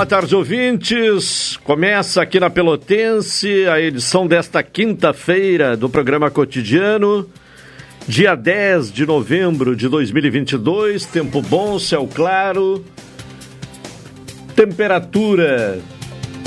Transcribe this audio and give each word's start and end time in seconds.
Boa 0.00 0.06
tarde, 0.06 0.34
ouvintes. 0.34 1.58
Começa 1.62 2.22
aqui 2.22 2.40
na 2.40 2.48
Pelotense 2.48 3.66
a 3.66 3.78
edição 3.78 4.26
desta 4.26 4.62
quinta-feira 4.62 5.76
do 5.76 5.90
programa 5.90 6.30
cotidiano, 6.30 7.28
dia 8.08 8.34
10 8.34 8.92
de 8.92 9.04
novembro 9.04 9.76
de 9.76 9.90
2022. 9.90 11.04
Tempo 11.04 11.42
bom, 11.42 11.78
céu 11.78 12.08
claro, 12.10 12.82
temperatura 14.56 15.78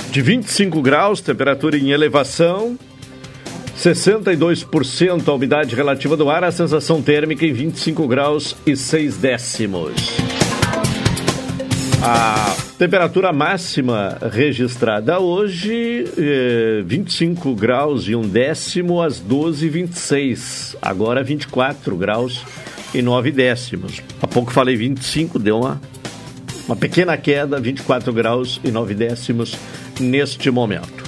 de 0.09 0.19
25 0.19 0.81
graus, 0.81 1.21
temperatura 1.21 1.77
em 1.77 1.91
elevação, 1.91 2.75
62% 3.77 5.27
a 5.27 5.31
umidade 5.31 5.75
relativa 5.75 6.17
do 6.17 6.27
ar, 6.27 6.43
a 6.43 6.51
sensação 6.51 7.03
térmica 7.03 7.45
em 7.45 7.53
25 7.53 8.07
graus 8.07 8.55
e 8.65 8.75
6 8.75 9.17
décimos. 9.17 9.93
A 12.01 12.72
temperatura 12.83 13.31
máxima 13.31 14.17
registrada 14.29 15.17
hoje, 15.17 16.03
eh, 16.17 16.83
25 16.85 17.55
graus 17.55 18.09
e 18.09 18.15
um 18.15 18.27
décimo 18.27 19.01
às 19.01 19.21
12h26. 19.21 20.75
Agora 20.81 21.23
24 21.23 21.95
graus 21.95 22.43
e 22.93 23.01
9 23.01 23.31
décimos. 23.31 24.01
Há 24.21 24.27
pouco 24.27 24.51
falei 24.51 24.75
25, 24.75 25.39
deu 25.39 25.61
uma, 25.61 25.81
uma 26.67 26.75
pequena 26.75 27.15
queda, 27.15 27.57
24 27.57 28.11
graus 28.11 28.59
e 28.65 28.69
9 28.69 28.93
décimos 28.93 29.55
neste 29.97 30.51
momento. 30.51 31.05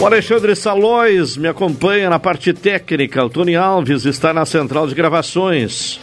O 0.00 0.06
Alexandre 0.06 0.56
Salóis 0.56 1.36
me 1.36 1.46
acompanha 1.46 2.08
na 2.08 2.18
parte 2.18 2.54
técnica. 2.54 3.22
O 3.22 3.28
Tony 3.28 3.54
Alves 3.54 4.06
está 4.06 4.32
na 4.32 4.46
central 4.46 4.86
de 4.86 4.94
gravações. 4.94 6.00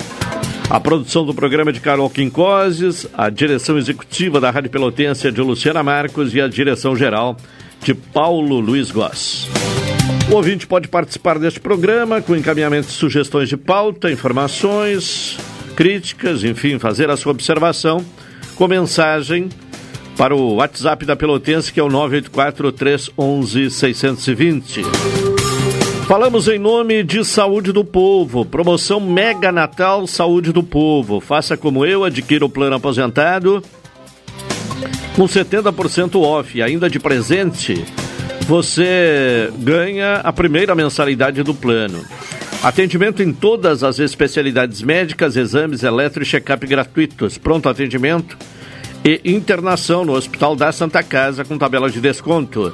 A 0.71 0.79
produção 0.79 1.25
do 1.25 1.33
programa 1.33 1.73
de 1.73 1.81
Carol 1.81 2.09
Quincoses, 2.09 3.05
a 3.13 3.29
direção 3.29 3.77
executiva 3.77 4.39
da 4.39 4.49
Rádio 4.49 4.69
Pelotense 4.69 5.27
é 5.27 5.29
de 5.29 5.41
Luciana 5.41 5.83
Marcos 5.83 6.33
e 6.33 6.39
a 6.39 6.47
direção 6.47 6.95
geral 6.95 7.35
de 7.83 7.93
Paulo 7.93 8.57
Luiz 8.61 8.89
Goss. 8.89 9.49
O 10.31 10.35
ouvinte 10.35 10.65
pode 10.65 10.87
participar 10.87 11.37
deste 11.37 11.59
programa 11.59 12.21
com 12.21 12.37
encaminhamento 12.37 12.87
de 12.87 12.93
sugestões 12.93 13.49
de 13.49 13.57
pauta, 13.57 14.09
informações, 14.09 15.37
críticas, 15.75 16.45
enfim, 16.45 16.79
fazer 16.79 17.09
a 17.09 17.17
sua 17.17 17.33
observação 17.33 18.01
com 18.55 18.65
mensagem 18.65 19.49
para 20.15 20.33
o 20.33 20.55
WhatsApp 20.55 21.05
da 21.05 21.17
Pelotense, 21.17 21.73
que 21.73 21.81
é 21.81 21.83
o 21.83 21.89
984 21.89 22.71
311 22.71 23.69
620. 23.69 25.30
Falamos 26.11 26.49
em 26.49 26.59
nome 26.59 27.03
de 27.03 27.23
Saúde 27.23 27.71
do 27.71 27.85
Povo. 27.85 28.43
Promoção 28.43 28.99
Mega 28.99 29.49
Natal 29.49 30.05
Saúde 30.05 30.51
do 30.51 30.61
Povo. 30.61 31.21
Faça 31.21 31.55
como 31.55 31.85
eu, 31.85 32.03
adquira 32.03 32.43
o 32.43 32.49
plano 32.49 32.75
aposentado 32.75 33.63
com 35.15 35.23
70% 35.23 36.21
off. 36.21 36.61
Ainda 36.61 36.89
de 36.89 36.99
presente, 36.99 37.85
você 38.45 39.53
ganha 39.59 40.15
a 40.15 40.33
primeira 40.33 40.75
mensalidade 40.75 41.43
do 41.43 41.53
plano. 41.53 42.03
Atendimento 42.61 43.23
em 43.23 43.31
todas 43.31 43.81
as 43.81 43.97
especialidades 43.97 44.81
médicas, 44.81 45.37
exames 45.37 45.81
eletro 45.81 46.23
e 46.23 46.25
check-up 46.25 46.67
gratuitos. 46.67 47.37
Pronto 47.37 47.69
atendimento 47.69 48.37
e 49.01 49.21
internação 49.23 50.03
no 50.03 50.11
Hospital 50.11 50.57
da 50.57 50.73
Santa 50.73 51.01
Casa 51.03 51.45
com 51.45 51.57
tabela 51.57 51.89
de 51.89 52.01
desconto. 52.01 52.73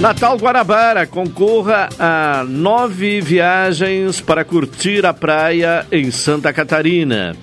Natal 0.00 0.36
Guarabara, 0.36 1.06
concorra 1.06 1.88
a 1.98 2.44
nove 2.44 3.20
viagens 3.20 4.20
para 4.20 4.44
curtir 4.44 5.06
a 5.06 5.14
praia 5.14 5.86
em 5.90 6.10
Santa 6.10 6.52
Catarina. 6.52 7.34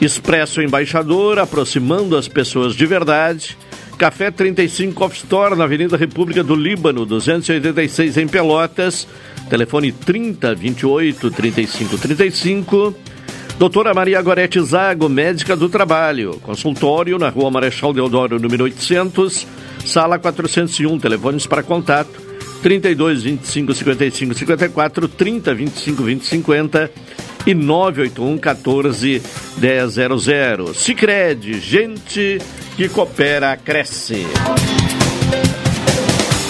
Expresso 0.00 0.60
Embaixador, 0.60 1.38
aproximando 1.38 2.16
as 2.16 2.26
pessoas 2.26 2.74
de 2.74 2.86
verdade. 2.86 3.56
Café 3.98 4.30
35 4.30 5.04
Off 5.04 5.16
Store, 5.16 5.54
na 5.54 5.64
Avenida 5.64 5.96
República 5.96 6.42
do 6.42 6.54
Líbano, 6.54 7.06
286 7.06 8.16
em 8.16 8.26
Pelotas. 8.26 9.06
Telefone 9.48 9.92
30 9.92 10.54
28 10.54 11.30
35 11.30 11.98
35. 11.98 12.94
Doutora 13.58 13.94
Maria 13.94 14.20
Gorete 14.20 14.60
Zago, 14.60 15.08
médica 15.08 15.56
do 15.56 15.68
trabalho. 15.68 16.38
Consultório 16.42 17.18
na 17.18 17.28
Rua 17.28 17.50
Marechal 17.50 17.92
Deodoro, 17.92 18.40
número 18.40 18.64
800 18.64 19.46
sala 19.84 20.18
401, 20.18 20.98
telefones 20.98 21.46
para 21.46 21.62
contato 21.62 22.26
32 22.62 23.22
25 23.22 23.74
55 23.74 24.34
54, 24.34 25.08
30 25.08 25.54
25 25.54 26.02
20 26.02 26.24
50 26.24 26.90
e 27.46 27.54
981 27.54 28.38
14 28.38 29.20
100. 29.20 30.74
Sicredi, 30.74 31.60
gente 31.60 32.38
que 32.76 32.88
coopera 32.88 33.56
cresce. 33.56 34.26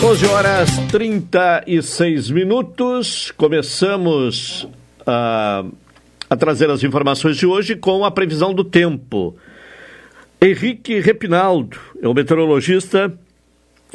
11 0.03 0.27
horas 0.27 0.71
36 0.91 2.31
minutos. 2.31 3.33
Começamos 3.37 4.67
a, 5.07 5.65
a 6.31 6.37
trazer 6.37 6.71
as 6.71 6.83
informações 6.83 7.37
de 7.37 7.47
hoje 7.47 7.77
com 7.77 8.05
a 8.05 8.11
previsão 8.11 8.55
do 8.55 8.65
tempo. 8.65 9.37
Henrique 10.41 11.01
Repinaldo 11.01 11.79
é 12.01 12.09
o 12.09 12.15
meteorologista 12.15 13.13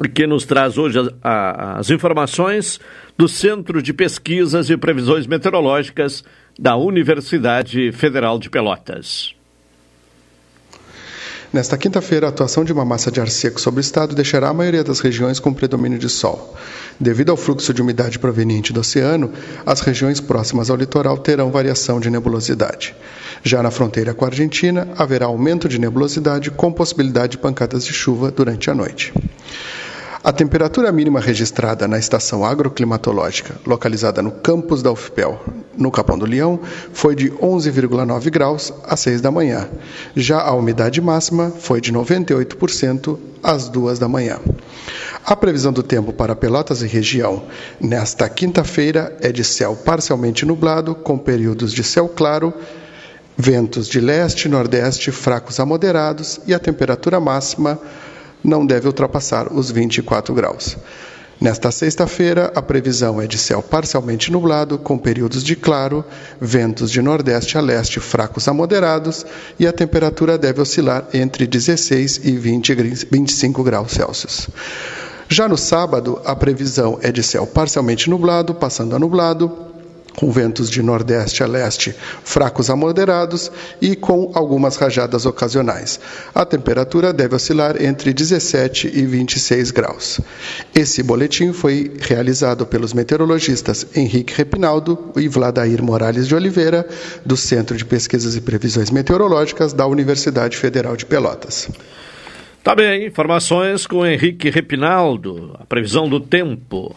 que 0.09 0.25
nos 0.25 0.45
traz 0.45 0.77
hoje 0.77 0.99
as, 0.99 1.09
as 1.23 1.89
informações 1.89 2.79
do 3.17 3.27
Centro 3.27 3.81
de 3.81 3.93
Pesquisas 3.93 4.69
e 4.69 4.77
Previsões 4.77 5.27
Meteorológicas 5.27 6.23
da 6.57 6.75
Universidade 6.75 7.91
Federal 7.91 8.39
de 8.39 8.49
Pelotas. 8.49 9.35
Nesta 11.53 11.77
quinta-feira, 11.77 12.27
a 12.27 12.29
atuação 12.29 12.63
de 12.63 12.71
uma 12.71 12.85
massa 12.85 13.11
de 13.11 13.19
ar 13.19 13.27
seco 13.27 13.59
sobre 13.59 13.79
o 13.79 13.81
estado 13.81 14.15
deixará 14.15 14.47
a 14.47 14.53
maioria 14.53 14.85
das 14.85 15.01
regiões 15.01 15.37
com 15.37 15.53
predomínio 15.53 15.99
de 15.99 16.07
sol. 16.07 16.55
Devido 16.97 17.29
ao 17.29 17.35
fluxo 17.35 17.73
de 17.73 17.81
umidade 17.81 18.17
proveniente 18.17 18.71
do 18.71 18.79
oceano, 18.79 19.33
as 19.65 19.81
regiões 19.81 20.21
próximas 20.21 20.69
ao 20.69 20.77
litoral 20.77 21.17
terão 21.17 21.51
variação 21.51 21.99
de 21.99 22.09
nebulosidade. 22.09 22.95
Já 23.43 23.61
na 23.61 23.69
fronteira 23.69 24.13
com 24.13 24.23
a 24.23 24.29
Argentina, 24.29 24.87
haverá 24.97 25.25
aumento 25.25 25.67
de 25.67 25.77
nebulosidade 25.77 26.49
com 26.51 26.71
possibilidade 26.71 27.31
de 27.31 27.37
pancadas 27.39 27.83
de 27.83 27.91
chuva 27.91 28.31
durante 28.31 28.71
a 28.71 28.75
noite. 28.75 29.11
A 30.23 30.31
temperatura 30.31 30.91
mínima 30.91 31.19
registrada 31.19 31.87
na 31.87 31.97
estação 31.97 32.45
agroclimatológica, 32.45 33.55
localizada 33.65 34.21
no 34.21 34.29
campus 34.29 34.83
da 34.83 34.91
UFPEL, 34.91 35.41
no 35.75 35.89
Capão 35.89 36.15
do 36.15 36.27
Leão, 36.27 36.59
foi 36.93 37.15
de 37.15 37.31
11,9 37.31 38.29
graus 38.29 38.71
às 38.83 38.99
6 38.99 39.19
da 39.19 39.31
manhã. 39.31 39.67
Já 40.15 40.39
a 40.39 40.53
umidade 40.53 41.01
máxima 41.01 41.49
foi 41.49 41.81
de 41.81 41.91
98% 41.91 43.17
às 43.41 43.67
2 43.67 43.97
da 43.97 44.07
manhã. 44.07 44.39
A 45.25 45.35
previsão 45.35 45.73
do 45.73 45.81
tempo 45.81 46.13
para 46.13 46.35
Pelotas 46.35 46.83
e 46.83 46.87
região 46.87 47.41
nesta 47.79 48.29
quinta-feira 48.29 49.17
é 49.21 49.31
de 49.31 49.43
céu 49.43 49.75
parcialmente 49.75 50.45
nublado, 50.45 50.93
com 50.93 51.17
períodos 51.17 51.73
de 51.73 51.83
céu 51.83 52.07
claro, 52.07 52.53
ventos 53.35 53.87
de 53.87 53.99
leste 53.99 54.45
e 54.45 54.49
nordeste 54.49 55.11
fracos 55.11 55.59
a 55.59 55.65
moderados 55.65 56.39
e 56.45 56.53
a 56.53 56.59
temperatura 56.59 57.19
máxima 57.19 57.79
não 58.43 58.65
deve 58.65 58.87
ultrapassar 58.87 59.51
os 59.51 59.69
24 59.71 60.33
graus. 60.33 60.77
Nesta 61.41 61.71
sexta-feira, 61.71 62.51
a 62.53 62.61
previsão 62.61 63.19
é 63.19 63.25
de 63.25 63.35
céu 63.35 63.63
parcialmente 63.63 64.31
nublado, 64.31 64.77
com 64.77 64.95
períodos 64.95 65.43
de 65.43 65.55
claro, 65.55 66.05
ventos 66.39 66.91
de 66.91 67.01
nordeste 67.01 67.57
a 67.57 67.61
leste 67.61 67.99
fracos 67.99 68.47
a 68.47 68.53
moderados 68.53 69.25
e 69.57 69.65
a 69.65 69.73
temperatura 69.73 70.37
deve 70.37 70.61
oscilar 70.61 71.07
entre 71.11 71.47
16 71.47 72.21
e 72.25 72.37
20, 72.37 72.75
25 73.11 73.63
graus 73.63 73.91
Celsius. 73.91 74.49
Já 75.27 75.47
no 75.47 75.57
sábado, 75.57 76.21
a 76.25 76.35
previsão 76.35 76.99
é 77.01 77.11
de 77.11 77.23
céu 77.23 77.47
parcialmente 77.47 78.07
nublado, 78.07 78.53
passando 78.53 78.95
a 78.95 78.99
nublado, 78.99 79.70
com 80.15 80.31
ventos 80.31 80.69
de 80.69 80.81
nordeste 80.81 81.43
a 81.43 81.47
leste 81.47 81.95
fracos 82.23 82.69
a 82.69 82.75
moderados 82.75 83.51
e 83.81 83.95
com 83.95 84.31
algumas 84.33 84.75
rajadas 84.75 85.25
ocasionais. 85.25 85.99
A 86.33 86.45
temperatura 86.45 87.13
deve 87.13 87.35
oscilar 87.35 87.81
entre 87.81 88.13
17 88.13 88.91
e 88.93 89.05
26 89.05 89.71
graus. 89.71 90.19
Esse 90.73 91.01
boletim 91.03 91.53
foi 91.53 91.91
realizado 91.99 92.65
pelos 92.65 92.93
meteorologistas 92.93 93.85
Henrique 93.95 94.33
Repinaldo 94.33 95.11
e 95.15 95.27
Vladair 95.27 95.81
Morales 95.83 96.27
de 96.27 96.35
Oliveira, 96.35 96.87
do 97.25 97.37
Centro 97.37 97.75
de 97.77 97.85
Pesquisas 97.85 98.35
e 98.35 98.41
Previsões 98.41 98.91
Meteorológicas 98.91 99.73
da 99.73 99.85
Universidade 99.87 100.57
Federal 100.57 100.95
de 100.95 101.05
Pelotas. 101.05 101.69
Tá 102.63 102.75
bem, 102.75 103.07
informações 103.07 103.87
com 103.87 104.05
Henrique 104.05 104.49
Repinaldo, 104.51 105.55
a 105.59 105.65
previsão 105.65 106.07
do 106.07 106.19
tempo. 106.19 106.95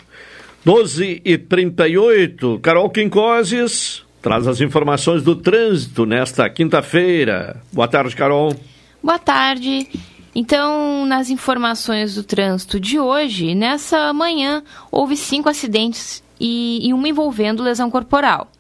12 0.64 1.20
e 1.22 1.36
38 1.36 2.58
Carol 2.60 2.88
Quincoses 2.88 4.02
traz 4.22 4.48
as 4.48 4.62
informações 4.62 5.22
do 5.22 5.36
trânsito 5.36 6.06
nesta 6.06 6.48
quinta-feira. 6.48 7.60
Boa 7.70 7.86
tarde, 7.86 8.16
Carol. 8.16 8.56
Boa 9.02 9.18
tarde. 9.18 9.86
Então, 10.34 11.04
nas 11.04 11.28
informações 11.28 12.14
do 12.14 12.24
trânsito 12.24 12.80
de 12.80 12.98
hoje, 12.98 13.54
nessa 13.54 14.10
manhã, 14.14 14.62
houve 14.90 15.18
cinco 15.18 15.50
acidentes 15.50 16.24
e, 16.40 16.88
e 16.88 16.94
uma 16.94 17.08
envolvendo 17.08 17.62
lesão 17.62 17.90
corporal. 17.90 18.50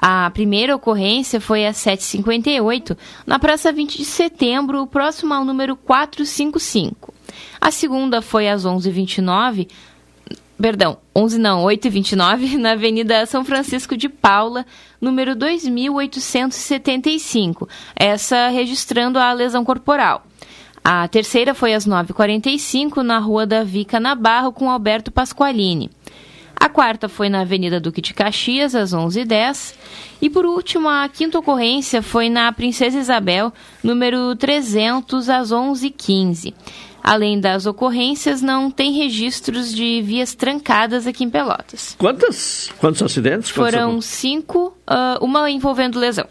A 0.00 0.30
primeira 0.30 0.76
ocorrência 0.76 1.40
foi 1.40 1.66
às 1.66 1.76
7h58, 1.78 2.96
na 3.26 3.40
Praça 3.40 3.72
20 3.72 3.98
de 3.98 4.04
Setembro, 4.04 4.86
próximo 4.86 5.34
ao 5.34 5.44
número 5.44 5.74
455. 5.74 7.12
A 7.60 7.72
segunda 7.72 8.22
foi 8.22 8.48
às 8.48 8.64
11h29, 8.64 9.66
perdão, 10.60 10.98
11 11.14 11.38
não, 11.38 11.62
8 11.64 11.86
e 11.86 11.90
29, 11.90 12.58
na 12.58 12.72
Avenida 12.72 13.24
São 13.26 13.44
Francisco 13.44 13.96
de 13.96 14.08
Paula, 14.08 14.66
número 15.00 15.36
2875, 15.36 17.68
essa 17.94 18.48
registrando 18.48 19.16
a 19.18 19.32
lesão 19.32 19.64
corporal. 19.64 20.26
A 20.84 21.08
terceira 21.08 21.54
foi 21.54 21.74
às 21.74 21.86
9h45, 21.86 23.02
na 23.02 23.18
Rua 23.18 23.46
da 23.46 23.62
Vica, 23.62 24.00
na 24.00 24.14
Barro, 24.14 24.52
com 24.52 24.70
Alberto 24.70 25.10
Pasqualini. 25.10 25.90
A 26.60 26.68
quarta 26.68 27.08
foi 27.08 27.28
na 27.28 27.42
Avenida 27.42 27.78
Duque 27.78 28.00
de 28.00 28.12
Caxias, 28.12 28.74
às 28.74 28.92
11h10. 28.92 29.74
E 30.20 30.28
por 30.28 30.44
último, 30.44 30.88
a 30.88 31.08
quinta 31.08 31.38
ocorrência 31.38 32.02
foi 32.02 32.28
na 32.28 32.50
Princesa 32.50 32.98
Isabel, 32.98 33.52
número 33.82 34.34
300, 34.34 35.28
às 35.28 35.52
11h15. 35.52 36.52
Além 37.08 37.40
das 37.40 37.64
ocorrências, 37.64 38.42
não 38.42 38.70
tem 38.70 38.92
registros 38.92 39.74
de 39.74 40.02
vias 40.02 40.34
trancadas 40.34 41.06
aqui 41.06 41.24
em 41.24 41.30
Pelotas. 41.30 41.96
Quantas, 41.98 42.70
quantos 42.78 43.00
acidentes? 43.00 43.48
Foram 43.48 43.98
cinco, 44.02 44.76
uh, 44.86 45.24
uma 45.24 45.50
envolvendo 45.50 45.98
lesão. 45.98 46.26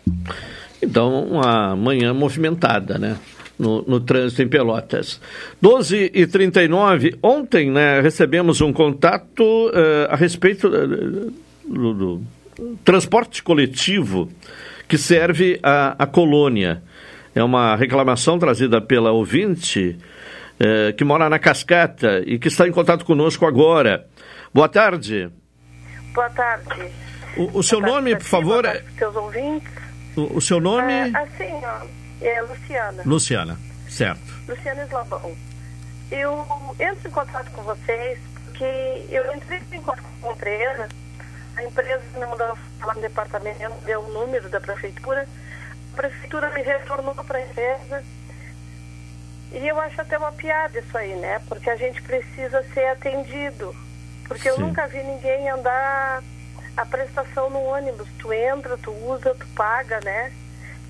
Então, 0.80 1.24
uma 1.24 1.76
manhã 1.76 2.14
movimentada, 2.14 3.00
né? 3.00 3.18
No, 3.58 3.82
no, 3.88 4.00
trânsito 4.00 4.44
em 4.44 4.48
Pelotas. 4.48 5.20
12 5.60 6.12
e 6.14 6.28
39 6.28 7.16
ontem 7.24 7.72
né, 7.72 8.00
recebemos 8.00 8.62
um 8.62 8.72
contato 8.72 9.42
uh, 9.42 10.12
a 10.12 10.16
respeito 10.16 10.68
uh, 10.68 11.34
do, 11.68 11.94
do, 11.96 12.22
transporte 12.86 13.42
coletivo 13.42 14.30
que 14.88 14.96
serve 14.96 15.60
à 15.64 16.06
colônia. 16.06 16.84
É 17.34 17.44
uma 17.44 17.76
reclamação 17.76 18.38
trazida 18.38 18.80
pela 18.80 19.12
ouvinte 19.12 19.98
é, 20.60 20.94
que 20.94 21.04
mora 21.04 21.30
na 21.30 21.40
Cascata 21.40 22.24
e 22.26 22.40
que 22.40 22.48
está 22.48 22.68
em 22.68 22.72
contato 22.72 23.06
conosco 23.06 23.46
agora. 23.46 24.08
Boa 24.54 24.70
tarde. 24.70 25.30
Boa 26.14 26.30
tarde. 26.30 26.92
O, 27.38 27.60
o 27.60 27.64
seu 27.64 27.80
Boa 27.80 27.94
nome, 27.94 28.16
por 28.16 28.26
favor? 28.26 28.64
Boa 28.64 28.74
tarde, 28.74 28.98
seus 28.98 29.16
ouvintes. 29.16 29.70
O, 30.16 30.38
o 30.38 30.42
seu 30.42 30.60
nome? 30.60 30.92
É, 30.92 31.18
assim, 31.18 31.54
ó, 31.64 31.86
é 32.22 32.42
Luciana. 32.42 33.04
Luciana, 33.06 33.60
certo. 33.88 34.34
Luciana 34.48 34.84
Eslabão. 34.84 35.36
Eu 36.10 36.48
entro 36.80 37.08
em 37.08 37.12
contato 37.12 37.52
com 37.52 37.62
vocês 37.64 38.18
porque 38.46 39.06
eu 39.12 39.36
entrei 39.36 39.62
em 39.72 39.82
contato 39.82 40.04
com 40.20 40.30
a 40.30 40.34
empresa, 40.34 40.90
a 41.56 41.64
empresa 41.64 42.02
me 42.14 42.26
mandou 42.26 42.58
falar 42.80 42.96
no 42.96 43.02
departamento, 43.02 43.60
deu 43.86 44.02
o 44.02 44.12
número 44.12 44.50
da 44.50 44.60
prefeitura, 44.60 45.28
a 45.94 45.96
prefeitura 45.96 46.50
me 46.52 46.64
retornou 46.64 47.14
para 47.14 47.38
a 47.38 47.42
empresa 47.42 48.04
e 49.52 49.68
eu 49.68 49.80
acho 49.80 50.02
até 50.02 50.18
uma 50.18 50.32
piada 50.32 50.80
isso 50.80 50.98
aí, 50.98 51.16
né? 51.16 51.42
Porque 51.48 51.70
a 51.70 51.76
gente 51.76 52.02
precisa 52.02 52.64
ser 52.74 52.88
atendido. 52.88 53.76
Porque 54.28 54.44
Sim. 54.44 54.50
eu 54.50 54.60
nunca 54.60 54.88
vi 54.88 55.02
ninguém 55.04 55.50
andar 55.50 56.22
a 56.76 56.86
prestação 56.86 57.50
no 57.50 57.60
ônibus. 57.64 58.08
Tu 58.20 58.34
entra, 58.34 58.78
tu 58.78 58.92
usa, 58.92 59.34
tu 59.34 59.48
paga, 59.56 60.00
né? 60.02 60.34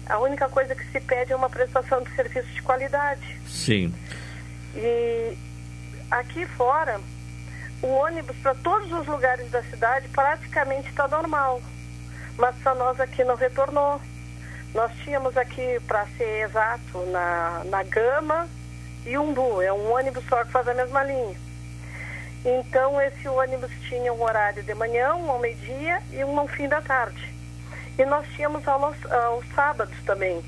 A 0.08 0.18
única 0.20 0.50
coisa 0.50 0.74
que 0.74 0.86
se 0.92 1.00
pede 1.00 1.34
é 1.34 1.36
uma 1.36 1.50
prestação 1.50 2.02
de 2.02 2.14
serviço 2.16 2.48
de 2.50 2.62
qualidade. 2.62 3.40
Sim. 3.48 3.94
E 4.76 5.38
aqui 6.10 6.46
fora, 6.46 7.00
o 7.82 7.88
ônibus 7.88 8.36
para 8.38 8.56
todos 8.56 8.92
os 8.92 9.06
lugares 9.06 9.50
da 9.52 9.62
cidade 9.64 10.08
praticamente 10.10 10.90
está 10.90 11.08
normal. 11.08 11.62
Mas 12.38 12.56
para 12.58 12.76
nós 12.76 13.00
aqui 13.00 13.24
não 13.24 13.36
retornou. 13.36 14.02
Nós 14.78 14.92
tínhamos 15.04 15.36
aqui, 15.36 15.80
para 15.88 16.06
ser 16.18 16.46
exato, 16.46 17.00
na, 17.08 17.64
na 17.66 17.82
Gama 17.82 18.48
e 19.08 19.18
Umbu. 19.18 19.60
É 19.60 19.74
um 19.74 19.92
ônibus 19.92 20.24
só 20.26 20.46
que 20.46 20.52
faz 20.52 20.68
a 20.68 20.74
mesma 20.76 21.02
linha. 21.04 21.36
Então, 22.46 23.02
esse 23.02 23.28
ônibus 23.28 23.72
tinha 23.90 24.14
um 24.14 24.22
horário 24.22 24.62
de 24.62 24.76
manhã, 24.76 25.16
um 25.16 25.32
ao 25.32 25.40
meio-dia 25.40 26.00
e 26.12 26.24
um 26.24 26.36
no 26.36 26.48
fim 26.48 26.68
da 26.68 26.80
tarde. 26.80 27.34
E 27.98 28.06
nós 28.06 28.28
tínhamos 28.36 28.68
aos, 28.68 28.96
aos 29.12 29.48
sábados 29.56 29.98
também. 30.06 30.46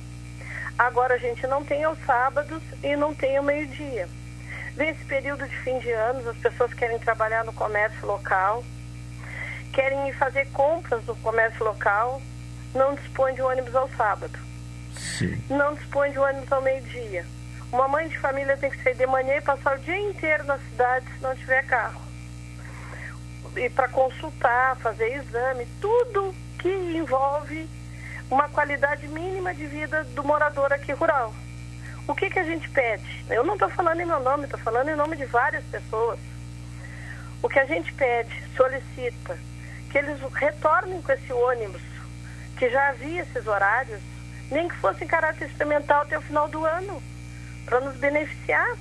Agora 0.78 1.16
a 1.16 1.18
gente 1.18 1.48
não 1.48 1.66
tem 1.66 1.84
aos 1.84 1.98
sábados 2.06 2.62
e 2.84 2.96
não 2.96 3.16
tem 3.16 3.36
ao 3.36 3.44
meio-dia. 3.44 4.08
Vem 4.76 4.90
esse 4.90 5.06
período 5.06 5.48
de 5.48 5.58
fim 5.64 5.80
de 5.80 5.90
ano, 5.90 6.30
as 6.30 6.38
pessoas 6.38 6.72
querem 6.76 7.00
trabalhar 7.00 7.44
no 7.44 7.52
comércio 7.52 8.06
local, 8.06 8.64
querem 9.74 10.14
fazer 10.14 10.46
compras 10.52 11.04
no 11.08 11.16
comércio 11.16 11.66
local, 11.66 12.22
não 12.74 12.96
dispõe 12.96 13.34
de 13.34 13.42
ônibus 13.42 13.76
ao 13.76 13.90
sábado. 13.90 14.38
Sim. 14.96 15.42
Não 15.50 15.74
dispõe 15.76 16.12
de 16.12 16.20
ônibus 16.20 16.52
ao 16.52 16.62
meio-dia. 16.62 17.26
Uma 17.72 17.88
mãe 17.88 18.08
de 18.08 18.18
família 18.18 18.58
tem 18.58 18.70
que 18.70 18.82
sair 18.84 18.96
de 18.96 19.06
manhã 19.06 19.38
e 19.38 19.42
passar 19.42 19.78
o 19.78 19.80
dia 19.80 20.00
inteiro 20.00 20.44
na 20.46 20.58
cidade 20.58 21.06
se 21.06 21.22
não 21.22 21.36
tiver 21.36 21.66
carro. 21.66 22.02
E 23.56 23.70
para 23.70 23.88
consultar, 23.90 24.76
fazer 24.78 25.16
exame, 25.16 25.68
tudo 25.80 26.34
que 26.58 26.70
envolve 26.70 27.70
uma 28.30 28.48
qualidade 28.50 29.08
mínima 29.08 29.54
de 29.54 29.66
vida 29.66 30.04
do 30.16 30.24
morador 30.24 30.72
aqui 30.72 30.92
rural. 30.94 31.34
O 32.08 32.16
que, 32.16 32.30
que 32.30 32.40
a 32.40 32.44
gente 32.44 32.68
pede? 32.70 33.26
Eu 33.30 33.44
não 33.44 33.54
estou 33.54 33.70
falando 33.70 34.02
em 34.02 34.06
meu 34.06 34.20
nome, 34.20 34.46
estou 34.46 34.60
falando 34.60 34.90
em 34.90 34.96
nome 34.96 35.16
de 35.16 35.26
várias 35.26 35.64
pessoas. 35.66 36.20
O 37.42 37.48
que 37.48 37.60
a 37.60 37.66
gente 37.66 37.94
pede, 37.94 38.44
solicita, 38.56 39.38
que 39.92 39.98
eles 39.98 40.20
retornem 40.34 41.02
com 41.02 41.12
esse 41.12 41.32
ônibus 41.32 41.82
que 42.60 42.70
já 42.70 42.90
havia 42.90 43.22
esses 43.22 43.48
horários, 43.48 44.02
nem 44.52 44.68
que 44.68 44.76
fosse 44.76 45.06
em 45.06 45.08
caráter 45.08 45.48
experimental 45.48 46.02
até 46.02 46.18
o 46.18 46.22
final 46.22 46.50
do 46.50 46.66
ano, 46.66 47.02
para 47.66 47.80
nos 47.80 47.96
beneficiar. 47.96 48.76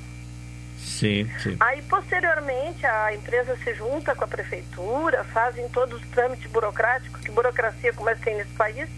Sim, 0.76 1.30
sim. 1.42 1.56
Aí, 1.60 1.80
posteriormente, 1.82 2.84
a 2.84 3.14
empresa 3.14 3.56
se 3.62 3.74
junta 3.74 4.14
com 4.16 4.24
a 4.24 4.28
prefeitura, 4.28 5.22
fazem 5.24 5.68
todos 5.68 6.02
os 6.02 6.08
trâmites 6.08 6.50
burocráticos, 6.50 7.20
que 7.20 7.30
burocracia 7.30 7.92
como 7.92 8.10
é 8.10 8.16
que 8.16 8.22
tem 8.22 8.36
nesse 8.36 8.52
país, 8.54 8.88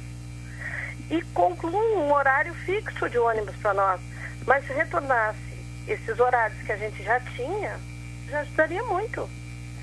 e 1.10 1.20
concluam 1.34 2.06
um 2.06 2.12
horário 2.12 2.54
fixo 2.54 3.08
de 3.08 3.18
ônibus 3.18 3.54
para 3.56 3.74
nós. 3.74 4.00
Mas 4.46 4.66
se 4.66 4.72
retornasse 4.72 5.38
esses 5.86 6.18
horários 6.18 6.60
que 6.62 6.72
a 6.72 6.76
gente 6.76 7.02
já 7.02 7.20
tinha, 7.20 7.78
já 8.30 8.40
ajudaria 8.40 8.82
muito. 8.84 9.28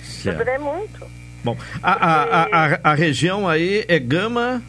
Certo. 0.02 0.38
Ajudaria 0.38 0.60
muito. 0.60 1.08
Bom, 1.44 1.56
a, 1.84 1.92
a, 1.92 2.44
a, 2.44 2.80
a, 2.92 2.94
região 2.96 3.48
aí 3.48 3.86
é 3.88 4.00
Gama 4.00 4.64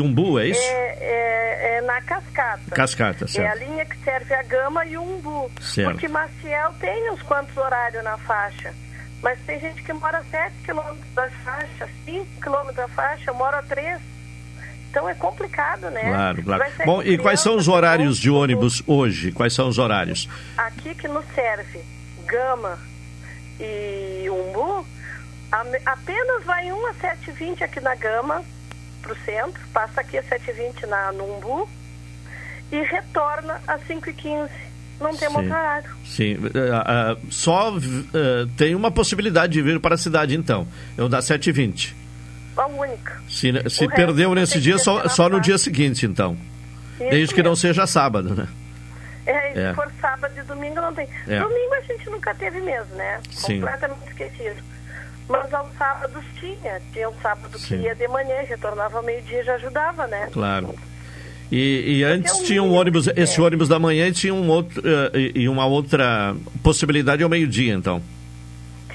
Umbu, 0.00 0.38
é 0.38 0.48
isso? 0.48 0.62
É, 0.62 0.98
é, 1.00 1.76
é, 1.76 1.80
na 1.82 2.00
Cascata. 2.02 2.70
Cascata, 2.70 3.28
certo. 3.28 3.46
É 3.46 3.50
a 3.50 3.54
linha 3.66 3.84
que 3.84 3.96
serve 4.04 4.34
a 4.34 4.42
Gama 4.42 4.84
e 4.86 4.96
o 4.96 5.02
Umbu. 5.02 5.50
Certo. 5.60 5.92
Porque 5.92 6.08
Maciel 6.08 6.72
tem 6.80 7.10
uns 7.10 7.22
quantos 7.22 7.56
horários 7.56 8.02
na 8.04 8.18
faixa. 8.18 8.72
Mas 9.22 9.38
tem 9.46 9.58
gente 9.58 9.82
que 9.82 9.92
mora 9.92 10.18
a 10.18 10.24
7 10.24 10.54
quilômetros 10.64 11.14
da 11.14 11.30
faixa, 11.30 11.88
5 12.04 12.26
quilômetros 12.42 12.76
da 12.76 12.88
faixa, 12.88 13.32
mora 13.32 13.58
a 13.58 13.62
3. 13.62 13.98
Então 14.90 15.08
é 15.08 15.14
complicado, 15.14 15.90
né? 15.90 16.02
Claro, 16.02 16.42
claro. 16.44 16.64
Bom, 16.84 17.02
e 17.02 17.18
quais 17.18 17.40
são 17.40 17.56
os 17.56 17.66
horários 17.66 18.18
de 18.18 18.30
ônibus 18.30 18.82
hoje? 18.86 19.32
Quais 19.32 19.52
são 19.52 19.66
os 19.66 19.78
horários? 19.78 20.28
Aqui 20.56 20.94
que 20.94 21.08
nos 21.08 21.24
serve 21.34 21.80
Gama 22.26 22.78
e 23.58 24.28
Umbu, 24.30 24.86
apenas 25.84 26.44
vai 26.44 26.70
um 26.70 26.86
a 26.86 26.94
7h20 26.94 27.62
aqui 27.62 27.80
na 27.80 27.94
Gama, 27.94 28.44
para 29.04 29.12
o 29.12 29.16
centro, 29.24 29.60
passa 29.72 30.00
aqui 30.00 30.16
a 30.16 30.22
7h20 30.22 30.86
na, 30.86 31.12
no 31.12 31.36
Umbu 31.36 31.68
e 32.72 32.80
retorna 32.82 33.60
às 33.68 33.82
5h15. 33.82 34.48
Não 35.00 35.14
tem 35.14 35.28
outro 35.28 35.44
horário. 35.44 35.90
Sim, 36.06 36.36
uh, 36.36 36.38
uh, 36.38 37.32
só 37.32 37.72
uh, 37.76 37.80
tem 38.56 38.74
uma 38.74 38.90
possibilidade 38.90 39.52
de 39.52 39.60
vir 39.60 39.78
para 39.80 39.96
a 39.96 39.98
cidade, 39.98 40.34
então. 40.34 40.66
É 40.96 41.02
o 41.02 41.08
da 41.08 41.18
7h20. 41.18 41.92
A 42.56 42.66
única. 42.66 43.20
Se, 43.28 43.52
se 43.68 43.88
perdeu 43.88 44.34
nesse 44.34 44.60
dia, 44.60 44.78
só, 44.78 45.08
só 45.08 45.28
no 45.28 45.40
dia 45.40 45.58
seguinte, 45.58 46.06
então. 46.06 46.36
Isso 47.00 47.10
Desde 47.10 47.34
que 47.34 47.42
não 47.42 47.56
seja 47.56 47.86
sábado, 47.86 48.34
né? 48.34 48.48
É, 49.26 49.58
é. 49.58 49.68
se 49.70 49.74
for 49.74 49.90
sábado 50.00 50.32
e 50.38 50.42
domingo 50.42 50.80
não 50.80 50.94
tem. 50.94 51.08
É. 51.26 51.40
Domingo 51.40 51.74
a 51.74 51.80
gente 51.80 52.08
nunca 52.08 52.34
teve 52.34 52.60
mesmo, 52.60 52.94
né? 52.94 53.20
Sim. 53.30 53.60
Completamente 53.60 54.08
esquecido. 54.08 54.62
Mas 55.28 55.52
aos 55.54 55.72
sábados 55.76 56.24
tinha. 56.38 56.80
Tinha 56.92 57.08
um 57.08 57.14
sábado 57.20 57.58
Sim. 57.58 57.78
que 57.78 57.82
ia 57.84 57.94
de 57.94 58.06
manhã, 58.08 58.42
retornava 58.42 58.98
ao 58.98 59.02
meio-dia 59.02 59.40
e 59.40 59.44
já 59.44 59.54
ajudava, 59.54 60.06
né? 60.06 60.28
Claro. 60.32 60.74
E, 61.50 61.98
e 61.98 62.04
antes 62.04 62.40
tinha 62.40 62.62
um 62.62 62.72
ônibus, 62.72 63.06
esse 63.08 63.38
é. 63.38 63.42
ônibus 63.42 63.68
da 63.68 63.78
manhã 63.78 64.08
e 64.08 64.12
tinha 64.12 64.34
um 64.34 64.48
outro, 64.48 64.80
uh, 64.80 65.16
e 65.16 65.48
uma 65.48 65.66
outra 65.66 66.34
possibilidade 66.62 67.22
ao 67.22 67.28
meio-dia, 67.28 67.74
então. 67.74 68.02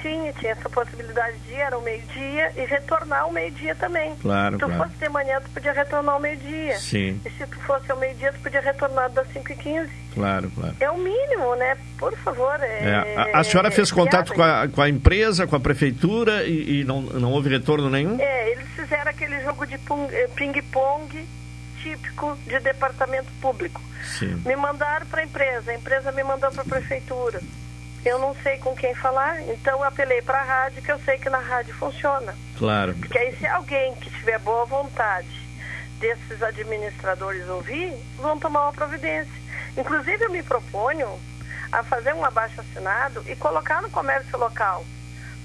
Tinha, 0.00 0.32
tinha 0.34 0.52
essa 0.52 0.68
possibilidade 0.68 1.36
de 1.46 1.52
ir 1.52 1.72
ao 1.72 1.80
meio-dia 1.82 2.52
e 2.56 2.64
retornar 2.64 3.22
ao 3.22 3.32
meio-dia 3.32 3.74
também. 3.74 4.14
Claro, 4.20 4.56
Se 4.56 4.60
tu 4.60 4.66
claro. 4.66 4.84
fosse 4.84 4.98
de 4.98 5.08
manhã, 5.08 5.40
tu 5.40 5.50
podia 5.50 5.72
retornar 5.72 6.14
ao 6.14 6.20
meio-dia. 6.20 6.78
Sim. 6.78 7.20
E 7.24 7.30
se 7.30 7.46
tu 7.46 7.58
fosse 7.60 7.90
ao 7.90 7.98
meio-dia, 7.98 8.32
tu 8.32 8.40
podia 8.40 8.60
retornar 8.60 9.10
das 9.10 9.28
5h15. 9.28 9.88
Claro, 10.14 10.50
claro. 10.54 10.74
É 10.80 10.90
o 10.90 10.98
mínimo, 10.98 11.54
né? 11.56 11.76
Por 11.98 12.16
favor. 12.18 12.58
É... 12.60 12.84
É. 12.84 13.16
A, 13.16 13.40
a, 13.40 13.44
senhora 13.44 13.70
fez 13.70 13.90
contato 13.92 14.32
com 14.34 14.42
a, 14.42 14.68
com 14.68 14.82
a 14.82 14.88
empresa, 14.88 15.46
com 15.46 15.56
a 15.56 15.60
prefeitura 15.60 16.44
e, 16.44 16.80
e, 16.80 16.84
não, 16.84 17.02
não 17.02 17.32
houve 17.32 17.48
retorno 17.48 17.88
nenhum? 17.88 18.18
É, 18.20 18.50
eles 18.50 18.68
fizeram 18.70 19.10
aquele 19.10 19.40
jogo 19.42 19.66
de 19.66 19.74
eh, 19.74 20.28
ping-pong 20.34 21.28
típico 21.82 22.36
de 22.46 22.58
departamento 22.60 23.28
público. 23.40 23.80
Sim. 24.02 24.42
Me 24.44 24.56
mandaram 24.56 25.06
para 25.06 25.20
a 25.20 25.24
empresa, 25.24 25.70
a 25.70 25.74
empresa 25.74 26.12
me 26.12 26.24
mandou 26.24 26.50
para 26.50 26.62
a 26.62 26.64
prefeitura 26.64 27.40
eu 28.04 28.18
não 28.18 28.34
sei 28.42 28.56
com 28.58 28.74
quem 28.74 28.94
falar, 28.94 29.42
então 29.48 29.78
eu 29.78 29.84
apelei 29.84 30.22
para 30.22 30.40
a 30.40 30.44
rádio, 30.44 30.82
que 30.82 30.90
eu 30.90 30.98
sei 31.00 31.18
que 31.18 31.28
na 31.28 31.38
rádio 31.38 31.74
funciona. 31.74 32.34
Claro. 32.58 32.94
Porque 32.94 33.18
aí 33.18 33.36
se 33.36 33.46
alguém 33.46 33.94
que 33.96 34.10
tiver 34.10 34.38
boa 34.38 34.64
vontade 34.64 35.28
desses 35.98 36.42
administradores 36.42 37.46
ouvir, 37.48 37.94
vão 38.16 38.38
tomar 38.38 38.62
uma 38.62 38.72
providência. 38.72 39.32
Inclusive 39.76 40.24
eu 40.24 40.30
me 40.30 40.42
proponho 40.42 41.08
a 41.72 41.82
fazer 41.84 42.14
um 42.14 42.24
abaixo 42.24 42.60
assinado 42.60 43.24
e 43.26 43.36
colocar 43.36 43.80
no 43.80 43.90
comércio 43.90 44.38
local 44.38 44.84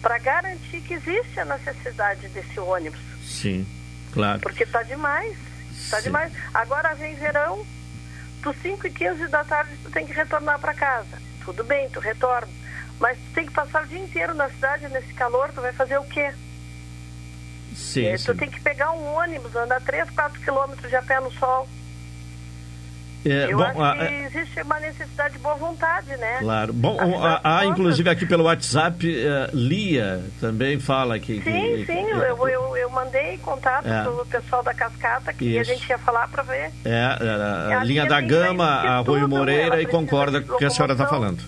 para 0.02 0.18
garantir 0.18 0.82
que 0.82 0.96
existe 0.96 1.40
a 1.40 1.46
necessidade 1.46 2.28
desse 2.30 2.60
ônibus. 2.60 3.00
Sim, 3.24 3.66
claro. 4.12 4.40
Porque 4.40 4.64
está 4.64 4.84
demais, 4.84 5.38
está 5.72 6.00
demais. 6.00 6.32
Agora 6.54 6.96
vem 6.96 7.16
verão, 7.16 7.66
dos 8.42 8.56
5 8.62 8.88
e 8.88 8.92
15 8.92 9.28
da 9.28 9.44
tarde 9.44 9.72
tu 9.84 9.92
tem 9.92 10.06
que 10.06 10.14
retornar 10.14 10.60
para 10.60 10.74
casa 10.74 11.26
tudo 11.46 11.64
bem, 11.64 11.90
tu 11.90 12.00
retorna. 12.00 12.52
Mas 13.00 13.18
tu 13.18 13.34
tem 13.36 13.46
que 13.46 13.54
passar 13.54 13.84
o 13.84 13.88
dia 13.88 14.00
inteiro 14.00 14.34
na 14.34 14.50
cidade 14.50 14.88
nesse 14.90 15.14
calor, 15.14 15.52
tu 15.54 15.62
vai 15.62 15.72
fazer 15.72 15.98
o 15.98 16.04
quê? 16.06 16.34
Sim, 17.76 18.18
sim. 18.18 18.26
Tu 18.26 18.36
tem 18.36 18.50
que 18.50 18.60
pegar 18.60 18.92
um 18.92 19.14
ônibus, 19.14 19.56
andar 19.56 19.82
3, 19.82 20.10
4 20.10 20.42
quilômetros 20.42 20.90
de 20.90 20.96
a 20.96 21.02
pé 21.02 21.20
no 21.20 21.32
sol. 21.34 21.68
É, 23.26 23.52
Eu 23.52 23.58
bom, 23.58 23.64
acho 23.64 23.82
a, 23.82 23.96
que 23.96 24.14
existe 24.14 24.62
uma 24.62 24.80
necessidade 24.80 25.34
de 25.34 25.40
boa 25.40 25.56
vontade, 25.56 26.16
né? 26.18 26.38
Claro. 26.40 26.72
Bom, 26.72 26.98
há 27.44 27.66
inclusive 27.66 28.08
aqui 28.08 28.26
pelo 28.26 28.44
WhatsApp, 28.44 29.08
uh, 29.08 29.56
Lia 29.56 30.24
também 30.40 30.80
fala 30.80 31.18
que... 31.18 31.42
Sim, 31.42 31.42
que, 31.42 31.86
sim, 31.88 32.06
que, 32.06 32.12
eu, 32.12 32.48
eu, 32.48 32.78
eu 32.78 32.90
mandei 32.92 33.38
contato 33.40 33.88
é. 33.88 34.04
pro 34.04 34.26
pessoal 34.28 34.62
da 34.62 34.74
Cascata, 34.74 35.34
que 35.34 35.46
Isso. 35.46 35.72
a 35.72 35.74
gente 35.74 35.90
ia 35.90 35.98
falar 35.98 36.28
para 36.28 36.44
ver. 36.44 36.72
É, 36.84 37.02
a, 37.02 37.78
a, 37.78 37.80
a 37.82 37.84
linha 37.84 38.06
da 38.06 38.22
Gama, 38.22 38.66
a 38.66 39.00
Rui 39.00 39.26
Moreira, 39.26 39.82
e 39.82 39.88
concorda 39.88 40.42
com 40.42 40.54
o 40.54 40.58
que 40.58 40.66
a 40.66 40.70
senhora 40.70 40.94
está 40.94 41.08
falando. 41.08 41.42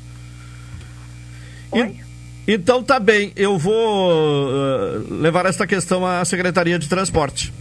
Oi? 1.71 1.99
E, 2.47 2.53
então 2.53 2.81
tá 2.81 2.99
bem, 2.99 3.31
eu 3.35 3.57
vou 3.57 4.09
uh, 4.09 5.13
levar 5.13 5.45
esta 5.45 5.67
questão 5.67 6.05
à 6.05 6.23
Secretaria 6.25 6.79
de 6.79 6.89
Transporte. 6.89 7.53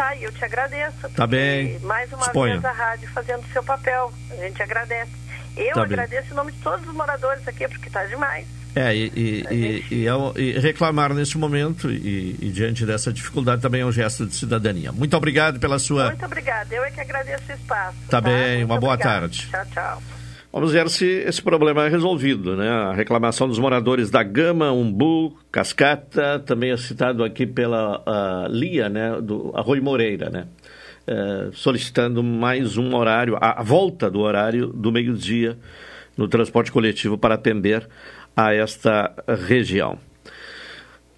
Tá, 0.00 0.16
e 0.16 0.24
eu 0.24 0.32
te 0.32 0.42
agradeço. 0.42 1.10
Tá 1.14 1.26
bem. 1.26 1.78
Mais 1.80 2.10
uma 2.10 2.22
Exponha. 2.22 2.52
vez 2.54 2.64
a 2.64 2.72
rádio 2.72 3.06
fazendo 3.10 3.40
o 3.40 3.52
seu 3.52 3.62
papel. 3.62 4.10
A 4.30 4.36
gente 4.36 4.62
agradece. 4.62 5.10
Eu 5.54 5.74
tá 5.74 5.82
agradeço 5.82 6.22
bem. 6.22 6.32
em 6.32 6.36
nome 6.36 6.52
de 6.52 6.58
todos 6.60 6.88
os 6.88 6.94
moradores 6.94 7.46
aqui, 7.46 7.68
porque 7.68 7.90
tá 7.90 8.06
demais. 8.06 8.46
É, 8.74 8.96
e, 8.96 9.12
e, 9.14 9.80
gente... 9.82 9.94
e, 9.94 10.42
e, 10.42 10.58
reclamar 10.58 11.12
nesse 11.12 11.36
momento 11.36 11.90
e, 11.90 12.50
diante 12.50 12.86
dessa 12.86 13.12
dificuldade 13.12 13.60
também 13.60 13.82
é 13.82 13.84
um 13.84 13.92
gesto 13.92 14.24
de 14.24 14.34
cidadania. 14.34 14.90
Muito 14.90 15.14
obrigado 15.14 15.60
pela 15.60 15.78
sua. 15.78 16.06
Muito 16.06 16.24
obrigada. 16.24 16.74
Eu 16.74 16.82
é 16.82 16.90
que 16.90 17.00
agradeço 17.02 17.44
o 17.50 17.52
espaço. 17.52 17.98
Tá, 18.08 18.22
tá? 18.22 18.22
bem, 18.22 18.60
Muito 18.60 18.70
uma 18.70 18.80
boa 18.80 18.94
obrigada. 18.94 19.20
tarde. 19.20 19.48
Tchau, 19.50 19.66
tchau. 19.70 20.19
Vamos 20.52 20.72
ver 20.72 20.90
se 20.90 21.06
esse 21.06 21.40
problema 21.40 21.86
é 21.86 21.88
resolvido, 21.88 22.56
né? 22.56 22.68
A 22.68 22.92
reclamação 22.92 23.46
dos 23.46 23.60
moradores 23.60 24.10
da 24.10 24.24
Gama, 24.24 24.72
Umbu, 24.72 25.38
Cascata, 25.52 26.40
também 26.40 26.72
é 26.72 26.76
citado 26.76 27.22
aqui 27.22 27.46
pela 27.46 28.02
Lia, 28.50 28.88
né? 28.88 29.20
Do 29.20 29.52
Arroio 29.54 29.80
Moreira, 29.82 30.28
né? 30.28 30.48
É, 31.06 31.50
solicitando 31.52 32.20
mais 32.22 32.76
um 32.76 32.94
horário, 32.96 33.36
a, 33.40 33.60
a 33.60 33.62
volta 33.62 34.10
do 34.10 34.18
horário 34.20 34.66
do 34.66 34.90
meio-dia 34.90 35.56
no 36.16 36.26
transporte 36.26 36.72
coletivo 36.72 37.16
para 37.16 37.36
atender 37.36 37.88
a 38.36 38.52
esta 38.52 39.14
região. 39.46 39.98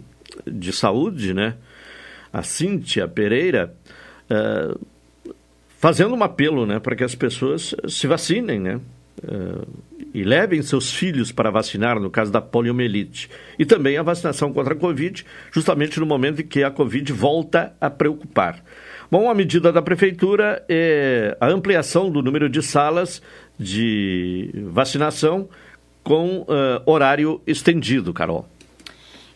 de 0.49 0.71
saúde, 0.71 1.33
né? 1.33 1.55
A 2.31 2.43
Cíntia 2.43 3.05
Pereira, 3.05 3.73
uh, 4.31 4.79
fazendo 5.79 6.15
um 6.15 6.23
apelo, 6.23 6.65
né? 6.65 6.79
Para 6.79 6.95
que 6.95 7.03
as 7.03 7.13
pessoas 7.13 7.75
se 7.89 8.07
vacinem, 8.07 8.59
né? 8.59 8.79
Uh, 9.21 9.67
e 10.17 10.23
levem 10.23 10.63
seus 10.63 10.91
filhos 10.91 11.31
para 11.31 11.51
vacinar 11.51 11.99
no 11.99 12.09
caso 12.09 12.31
da 12.31 12.41
poliomielite. 12.41 13.29
E 13.59 13.63
também 13.63 13.97
a 13.97 14.01
vacinação 14.01 14.51
contra 14.51 14.73
a 14.73 14.75
Covid, 14.75 15.23
justamente 15.51 15.99
no 15.99 16.07
momento 16.07 16.41
em 16.41 16.47
que 16.47 16.63
a 16.63 16.71
Covid 16.71 17.13
volta 17.13 17.71
a 17.79 17.87
preocupar. 17.87 18.63
Bom, 19.11 19.29
a 19.29 19.35
medida 19.35 19.71
da 19.71 19.79
Prefeitura 19.79 20.65
é 20.67 21.37
a 21.39 21.47
ampliação 21.47 22.09
do 22.09 22.23
número 22.23 22.49
de 22.49 22.63
salas 22.63 23.21
de 23.59 24.49
vacinação 24.71 25.47
com 26.03 26.39
uh, 26.39 26.81
horário 26.87 27.39
estendido, 27.45 28.11
Carol. 28.11 28.49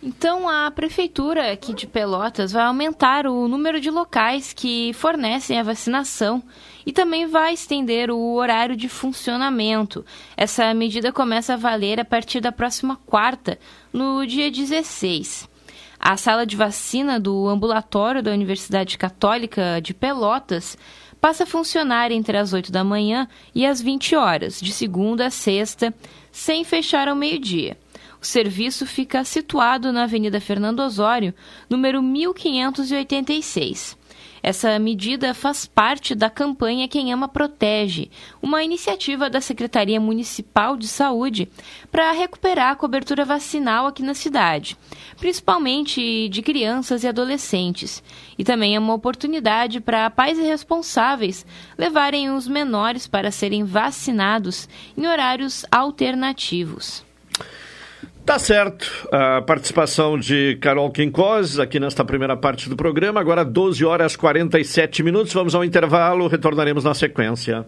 Então, 0.03 0.49
a 0.49 0.71
Prefeitura 0.71 1.51
aqui 1.51 1.75
de 1.75 1.85
Pelotas 1.85 2.51
vai 2.51 2.63
aumentar 2.63 3.27
o 3.27 3.47
número 3.47 3.79
de 3.79 3.91
locais 3.91 4.51
que 4.51 4.91
fornecem 4.93 5.59
a 5.59 5.63
vacinação 5.63 6.41
e 6.83 6.91
também 6.91 7.27
vai 7.27 7.53
estender 7.53 8.09
o 8.09 8.33
horário 8.33 8.75
de 8.75 8.89
funcionamento. 8.89 10.03
Essa 10.35 10.73
medida 10.73 11.11
começa 11.11 11.53
a 11.53 11.57
valer 11.57 11.99
a 11.99 12.05
partir 12.05 12.41
da 12.41 12.51
próxima 12.51 12.95
quarta, 13.05 13.59
no 13.93 14.25
dia 14.25 14.49
16. 14.49 15.47
A 15.99 16.17
sala 16.17 16.47
de 16.47 16.55
vacina 16.55 17.19
do 17.19 17.47
ambulatório 17.47 18.23
da 18.23 18.31
Universidade 18.31 18.97
Católica 18.97 19.79
de 19.79 19.93
Pelotas 19.93 20.75
passa 21.21 21.43
a 21.43 21.47
funcionar 21.47 22.11
entre 22.11 22.35
as 22.35 22.53
8 22.53 22.71
da 22.71 22.83
manhã 22.83 23.27
e 23.53 23.67
as 23.67 23.79
20 23.79 24.15
horas, 24.15 24.59
de 24.59 24.73
segunda 24.73 25.27
a 25.27 25.29
sexta, 25.29 25.93
sem 26.31 26.63
fechar 26.63 27.07
ao 27.07 27.15
meio-dia. 27.15 27.77
O 28.21 28.25
serviço 28.25 28.85
fica 28.85 29.23
situado 29.23 29.91
na 29.91 30.03
Avenida 30.03 30.39
Fernando 30.39 30.81
Osório, 30.81 31.33
número 31.67 32.03
1586. 32.03 33.97
Essa 34.43 34.77
medida 34.77 35.33
faz 35.33 35.65
parte 35.65 36.13
da 36.13 36.29
campanha 36.29 36.87
Quem 36.87 37.11
Ama 37.11 37.27
Protege, 37.27 38.11
uma 38.39 38.63
iniciativa 38.63 39.27
da 39.27 39.41
Secretaria 39.41 39.99
Municipal 39.99 40.77
de 40.77 40.87
Saúde 40.87 41.49
para 41.91 42.11
recuperar 42.11 42.69
a 42.69 42.75
cobertura 42.75 43.25
vacinal 43.25 43.87
aqui 43.87 44.03
na 44.03 44.13
cidade, 44.13 44.77
principalmente 45.17 46.29
de 46.29 46.43
crianças 46.43 47.03
e 47.03 47.07
adolescentes. 47.07 48.03
E 48.37 48.43
também 48.43 48.75
é 48.75 48.79
uma 48.79 48.93
oportunidade 48.93 49.81
para 49.81 50.11
pais 50.11 50.37
e 50.37 50.43
responsáveis 50.43 51.43
levarem 51.75 52.29
os 52.29 52.47
menores 52.47 53.07
para 53.07 53.31
serem 53.31 53.63
vacinados 53.63 54.69
em 54.95 55.07
horários 55.07 55.65
alternativos. 55.71 57.09
Tá 58.25 58.37
certo. 58.39 58.87
A 59.11 59.41
participação 59.41 60.17
de 60.17 60.57
Carol 60.61 60.91
Quincós 60.91 61.59
aqui 61.59 61.79
nesta 61.79 62.05
primeira 62.05 62.37
parte 62.37 62.69
do 62.69 62.75
programa. 62.75 63.19
Agora 63.19 63.43
12 63.43 63.83
horas 63.83 64.15
47 64.15 65.03
minutos. 65.03 65.33
Vamos 65.33 65.55
ao 65.55 65.65
intervalo. 65.65 66.27
Retornaremos 66.27 66.83
na 66.83 66.93
sequência. 66.93 67.65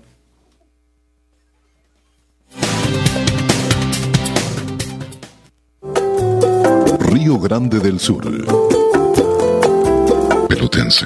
Rio 7.12 7.38
Grande 7.39 7.79
del 7.79 8.00
Sur. 8.00 8.22
Pelotense. 10.48 11.05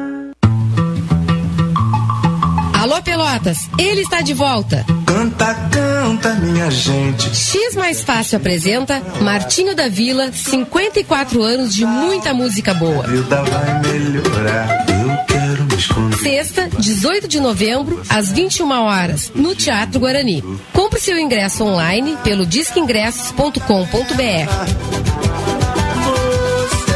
Alô 2.81 2.99
Pelotas, 3.03 3.69
ele 3.77 4.01
está 4.01 4.21
de 4.21 4.33
volta. 4.33 4.83
Canta, 5.05 5.53
canta, 5.69 6.33
minha 6.33 6.71
gente. 6.71 7.29
X 7.29 7.75
Mais 7.75 8.01
Fácil 8.01 8.37
apresenta 8.37 8.99
Martinho 9.21 9.75
da 9.75 9.87
Vila, 9.87 10.31
54 10.33 11.43
anos 11.43 11.75
de 11.75 11.85
muita 11.85 12.33
música 12.33 12.73
boa. 12.73 13.05
A 13.05 13.07
vida 13.07 13.43
vai 13.43 13.81
melhorar. 13.83 14.83
Eu 14.89 15.25
quero 15.27 15.63
me 15.65 15.75
esconder. 15.75 16.17
Sexta, 16.17 16.69
18 16.79 17.27
de 17.27 17.39
novembro, 17.39 18.01
às 18.09 18.31
21 18.31 18.71
horas, 18.71 19.31
no 19.35 19.53
Teatro 19.53 19.99
Guarani. 19.99 20.43
Compre 20.73 20.99
seu 20.99 21.19
ingresso 21.19 21.63
online 21.63 22.17
pelo 22.23 22.47
disqueingressos.com.br. 22.47 23.61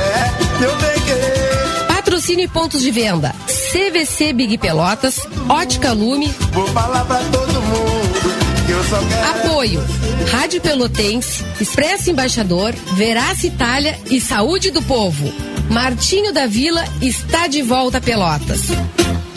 É 0.02 0.60
meu 0.60 0.76
bem 0.78 1.02
querer. 1.06 1.88
Patrocínio 1.90 2.46
e 2.46 2.48
pontos 2.48 2.82
de 2.82 2.90
venda. 2.90 3.36
CVC 3.76 4.32
Big 4.32 4.58
Pelotas, 4.58 5.20
Ótica 5.50 5.92
Lume, 5.92 6.34
Vou 6.54 6.66
falar 6.68 7.04
pra 7.04 7.18
todo 7.18 7.62
mundo 7.62 8.66
que 8.66 8.72
eu 8.72 8.82
só 8.86 8.98
quero. 9.00 9.50
Apoio. 9.50 9.84
Rádio 10.32 10.62
Pelotense, 10.62 11.44
Expresso 11.60 12.10
Embaixador, 12.10 12.74
Veraça 12.94 13.46
Itália 13.46 14.00
e 14.10 14.22
Saúde 14.22 14.72
do 14.72 14.82
Povo. 14.82 15.30
Martinho 15.70 16.32
da 16.32 16.48
Vila 16.48 16.86
está 17.02 17.48
de 17.48 17.62
volta 17.62 17.98
a 17.98 18.02
Pelotas. 18.02 18.62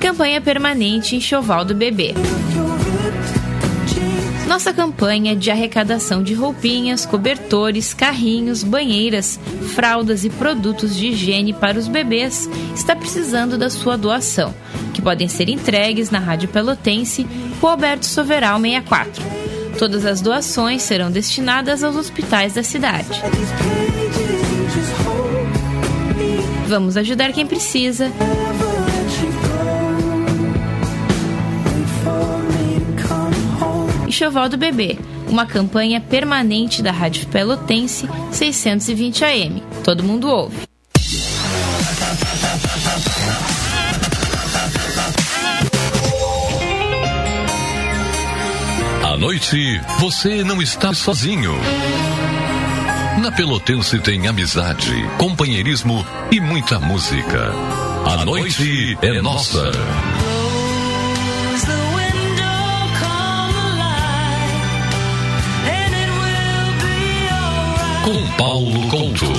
Campanha 0.00 0.40
permanente 0.40 1.16
Enxoval 1.16 1.64
do 1.64 1.74
Bebê. 1.74 2.14
Nossa 4.46 4.72
campanha 4.72 5.34
de 5.34 5.50
arrecadação 5.50 6.22
de 6.22 6.34
roupinhas, 6.34 7.06
cobertores, 7.06 7.94
carrinhos, 7.94 8.62
banheiras, 8.62 9.40
fraldas 9.74 10.24
e 10.24 10.30
produtos 10.30 10.94
de 10.94 11.06
higiene 11.06 11.54
para 11.54 11.78
os 11.78 11.88
bebês 11.88 12.50
está 12.74 12.94
precisando 12.94 13.56
da 13.56 13.70
sua 13.70 13.96
doação, 13.96 14.54
que 14.92 15.00
podem 15.00 15.26
ser 15.26 15.48
entregues 15.48 16.10
na 16.10 16.18
Rádio 16.18 16.50
Pelotense, 16.50 17.26
Rua 17.60 17.70
Alberto 17.70 18.04
Soveral 18.04 18.60
64. 18.60 19.24
Todas 19.78 20.04
as 20.04 20.20
doações 20.20 20.82
serão 20.82 21.10
destinadas 21.10 21.82
aos 21.82 21.96
hospitais 21.96 22.52
da 22.52 22.62
cidade. 22.62 23.08
Vamos 26.72 26.96
ajudar 26.96 27.34
quem 27.34 27.46
precisa. 27.46 28.10
Enxoval 34.08 34.48
do 34.48 34.56
Bebê, 34.56 34.96
uma 35.28 35.44
campanha 35.44 36.00
permanente 36.00 36.82
da 36.82 36.90
Rádio 36.90 37.26
Pelotense 37.26 38.08
620 38.30 39.22
AM. 39.22 39.62
Todo 39.84 40.02
mundo 40.02 40.30
ouve. 40.30 40.56
À 49.04 49.16
noite, 49.18 49.78
você 49.98 50.42
não 50.42 50.62
está 50.62 50.94
sozinho. 50.94 51.52
Na 53.22 53.30
Pelotense 53.30 54.00
tem 54.00 54.26
amizade, 54.26 54.90
companheirismo 55.16 56.04
e 56.32 56.40
muita 56.40 56.80
música. 56.80 57.52
A 58.04 58.24
noite 58.24 58.98
é 59.00 59.22
nossa. 59.22 59.70
Com 68.02 68.26
Paulo 68.36 68.88
Couto. 68.88 69.32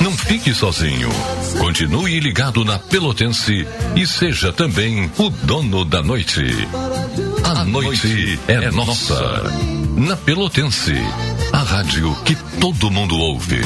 Não 0.00 0.12
fique 0.12 0.54
sozinho. 0.54 1.08
Continue 1.58 2.20
ligado 2.20 2.64
na 2.64 2.78
Pelotense 2.78 3.66
e 3.96 4.06
seja 4.06 4.52
também 4.52 5.10
o 5.18 5.28
dono 5.28 5.84
da 5.84 6.00
noite. 6.00 6.44
A 7.54 7.64
noite 7.64 8.38
é 8.48 8.68
nossa. 8.72 9.44
Na 9.96 10.16
Pelotense, 10.16 10.94
a 11.52 11.58
rádio 11.58 12.12
que 12.24 12.34
todo 12.60 12.90
mundo 12.90 13.16
ouve. 13.16 13.60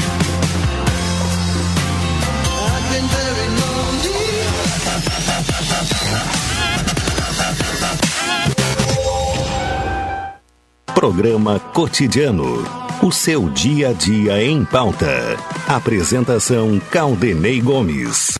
Programa 10.93 11.59
Cotidiano. 11.59 12.63
O 13.01 13.11
seu 13.11 13.49
dia 13.49 13.89
a 13.89 13.93
dia 13.93 14.43
em 14.43 14.63
pauta. 14.65 15.35
Apresentação 15.67 16.79
Caldenei 16.91 17.59
Gomes. 17.59 18.37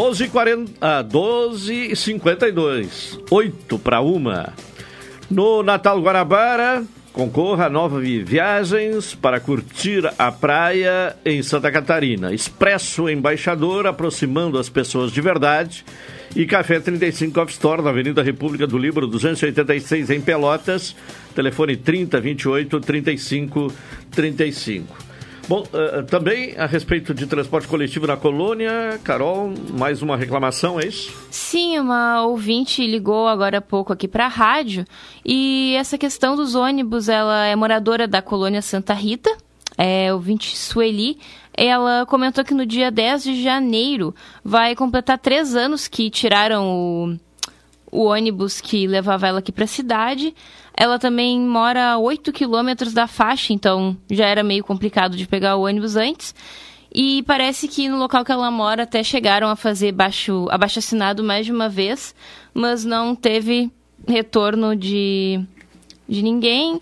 12 0.00 0.28
40, 0.28 0.72
ah, 0.80 1.02
12 1.02 1.94
52 1.94 3.20
8 3.30 3.78
para 3.78 4.00
uma. 4.00 4.54
No 5.30 5.62
Natal 5.62 6.00
Guarabara, 6.00 6.82
concorra 7.12 7.66
a 7.66 7.68
nove 7.68 8.24
viagens 8.24 9.14
para 9.14 9.38
curtir 9.38 10.10
a 10.18 10.32
praia 10.32 11.14
em 11.22 11.42
Santa 11.42 11.70
Catarina. 11.70 12.32
Expresso 12.32 13.10
Embaixador, 13.10 13.86
aproximando 13.86 14.58
as 14.58 14.70
pessoas 14.70 15.12
de 15.12 15.20
verdade. 15.20 15.84
E 16.34 16.46
Café 16.46 16.80
35 16.80 17.38
Off 17.38 17.52
Store, 17.52 17.82
na 17.82 17.90
Avenida 17.90 18.22
República 18.22 18.66
do 18.66 18.78
Libro, 18.78 19.06
286 19.06 20.08
em 20.08 20.20
Pelotas. 20.22 20.96
Telefone 21.34 21.76
30 21.76 22.18
28 22.18 22.80
35 22.80 23.70
35. 24.10 25.09
Bom, 25.50 25.64
uh, 25.64 26.04
também 26.04 26.56
a 26.56 26.64
respeito 26.64 27.12
de 27.12 27.26
transporte 27.26 27.66
coletivo 27.66 28.06
na 28.06 28.16
colônia, 28.16 29.00
Carol, 29.02 29.52
mais 29.76 30.00
uma 30.00 30.16
reclamação, 30.16 30.78
é 30.78 30.86
isso? 30.86 31.12
Sim, 31.28 31.76
uma 31.80 32.24
ouvinte 32.24 32.86
ligou 32.86 33.26
agora 33.26 33.58
há 33.58 33.60
pouco 33.60 33.92
aqui 33.92 34.06
para 34.06 34.26
a 34.26 34.28
rádio 34.28 34.84
e 35.26 35.74
essa 35.76 35.98
questão 35.98 36.36
dos 36.36 36.54
ônibus, 36.54 37.08
ela 37.08 37.46
é 37.46 37.56
moradora 37.56 38.06
da 38.06 38.22
colônia 38.22 38.62
Santa 38.62 38.94
Rita, 38.94 39.36
é 39.76 40.14
ouvinte 40.14 40.56
Sueli, 40.56 41.18
ela 41.52 42.06
comentou 42.06 42.44
que 42.44 42.54
no 42.54 42.64
dia 42.64 42.88
10 42.88 43.24
de 43.24 43.42
janeiro 43.42 44.14
vai 44.44 44.76
completar 44.76 45.18
três 45.18 45.56
anos 45.56 45.88
que 45.88 46.10
tiraram 46.10 46.70
o, 46.70 47.16
o 47.90 48.04
ônibus 48.04 48.60
que 48.60 48.86
levava 48.86 49.26
ela 49.26 49.40
aqui 49.40 49.50
para 49.50 49.64
a 49.64 49.66
cidade. 49.66 50.32
Ela 50.80 50.98
também 50.98 51.38
mora 51.38 51.90
a 51.90 51.98
8 51.98 52.32
quilômetros 52.32 52.94
da 52.94 53.06
faixa, 53.06 53.52
então 53.52 53.94
já 54.10 54.24
era 54.24 54.42
meio 54.42 54.64
complicado 54.64 55.14
de 55.14 55.26
pegar 55.26 55.56
o 55.56 55.66
ônibus 55.66 55.94
antes. 55.94 56.34
E 56.90 57.22
parece 57.24 57.68
que 57.68 57.86
no 57.86 57.98
local 57.98 58.24
que 58.24 58.32
ela 58.32 58.50
mora 58.50 58.84
até 58.84 59.02
chegaram 59.04 59.50
a 59.50 59.56
fazer 59.56 59.92
baixo, 59.92 60.46
abaixo 60.50 60.78
assinado 60.78 61.22
mais 61.22 61.44
de 61.44 61.52
uma 61.52 61.68
vez, 61.68 62.14
mas 62.54 62.82
não 62.82 63.14
teve 63.14 63.70
retorno 64.08 64.74
de, 64.74 65.38
de 66.08 66.22
ninguém. 66.22 66.76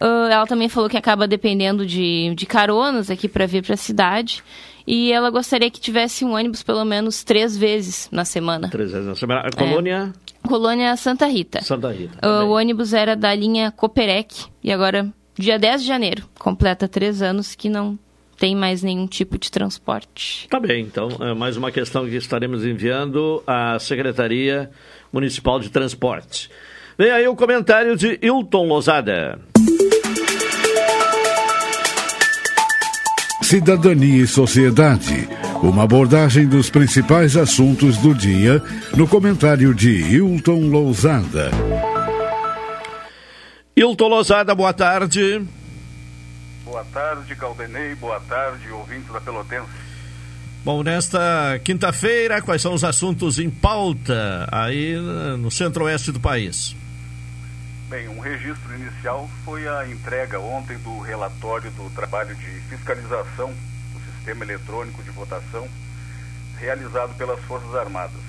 Uh, 0.00 0.26
ela 0.28 0.48
também 0.48 0.68
falou 0.68 0.90
que 0.90 0.96
acaba 0.96 1.28
dependendo 1.28 1.86
de, 1.86 2.34
de 2.34 2.46
caronas 2.46 3.08
aqui 3.08 3.28
para 3.28 3.46
vir 3.46 3.62
para 3.62 3.74
a 3.74 3.76
cidade. 3.76 4.42
E 4.84 5.12
ela 5.12 5.30
gostaria 5.30 5.70
que 5.70 5.80
tivesse 5.80 6.24
um 6.24 6.34
ônibus 6.34 6.64
pelo 6.64 6.84
menos 6.84 7.22
três 7.22 7.56
vezes 7.56 8.08
na 8.10 8.24
semana. 8.24 8.68
Três 8.68 8.90
vezes 8.90 9.06
na 9.06 9.14
semana. 9.14 9.42
A 9.42 9.56
colônia? 9.56 10.12
É. 10.20 10.23
Colônia 10.46 10.96
Santa 10.96 11.26
Rita. 11.26 11.62
Santa 11.62 11.90
Rita. 11.90 12.18
O 12.44 12.50
ônibus 12.50 12.92
era 12.92 13.16
da 13.16 13.34
linha 13.34 13.70
Coperec 13.70 14.44
e 14.62 14.70
agora, 14.70 15.12
dia 15.38 15.58
10 15.58 15.82
de 15.82 15.88
janeiro, 15.88 16.28
completa 16.38 16.86
três 16.86 17.22
anos 17.22 17.54
que 17.54 17.68
não 17.68 17.98
tem 18.38 18.54
mais 18.54 18.82
nenhum 18.82 19.06
tipo 19.06 19.38
de 19.38 19.50
transporte. 19.50 20.46
Tá 20.48 20.60
bem, 20.60 20.82
então 20.82 21.08
é 21.20 21.34
mais 21.34 21.56
uma 21.56 21.70
questão 21.70 22.04
que 22.04 22.16
estaremos 22.16 22.64
enviando 22.64 23.42
à 23.46 23.78
Secretaria 23.78 24.70
Municipal 25.12 25.58
de 25.60 25.70
Transporte. 25.70 26.50
Vem 26.98 27.10
aí 27.10 27.26
o 27.26 27.34
comentário 27.34 27.96
de 27.96 28.18
Hilton 28.22 28.66
Lozada. 28.66 29.40
Cidadania 33.42 34.24
e 34.24 34.26
Sociedade. 34.26 35.28
Uma 35.62 35.84
abordagem 35.84 36.46
dos 36.46 36.68
principais 36.68 37.36
assuntos 37.36 37.96
do 37.98 38.14
dia 38.14 38.62
no 38.94 39.08
comentário 39.08 39.74
de 39.74 39.90
Hilton 39.90 40.68
Lousada. 40.68 41.50
Hilton 43.76 44.08
Lousada, 44.08 44.54
boa 44.54 44.72
tarde. 44.72 45.42
Boa 46.64 46.84
tarde, 46.92 47.34
Caldenei. 47.34 47.94
Boa 47.94 48.20
tarde, 48.20 48.70
ouvintes 48.70 49.10
da 49.12 49.20
Pelotense. 49.20 49.68
Bom, 50.64 50.82
nesta 50.82 51.60
quinta-feira, 51.62 52.40
quais 52.40 52.62
são 52.62 52.74
os 52.74 52.84
assuntos 52.84 53.38
em 53.38 53.50
pauta 53.50 54.48
aí 54.50 54.96
no 55.38 55.50
centro-oeste 55.50 56.12
do 56.12 56.20
país? 56.20 56.74
Bem, 57.88 58.08
um 58.08 58.18
registro 58.18 58.74
inicial 58.74 59.28
foi 59.44 59.68
a 59.68 59.86
entrega 59.86 60.40
ontem 60.40 60.76
do 60.78 61.00
relatório 61.00 61.70
do 61.72 61.90
trabalho 61.90 62.34
de 62.34 62.46
fiscalização 62.68 63.52
sistema 64.24 64.42
eletrônico 64.42 65.02
de 65.02 65.10
votação 65.10 65.68
realizado 66.58 67.14
pelas 67.18 67.38
Forças 67.40 67.74
Armadas. 67.74 68.22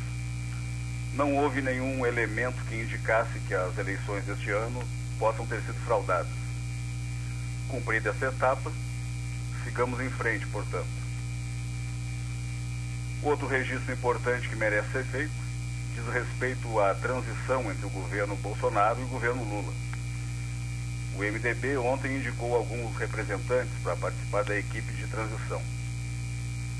Não 1.13 1.33
houve 1.37 1.61
nenhum 1.61 2.05
elemento 2.05 2.61
que 2.65 2.75
indicasse 2.75 3.39
que 3.47 3.53
as 3.53 3.77
eleições 3.77 4.25
deste 4.25 4.51
ano 4.51 4.83
possam 5.17 5.47
ter 5.47 5.61
sido 5.61 5.79
fraudadas. 5.85 6.27
Cumprida 7.69 8.09
essa 8.09 8.25
etapa, 8.25 8.69
sigamos 9.63 10.01
em 10.01 10.09
frente, 10.09 10.45
portanto. 10.47 10.85
Outro 13.23 13.47
registro 13.47 13.93
importante 13.93 14.49
que 14.49 14.55
merece 14.57 14.91
ser 14.91 15.05
feito 15.05 15.45
diz 15.95 16.13
respeito 16.13 16.77
à 16.81 16.93
transição 16.93 17.71
entre 17.71 17.85
o 17.85 17.89
governo 17.89 18.35
Bolsonaro 18.35 18.99
e 18.99 19.03
o 19.05 19.07
governo 19.07 19.45
Lula. 19.45 19.73
O 21.15 21.19
MDB 21.19 21.77
ontem 21.77 22.17
indicou 22.17 22.53
alguns 22.53 22.97
representantes 22.97 23.71
para 23.81 23.95
participar 23.95 24.43
da 24.43 24.59
equipe 24.59 24.91
de 24.91 25.07
transição. 25.07 25.61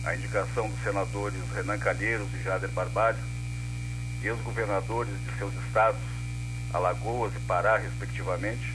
A 0.06 0.14
indicação 0.14 0.70
dos 0.70 0.84
senadores 0.84 1.42
Renan 1.56 1.80
Calheiros 1.80 2.28
e 2.36 2.44
Jader 2.44 2.70
Barbalho, 2.70 3.18
ex-governadores 4.24 5.14
de 5.26 5.36
seus 5.36 5.52
estados, 5.66 6.00
Alagoas 6.72 7.34
e 7.36 7.40
Pará, 7.40 7.78
respectivamente, 7.78 8.72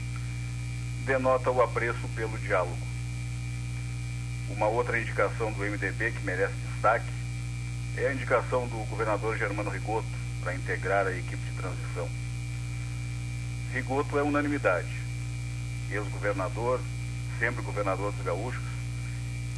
denota 1.05 1.49
o 1.49 1.61
apreço 1.61 2.05
pelo 2.17 2.37
diálogo. 2.39 2.85
Uma 4.49 4.67
outra 4.67 4.99
indicação 4.99 5.53
do 5.53 5.63
MDB 5.63 6.11
que 6.11 6.25
merece 6.25 6.53
destaque 6.73 7.09
é 7.95 8.07
a 8.07 8.13
indicação 8.13 8.67
do 8.67 8.85
governador 8.89 9.37
Germano 9.37 9.69
Rigoto, 9.69 10.07
para 10.41 10.53
integrar 10.53 11.07
a 11.07 11.11
equipe 11.11 11.37
de 11.37 11.51
transição. 11.55 12.09
Rigoto 13.73 14.19
é 14.19 14.21
unanimidade. 14.21 14.91
Ex-governador, 15.89 16.81
sempre 17.39 17.61
governador 17.61 18.11
dos 18.11 18.25
gaúchos, 18.25 18.70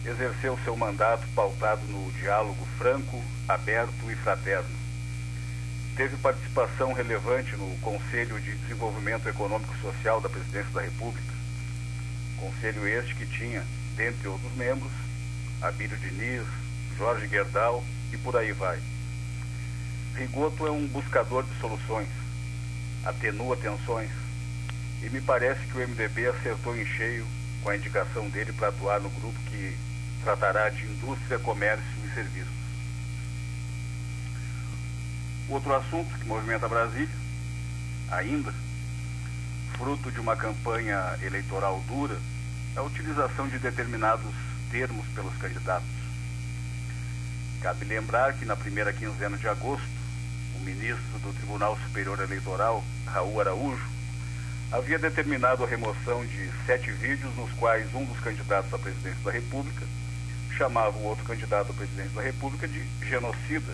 exerceu 0.05 0.57
seu 0.63 0.75
mandato 0.75 1.25
pautado 1.33 1.81
no 1.87 2.11
diálogo 2.13 2.65
franco, 2.77 3.23
aberto 3.47 4.11
e 4.11 4.15
fraterno. 4.15 4.83
Teve 5.95 6.17
participação 6.17 6.91
relevante 6.91 7.55
no 7.55 7.77
Conselho 7.77 8.39
de 8.41 8.55
Desenvolvimento 8.55 9.29
Econômico 9.29 9.73
e 9.75 9.81
Social 9.81 10.19
da 10.19 10.27
Presidência 10.27 10.71
da 10.71 10.81
República. 10.81 11.33
Conselho 12.37 12.87
este 12.87 13.15
que 13.15 13.25
tinha, 13.25 13.63
dentre 13.95 14.27
outros 14.27 14.51
membros, 14.55 14.91
Abílio 15.61 15.97
Diniz, 15.97 16.45
Jorge 16.97 17.27
Gerdau 17.27 17.83
e 18.11 18.17
por 18.17 18.35
aí 18.35 18.51
vai. 18.51 18.79
Rigoto 20.15 20.67
é 20.67 20.71
um 20.71 20.85
buscador 20.87 21.43
de 21.43 21.59
soluções, 21.59 22.09
atenua 23.05 23.55
tensões, 23.55 24.09
e 25.01 25.09
me 25.09 25.21
parece 25.21 25.65
que 25.67 25.77
o 25.77 25.87
MDB 25.87 26.27
acertou 26.27 26.75
em 26.75 26.85
cheio 26.85 27.25
com 27.63 27.69
a 27.69 27.77
indicação 27.77 28.29
dele 28.29 28.51
para 28.51 28.67
atuar 28.67 28.99
no 28.99 29.09
grupo 29.09 29.39
que 29.49 29.75
tratará 30.23 30.69
de 30.69 30.85
indústria, 30.85 31.37
comércio 31.39 31.85
e 32.05 32.13
serviços. 32.13 32.53
Outro 35.49 35.75
assunto 35.75 36.17
que 36.17 36.25
movimenta 36.25 36.67
Brasília, 36.67 37.15
ainda, 38.09 38.53
fruto 39.77 40.11
de 40.11 40.19
uma 40.19 40.35
campanha 40.35 41.17
eleitoral 41.21 41.83
dura, 41.87 42.17
é 42.75 42.79
a 42.79 42.83
utilização 42.83 43.47
de 43.49 43.59
determinados 43.59 44.33
termos 44.71 45.05
pelos 45.07 45.35
candidatos. 45.37 45.87
Cabe 47.61 47.85
lembrar 47.85 48.33
que 48.33 48.45
na 48.45 48.55
primeira 48.55 48.91
quinzena 48.91 49.37
de 49.37 49.47
agosto, 49.47 49.87
ministro 50.63 51.19
do 51.19 51.33
Tribunal 51.33 51.77
Superior 51.85 52.19
Eleitoral, 52.21 52.83
Raul 53.05 53.41
Araújo, 53.41 53.85
havia 54.71 54.97
determinado 54.97 55.63
a 55.63 55.67
remoção 55.67 56.25
de 56.25 56.49
sete 56.65 56.89
vídeos 56.91 57.35
nos 57.35 57.51
quais 57.53 57.93
um 57.93 58.05
dos 58.05 58.19
candidatos 58.21 58.73
à 58.73 58.79
presidência 58.79 59.19
da 59.23 59.31
República 59.31 59.85
chamava 60.57 60.97
o 60.97 61.03
outro 61.03 61.23
candidato 61.25 61.71
à 61.71 61.73
presidência 61.73 62.11
da 62.11 62.21
República 62.21 62.67
de 62.67 62.83
genocida. 63.01 63.73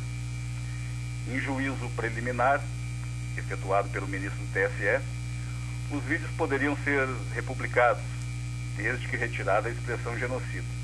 Em 1.27 1.39
juízo 1.39 1.89
preliminar, 1.95 2.61
efetuado 3.37 3.89
pelo 3.89 4.07
ministro 4.07 4.39
do 4.39 4.51
TSE, 4.51 5.01
os 5.91 6.03
vídeos 6.03 6.31
poderiam 6.31 6.75
ser 6.83 7.07
republicados, 7.33 8.03
desde 8.75 9.07
que 9.07 9.17
retirada 9.17 9.67
a 9.67 9.71
expressão 9.71 10.17
genocida 10.17 10.79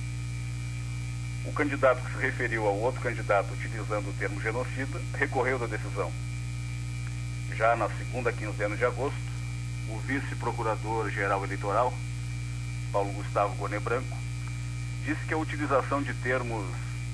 o 1.45 1.53
candidato 1.53 2.01
que 2.03 2.11
se 2.11 2.21
referiu 2.21 2.65
ao 2.65 2.75
outro 2.75 3.01
candidato 3.01 3.53
utilizando 3.53 4.09
o 4.09 4.13
termo 4.13 4.41
genocida 4.41 4.99
recorreu 5.13 5.59
da 5.59 5.67
decisão. 5.67 6.11
Já 7.55 7.75
na 7.75 7.87
segunda 7.89 8.31
quinzena 8.33 8.75
de 8.75 8.83
agosto, 8.83 9.17
o 9.89 9.97
vice-procurador-geral 9.99 11.43
eleitoral, 11.43 11.93
Paulo 12.91 13.11
Gustavo 13.13 13.55
Gone 13.55 13.79
Branco, 13.79 14.17
disse 15.05 15.23
que 15.27 15.33
a 15.35 15.37
utilização 15.37 16.01
de 16.01 16.13
termos, 16.15 16.65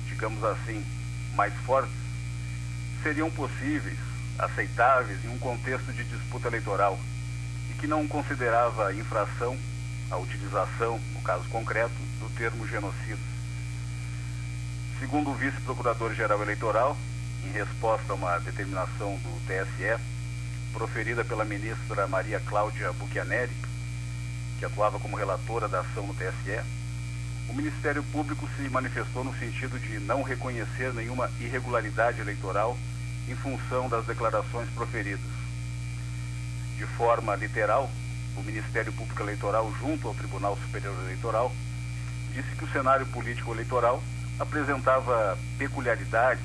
digamos 0.06 0.42
assim, 0.42 0.82
mais 1.34 1.52
fortes 1.66 1.92
seriam 3.02 3.30
possíveis, 3.30 3.98
aceitáveis 4.38 5.22
em 5.24 5.28
um 5.28 5.38
contexto 5.38 5.92
de 5.92 6.02
disputa 6.04 6.48
eleitoral 6.48 6.98
e 7.70 7.74
que 7.74 7.86
não 7.86 8.08
considerava 8.08 8.94
infração 8.94 9.58
a 10.10 10.16
utilização, 10.16 10.98
no 11.12 11.20
caso 11.20 11.46
concreto, 11.50 11.94
do 12.18 12.34
termo 12.34 12.66
genocida. 12.66 13.20
Segundo 14.98 15.30
o 15.30 15.34
vice-procurador-geral 15.34 16.40
eleitoral, 16.42 16.96
em 17.44 17.50
resposta 17.52 18.12
a 18.12 18.16
uma 18.16 18.38
determinação 18.38 19.16
do 19.16 19.40
TSE, 19.46 20.02
proferida 20.72 21.24
pela 21.24 21.44
ministra 21.44 22.06
Maria 22.06 22.40
Cláudia 22.40 22.92
Buchianeri, 22.92 23.52
que 24.58 24.64
atuava 24.64 24.98
como 24.98 25.16
relatora 25.16 25.68
da 25.68 25.80
ação 25.80 26.06
no 26.06 26.14
TSE, 26.14 26.81
o 27.52 27.54
Ministério 27.54 28.02
Público 28.04 28.48
se 28.56 28.66
manifestou 28.70 29.22
no 29.22 29.38
sentido 29.38 29.78
de 29.78 30.00
não 30.00 30.22
reconhecer 30.22 30.90
nenhuma 30.94 31.30
irregularidade 31.38 32.18
eleitoral 32.18 32.78
em 33.28 33.36
função 33.36 33.90
das 33.90 34.06
declarações 34.06 34.70
proferidas. 34.70 35.30
De 36.78 36.86
forma 36.86 37.36
literal, 37.36 37.90
o 38.38 38.42
Ministério 38.42 38.90
Público 38.94 39.22
Eleitoral, 39.22 39.70
junto 39.78 40.08
ao 40.08 40.14
Tribunal 40.14 40.56
Superior 40.64 40.94
Eleitoral, 41.04 41.52
disse 42.32 42.48
que 42.56 42.64
o 42.64 42.72
cenário 42.72 43.04
político 43.08 43.52
eleitoral 43.52 44.02
apresentava 44.38 45.38
peculiaridades 45.58 46.44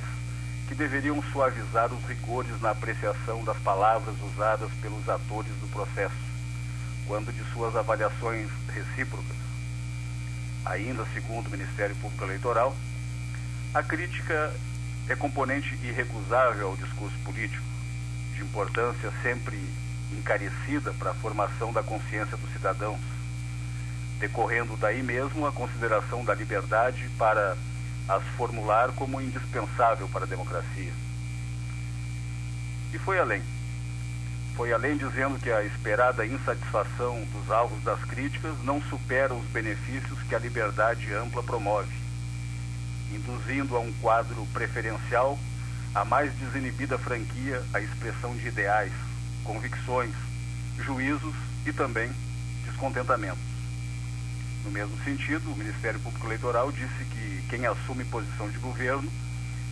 que 0.68 0.76
deveriam 0.76 1.24
suavizar 1.32 1.92
os 1.94 2.04
rigores 2.04 2.60
na 2.62 2.72
apreciação 2.72 3.46
das 3.46 3.58
palavras 3.60 4.16
usadas 4.34 4.70
pelos 4.82 5.08
atores 5.08 5.54
do 5.62 5.72
processo, 5.72 6.16
quando 7.08 7.32
de 7.32 7.50
suas 7.54 7.78
avaliações 7.78 8.50
recíprocas. 8.74 9.47
Ainda 10.70 11.06
segundo 11.14 11.48
o 11.48 11.52
Ministério 11.52 11.96
Público 11.96 12.26
Eleitoral, 12.26 12.76
a 13.74 13.82
crítica 13.82 14.54
é 15.08 15.16
componente 15.16 15.74
irrecusável 15.82 16.68
ao 16.68 16.76
discurso 16.76 17.18
político, 17.20 17.64
de 18.34 18.42
importância 18.42 19.12
sempre 19.24 19.58
encarecida 20.12 20.94
para 20.94 21.12
a 21.12 21.14
formação 21.14 21.72
da 21.72 21.82
consciência 21.82 22.36
dos 22.36 22.52
cidadãos, 22.52 23.00
decorrendo 24.20 24.76
daí 24.76 25.02
mesmo 25.02 25.48
a 25.48 25.54
consideração 25.54 26.26
da 26.26 26.34
liberdade 26.34 27.10
para 27.18 27.56
as 28.10 28.24
formular 28.36 28.92
como 28.92 29.22
indispensável 29.22 30.10
para 30.10 30.26
a 30.26 30.28
democracia. 30.28 30.92
E 32.94 33.00
foi 33.00 33.20
além. 33.20 33.42
Foi 34.58 34.74
além 34.74 34.98
dizendo 34.98 35.38
que 35.38 35.52
a 35.52 35.64
esperada 35.64 36.26
insatisfação 36.26 37.24
dos 37.26 37.52
alvos 37.52 37.80
das 37.84 38.04
críticas 38.06 38.56
não 38.64 38.82
supera 38.82 39.32
os 39.32 39.46
benefícios 39.50 40.20
que 40.24 40.34
a 40.34 40.40
liberdade 40.40 41.14
ampla 41.14 41.44
promove, 41.44 41.94
induzindo 43.14 43.78
a 43.78 43.80
um 43.80 43.94
quadro 44.02 44.48
preferencial 44.54 45.38
a 45.94 46.04
mais 46.04 46.34
desinibida 46.34 46.98
franquia 46.98 47.64
à 47.72 47.80
expressão 47.80 48.36
de 48.36 48.48
ideais, 48.48 48.92
convicções, 49.44 50.16
juízos 50.80 51.36
e 51.64 51.72
também 51.72 52.12
descontentamentos. 52.66 53.38
No 54.66 54.72
mesmo 54.72 54.98
sentido, 55.04 55.52
o 55.52 55.56
Ministério 55.56 56.00
Público 56.00 56.26
Eleitoral 56.26 56.72
disse 56.72 57.06
que 57.12 57.44
quem 57.48 57.68
assume 57.68 58.04
posição 58.06 58.50
de 58.50 58.58
governo 58.58 59.08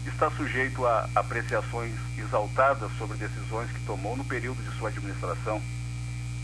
está 0.10 0.30
sujeito 0.32 0.86
a 0.86 1.10
apreciações 1.16 1.94
exaltadas 2.18 2.92
sobre 2.98 3.18
decisões 3.18 3.70
que 3.72 3.80
tomou 3.86 4.16
no 4.16 4.24
período 4.24 4.62
de 4.64 4.78
sua 4.78 4.90
administração, 4.90 5.62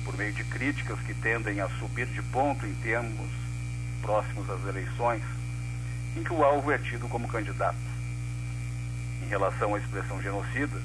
por 0.04 0.18
meio 0.18 0.34
de 0.34 0.44
críticas 0.44 1.00
que 1.02 1.14
tendem 1.14 1.62
a 1.62 1.70
subir 1.80 2.08
de 2.08 2.22
ponto 2.24 2.66
em 2.66 2.74
termos 2.76 3.30
próximos 4.02 4.50
às 4.50 4.66
eleições, 4.66 5.22
em 6.18 6.24
que 6.24 6.34
o 6.34 6.44
alvo 6.44 6.72
é 6.72 6.78
tido 6.78 7.08
como 7.08 7.28
candidato. 7.28 7.78
Em 9.24 9.28
relação 9.28 9.76
à 9.76 9.78
expressão 9.78 10.22
genocida, 10.22 10.82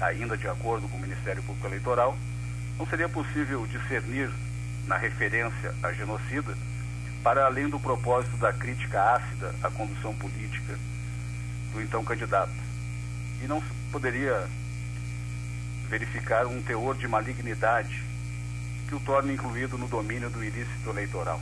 ainda 0.00 0.36
de 0.36 0.48
acordo 0.48 0.88
com 0.88 0.96
o 0.96 1.00
Ministério 1.00 1.42
Público 1.42 1.66
Eleitoral, 1.66 2.16
não 2.78 2.86
seria 2.86 3.08
possível 3.08 3.66
discernir 3.66 4.30
na 4.86 4.96
referência 4.96 5.74
a 5.82 5.92
genocida 5.92 6.56
para 7.22 7.46
além 7.46 7.68
do 7.68 7.78
propósito 7.78 8.36
da 8.36 8.52
crítica 8.52 9.14
ácida 9.14 9.54
à 9.62 9.70
condução 9.70 10.14
política 10.14 10.78
do 11.72 11.82
então 11.82 12.04
candidato. 12.04 12.52
E 13.42 13.46
não 13.46 13.62
poderia 13.90 14.48
verificar 15.88 16.46
um 16.46 16.62
teor 16.62 16.96
de 16.96 17.08
malignidade 17.08 18.02
que 18.88 18.94
o 18.94 19.00
torne 19.00 19.34
incluído 19.34 19.76
no 19.76 19.88
domínio 19.88 20.30
do 20.30 20.44
ilícito 20.44 20.90
eleitoral. 20.90 21.40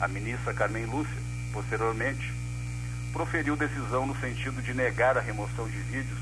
A 0.00 0.08
ministra 0.08 0.54
Carmen 0.54 0.86
Lúcia, 0.86 1.22
posteriormente, 1.52 2.32
proferiu 3.12 3.56
decisão 3.56 4.06
no 4.06 4.18
sentido 4.20 4.60
de 4.62 4.74
negar 4.74 5.16
a 5.16 5.20
remoção 5.20 5.68
de 5.68 5.78
vídeos 5.78 6.18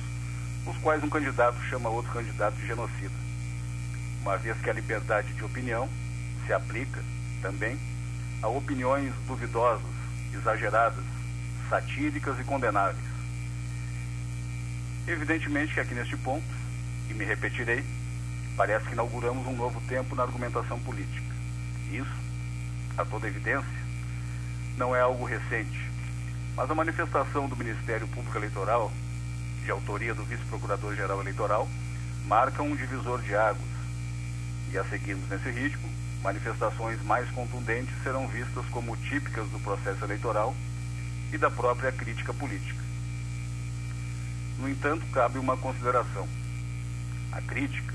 nos 0.66 0.76
quais 0.78 1.02
um 1.02 1.08
candidato 1.08 1.60
chama 1.64 1.88
outro 1.88 2.12
candidato 2.12 2.54
de 2.56 2.66
genocida, 2.66 3.14
uma 4.20 4.36
vez 4.36 4.56
que 4.58 4.70
a 4.70 4.72
liberdade 4.72 5.32
de 5.32 5.44
opinião 5.44 5.88
se 6.46 6.52
aplica 6.52 7.02
também 7.40 7.78
a 8.40 8.48
opiniões 8.48 9.12
duvidosas, 9.26 9.82
exageradas, 10.32 11.04
satíricas 11.72 12.38
e 12.38 12.44
condenáveis. 12.44 13.02
Evidentemente 15.08 15.72
que 15.72 15.80
aqui 15.80 15.94
neste 15.94 16.18
ponto, 16.18 16.44
e 17.08 17.14
me 17.14 17.24
repetirei, 17.24 17.82
parece 18.58 18.84
que 18.84 18.92
inauguramos 18.92 19.46
um 19.46 19.56
novo 19.56 19.80
tempo 19.88 20.14
na 20.14 20.22
argumentação 20.22 20.78
política. 20.80 21.34
Isso, 21.90 22.14
a 22.98 23.06
toda 23.06 23.26
evidência, 23.26 23.82
não 24.76 24.94
é 24.94 25.00
algo 25.00 25.24
recente, 25.24 25.90
mas 26.54 26.70
a 26.70 26.74
manifestação 26.74 27.48
do 27.48 27.56
Ministério 27.56 28.06
Público 28.08 28.36
Eleitoral, 28.36 28.92
de 29.64 29.70
autoria 29.70 30.14
do 30.14 30.24
Vice-Procurador-Geral 30.24 31.22
Eleitoral, 31.22 31.66
marca 32.26 32.62
um 32.62 32.76
divisor 32.76 33.22
de 33.22 33.34
águas. 33.34 33.72
E 34.70 34.76
a 34.76 34.84
seguirmos 34.84 35.26
nesse 35.30 35.50
ritmo, 35.50 35.88
manifestações 36.22 37.02
mais 37.02 37.30
contundentes 37.30 37.94
serão 38.02 38.28
vistas 38.28 38.66
como 38.66 38.94
típicas 38.98 39.48
do 39.48 39.58
processo 39.60 40.04
eleitoral 40.04 40.54
e 41.32 41.38
da 41.38 41.50
própria 41.50 41.90
crítica 41.90 42.32
política. 42.34 42.80
No 44.58 44.68
entanto, 44.68 45.04
cabe 45.06 45.38
uma 45.38 45.56
consideração. 45.56 46.28
A 47.32 47.40
crítica, 47.40 47.94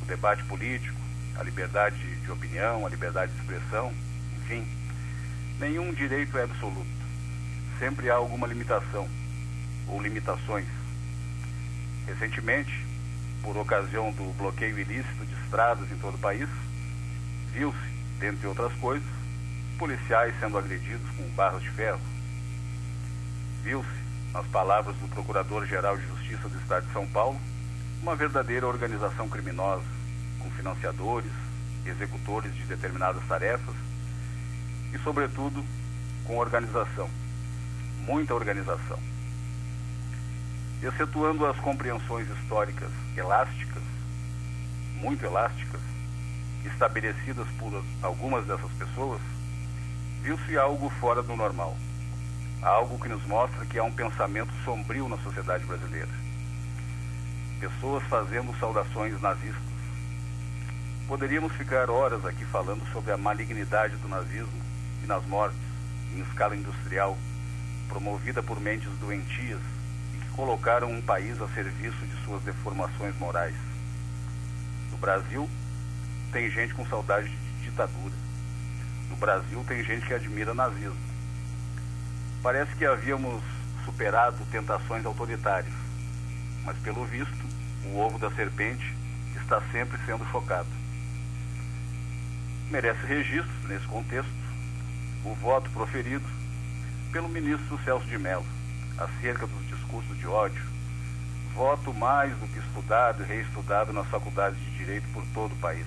o 0.00 0.04
debate 0.06 0.44
político, 0.44 0.96
a 1.36 1.42
liberdade 1.42 1.96
de 2.20 2.30
opinião, 2.30 2.86
a 2.86 2.88
liberdade 2.88 3.32
de 3.32 3.40
expressão, 3.40 3.92
enfim, 4.38 4.66
nenhum 5.58 5.92
direito 5.92 6.38
é 6.38 6.44
absoluto. 6.44 6.86
Sempre 7.78 8.08
há 8.08 8.14
alguma 8.14 8.46
limitação 8.46 9.08
ou 9.88 10.00
limitações. 10.00 10.66
Recentemente, 12.06 12.86
por 13.42 13.56
ocasião 13.56 14.12
do 14.12 14.32
bloqueio 14.38 14.78
ilícito 14.78 15.26
de 15.26 15.34
estradas 15.42 15.90
em 15.90 15.98
todo 15.98 16.14
o 16.14 16.18
país, 16.18 16.48
viu-se, 17.52 17.76
dentre 18.20 18.46
outras 18.46 18.72
coisas, 18.74 19.08
policiais 19.76 20.34
sendo 20.40 20.56
agredidos 20.56 21.10
com 21.16 21.28
barras 21.30 21.62
de 21.62 21.70
ferro. 21.70 22.15
Viu-se, 23.66 24.32
nas 24.32 24.46
palavras 24.46 24.94
do 24.98 25.08
Procurador-Geral 25.08 25.98
de 25.98 26.06
Justiça 26.06 26.48
do 26.48 26.56
Estado 26.56 26.86
de 26.86 26.92
São 26.92 27.04
Paulo, 27.08 27.36
uma 28.00 28.14
verdadeira 28.14 28.64
organização 28.64 29.28
criminosa, 29.28 29.82
com 30.38 30.48
financiadores, 30.52 31.32
executores 31.84 32.54
de 32.54 32.62
determinadas 32.62 33.26
tarefas 33.26 33.74
e, 34.94 34.98
sobretudo, 34.98 35.64
com 36.24 36.38
organização, 36.38 37.10
muita 38.04 38.36
organização. 38.36 39.00
Excetuando 40.80 41.44
as 41.44 41.58
compreensões 41.58 42.28
históricas 42.38 42.92
elásticas, 43.16 43.82
muito 44.94 45.24
elásticas, 45.24 45.80
estabelecidas 46.64 47.48
por 47.58 47.84
algumas 48.00 48.46
dessas 48.46 48.70
pessoas, 48.78 49.20
viu-se 50.22 50.56
algo 50.56 50.88
fora 51.00 51.20
do 51.20 51.34
normal. 51.34 51.76
Algo 52.62 52.98
que 52.98 53.08
nos 53.08 53.24
mostra 53.26 53.64
que 53.66 53.78
há 53.78 53.84
um 53.84 53.92
pensamento 53.92 54.52
sombrio 54.64 55.08
na 55.08 55.18
sociedade 55.18 55.64
brasileira. 55.64 56.08
Pessoas 57.60 58.02
fazendo 58.04 58.58
saudações 58.58 59.20
nazistas. 59.20 59.62
Poderíamos 61.06 61.52
ficar 61.52 61.88
horas 61.88 62.24
aqui 62.24 62.44
falando 62.46 62.84
sobre 62.92 63.12
a 63.12 63.16
malignidade 63.16 63.96
do 63.96 64.08
nazismo 64.08 64.60
e 65.04 65.06
nas 65.06 65.24
mortes, 65.26 65.58
em 66.12 66.20
escala 66.20 66.56
industrial, 66.56 67.16
promovida 67.88 68.42
por 68.42 68.60
mentes 68.60 68.90
doentias 68.98 69.60
e 70.14 70.18
que 70.18 70.28
colocaram 70.30 70.90
um 70.90 71.00
país 71.00 71.40
a 71.40 71.48
serviço 71.48 72.04
de 72.04 72.24
suas 72.24 72.42
deformações 72.42 73.16
morais. 73.18 73.54
No 74.90 74.98
Brasil, 74.98 75.48
tem 76.32 76.50
gente 76.50 76.74
com 76.74 76.86
saudade 76.86 77.28
de 77.28 77.70
ditadura. 77.70 78.14
No 79.08 79.16
Brasil 79.16 79.64
tem 79.68 79.84
gente 79.84 80.06
que 80.06 80.14
admira 80.14 80.52
nazismo. 80.52 80.96
Parece 82.46 82.76
que 82.76 82.86
havíamos 82.86 83.42
superado 83.84 84.36
tentações 84.52 85.04
autoritárias, 85.04 85.74
mas 86.64 86.78
pelo 86.78 87.04
visto, 87.04 87.44
o 87.86 87.98
ovo 87.98 88.20
da 88.20 88.30
serpente 88.30 88.94
está 89.34 89.60
sempre 89.72 89.98
sendo 90.06 90.24
chocado. 90.30 90.68
Merece 92.70 93.04
registro, 93.04 93.52
nesse 93.66 93.84
contexto, 93.88 94.30
o 95.24 95.34
voto 95.34 95.68
proferido 95.70 96.24
pelo 97.10 97.28
ministro 97.28 97.80
Celso 97.84 98.06
de 98.06 98.16
Mello 98.16 98.46
acerca 98.96 99.44
dos 99.44 99.66
discursos 99.66 99.76
discurso 99.96 100.14
de 100.14 100.26
ódio, 100.28 100.62
voto 101.52 101.92
mais 101.94 102.30
do 102.36 102.46
que 102.46 102.60
estudado 102.60 103.24
e 103.24 103.26
reestudado 103.26 103.92
nas 103.92 104.06
faculdades 104.06 104.58
de 104.60 104.70
direito 104.76 105.08
por 105.12 105.24
todo 105.34 105.52
o 105.52 105.56
país. 105.56 105.86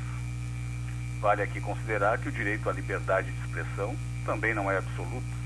Vale 1.21 1.41
aqui 1.41 1.61
considerar 1.61 2.17
que 2.17 2.27
o 2.27 2.31
direito 2.33 2.69
à 2.69 2.73
liberdade 2.73 3.31
de 3.31 3.39
expressão 3.45 3.95
também 4.25 4.53
não 4.53 4.69
é 4.69 4.77
absoluto. 4.77 5.38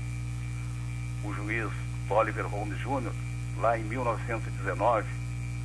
O 1.24 1.32
juiz 1.32 1.70
Oliver 2.10 2.46
Holmes 2.46 2.78
Jr., 2.80 3.10
lá 3.58 3.78
em 3.78 3.82
1919, 3.84 5.08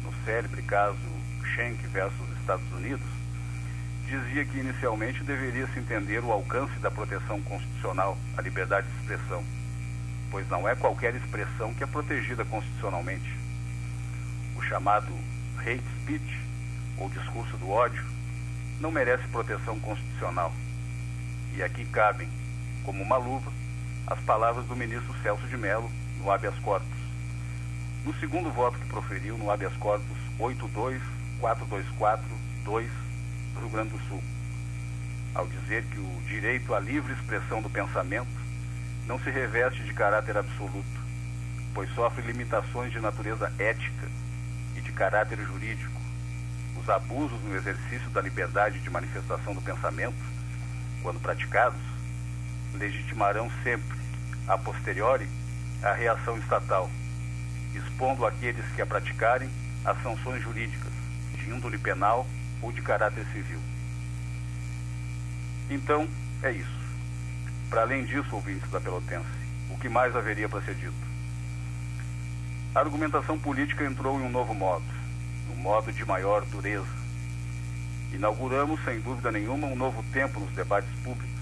no 0.04 0.14
célebre 0.24 0.62
caso 0.62 0.98
Schenck 1.44 1.86
versus 1.88 2.40
Estados 2.40 2.72
Unidos, 2.72 3.06
dizia 4.08 4.46
que 4.46 4.58
inicialmente 4.58 5.22
deveria 5.22 5.68
se 5.68 5.80
entender 5.80 6.24
o 6.24 6.32
alcance 6.32 6.80
da 6.80 6.90
proteção 6.90 7.42
constitucional 7.42 8.18
à 8.38 8.42
liberdade 8.42 8.88
de 8.88 9.00
expressão, 9.02 9.44
pois 10.32 10.48
não 10.48 10.66
é 10.66 10.76
qualquer 10.76 11.14
expressão 11.14 11.74
que 11.74 11.84
é 11.84 11.88
protegida 11.88 12.46
constitucionalmente. 12.46 13.30
O 14.56 14.62
chamado 14.62 15.12
hate 15.60 15.84
speech, 16.02 16.40
ou 16.98 17.10
discurso 17.10 17.58
do 17.58 17.70
ódio, 17.70 18.06
não 18.80 18.92
merece 18.92 19.28
proteção 19.28 19.78
constitucional. 19.82 20.54
E 21.54 21.62
aqui 21.62 21.84
cabem, 21.84 22.30
como 22.86 23.04
uma 23.04 23.18
luva, 23.18 23.59
as 24.10 24.20
palavras 24.22 24.66
do 24.66 24.76
ministro 24.76 25.14
Celso 25.22 25.46
de 25.48 25.56
Mello 25.56 25.90
no 26.18 26.32
habeas 26.32 26.58
corpus. 26.60 26.98
No 28.04 28.14
segundo 28.16 28.50
voto 28.50 28.80
que 28.80 28.88
proferiu 28.88 29.38
no 29.38 29.52
habeas 29.52 29.76
corpus 29.78 30.18
82424-2 30.40 32.20
do 32.64 32.80
Rio 33.60 33.70
Grande 33.70 33.92
do 33.92 34.00
Sul, 34.08 34.24
ao 35.36 35.48
dizer 35.48 35.86
que 35.86 36.00
o 36.00 36.22
direito 36.28 36.74
à 36.74 36.80
livre 36.80 37.14
expressão 37.14 37.62
do 37.62 37.70
pensamento 37.70 38.28
não 39.06 39.20
se 39.20 39.30
reveste 39.30 39.84
de 39.84 39.94
caráter 39.94 40.36
absoluto, 40.38 41.00
pois 41.74 41.94
sofre 41.94 42.24
limitações 42.24 42.92
de 42.92 43.00
natureza 43.00 43.54
ética 43.60 44.08
e 44.76 44.82
de 44.82 44.92
caráter 44.92 45.38
jurídico 45.38 46.00
os 46.82 46.90
abusos 46.90 47.40
no 47.44 47.56
exercício 47.56 48.10
da 48.10 48.22
liberdade 48.22 48.80
de 48.80 48.90
manifestação 48.90 49.54
do 49.54 49.62
pensamento, 49.62 50.18
quando 51.04 51.20
praticados, 51.20 51.80
legitimarão 52.74 53.52
sempre, 53.64 53.99
a 54.50 54.58
posteriori, 54.58 55.30
a 55.82 55.94
reação 55.94 56.38
estatal, 56.38 56.90
expondo 57.74 58.26
aqueles 58.26 58.66
que 58.76 58.82
a 58.82 58.86
praticarem 58.86 59.50
a 59.86 59.96
sanções 59.96 60.44
jurídicas, 60.44 60.92
de 61.38 61.50
índole 61.50 61.78
penal 61.78 62.28
ou 62.62 62.72
de 62.72 62.82
caráter 62.82 63.26
civil. 63.28 63.60
Então, 65.70 66.06
é 66.44 66.52
isso. 66.52 66.80
Para 67.70 67.84
além 67.84 68.04
disso, 68.04 68.36
ouvintes 68.36 68.70
da 68.70 68.82
Pelotense, 68.82 69.30
o 69.70 69.78
que 69.78 69.88
mais 69.88 70.14
haveria 70.16 70.50
para 70.50 70.62
ser 70.64 70.76
dito? 70.76 71.08
A 72.76 72.80
argumentação 72.80 73.40
política 73.40 73.86
entrou 73.86 74.20
em 74.20 74.24
um 74.24 74.30
novo 74.30 74.54
modo 74.54 75.00
no 75.50 75.56
modo 75.56 75.92
de 75.92 76.06
maior 76.06 76.46
dureza. 76.46 77.00
Inauguramos, 78.14 78.84
sem 78.84 79.00
dúvida 79.02 79.32
nenhuma, 79.32 79.68
um 79.68 79.76
novo 79.76 80.04
tempo 80.12 80.40
nos 80.40 80.52
debates 80.52 80.90
públicos. 81.04 81.39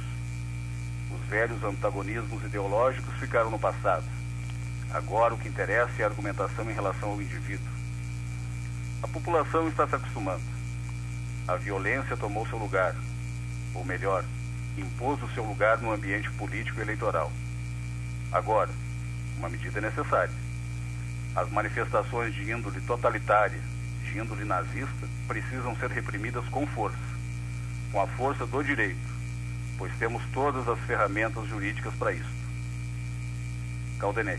Os 1.28 1.32
velhos 1.32 1.62
antagonismos 1.62 2.42
ideológicos 2.42 3.14
ficaram 3.16 3.52
no 3.52 3.60
passado. 3.60 4.06
Agora 4.90 5.34
o 5.34 5.38
que 5.38 5.50
interessa 5.50 5.92
é 6.00 6.04
a 6.06 6.08
argumentação 6.08 6.72
em 6.72 6.74
relação 6.74 7.10
ao 7.10 7.22
indivíduo. 7.22 7.68
A 9.04 9.10
população 9.10 9.68
está 9.68 9.86
se 9.86 9.96
acostumando. 9.96 10.42
A 11.46 11.58
violência 11.58 12.16
tomou 12.16 12.48
seu 12.48 12.58
lugar, 12.58 12.96
ou 13.76 13.84
melhor, 13.84 14.24
impôs 14.78 15.22
o 15.22 15.28
seu 15.34 15.44
lugar 15.44 15.82
no 15.82 15.92
ambiente 15.92 16.32
político 16.32 16.80
e 16.80 16.84
eleitoral. 16.84 17.30
Agora, 18.32 18.72
uma 19.38 19.50
medida 19.50 19.82
necessária. 19.82 20.34
As 21.36 21.52
manifestações 21.52 22.34
de 22.34 22.50
índole 22.50 22.80
totalitária, 22.80 23.60
de 24.06 24.18
índole 24.18 24.46
nazista 24.46 25.10
precisam 25.28 25.76
ser 25.76 25.90
reprimidas 25.92 26.48
com 26.48 26.66
força, 26.68 26.98
com 27.92 28.02
a 28.02 28.08
força 28.08 28.46
do 28.46 28.64
direito, 28.64 29.17
pois 29.78 29.92
temos 29.98 30.22
todas 30.34 30.68
as 30.68 30.80
ferramentas 30.82 31.48
jurídicas 31.48 31.94
para 31.96 32.14
isso. 32.14 32.30
Caldenei. 34.00 34.38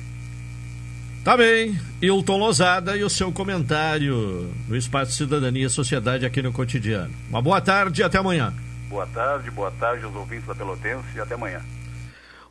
Tá 1.24 1.36
bem, 1.36 1.78
Hilton 2.00 2.38
Lozada 2.38 2.96
e 2.96 3.02
o 3.02 3.10
seu 3.10 3.30
comentário 3.30 4.50
no 4.66 4.76
Espaço 4.76 5.12
Cidadania 5.12 5.66
e 5.66 5.70
Sociedade 5.70 6.24
aqui 6.24 6.40
no 6.40 6.52
Cotidiano. 6.52 7.12
Uma 7.28 7.42
boa 7.42 7.60
tarde 7.60 8.00
e 8.00 8.04
até 8.04 8.18
amanhã. 8.18 8.54
Boa 8.88 9.06
tarde, 9.06 9.50
boa 9.50 9.70
tarde 9.72 10.04
aos 10.04 10.14
ouvintes 10.14 10.46
da 10.46 10.54
Pelotense 10.54 11.08
e 11.16 11.20
até 11.20 11.34
amanhã. 11.34 11.60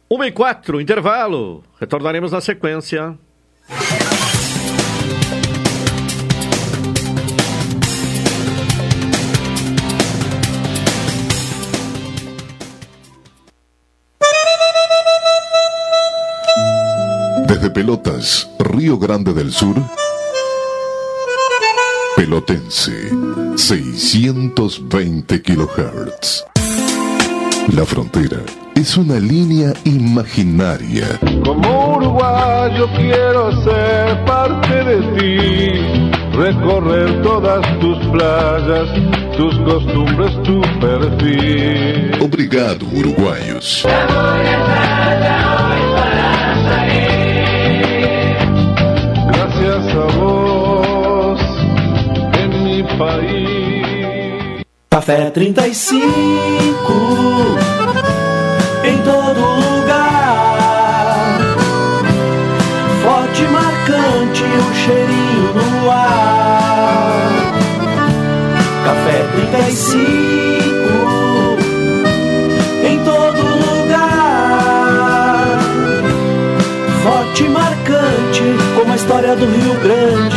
1 0.10 0.23
e 0.26 0.32
4, 0.32 0.80
intervalo. 0.80 1.63
Retornaremos 1.80 2.32
na 2.32 2.39
sequência. 2.39 3.17
Desde 17.58 17.72
Pelotas, 17.72 18.48
Río 18.60 19.00
Grande 19.00 19.34
del 19.34 19.52
Sur, 19.52 19.78
Pelotense, 22.15 23.10
620 23.56 25.41
kHz. 25.41 26.46
La 27.76 27.84
frontera 27.84 28.38
es 28.76 28.96
una 28.96 29.20
línea 29.20 29.74
imaginaria. 29.86 31.20
Como 31.43 31.96
uruguayo 31.96 32.89
quiero 32.96 33.52
ser 33.63 34.24
parte 34.26 34.84
de 34.84 35.02
ti, 35.17 36.38
recorrer 36.38 37.24
todas 37.24 37.65
tus 37.80 37.98
playas, 38.10 38.88
tus 39.36 39.58
costumbres, 39.62 40.32
tu 40.43 40.62
perfil. 40.80 42.22
Obrigado, 42.22 42.86
uruguaios. 42.93 43.84
Café 54.98 55.30
35 55.30 56.02
em 58.84 58.98
todo 59.04 59.40
lugar. 59.40 61.40
Forte 63.04 63.44
e 63.44 63.48
marcante 63.48 64.44
o 64.44 64.74
cheirinho 64.74 65.54
no 65.54 65.92
ar. 65.92 67.30
Café 68.86 69.24
35 69.36 70.00
em 72.84 72.98
todo 73.04 73.44
lugar. 73.68 75.60
Forte 77.04 77.44
e 77.44 77.50
marcante 77.50 78.58
como 78.76 78.94
a 78.94 78.96
história 78.96 79.36
do 79.36 79.46
Rio 79.46 79.76
Grande. 79.76 80.37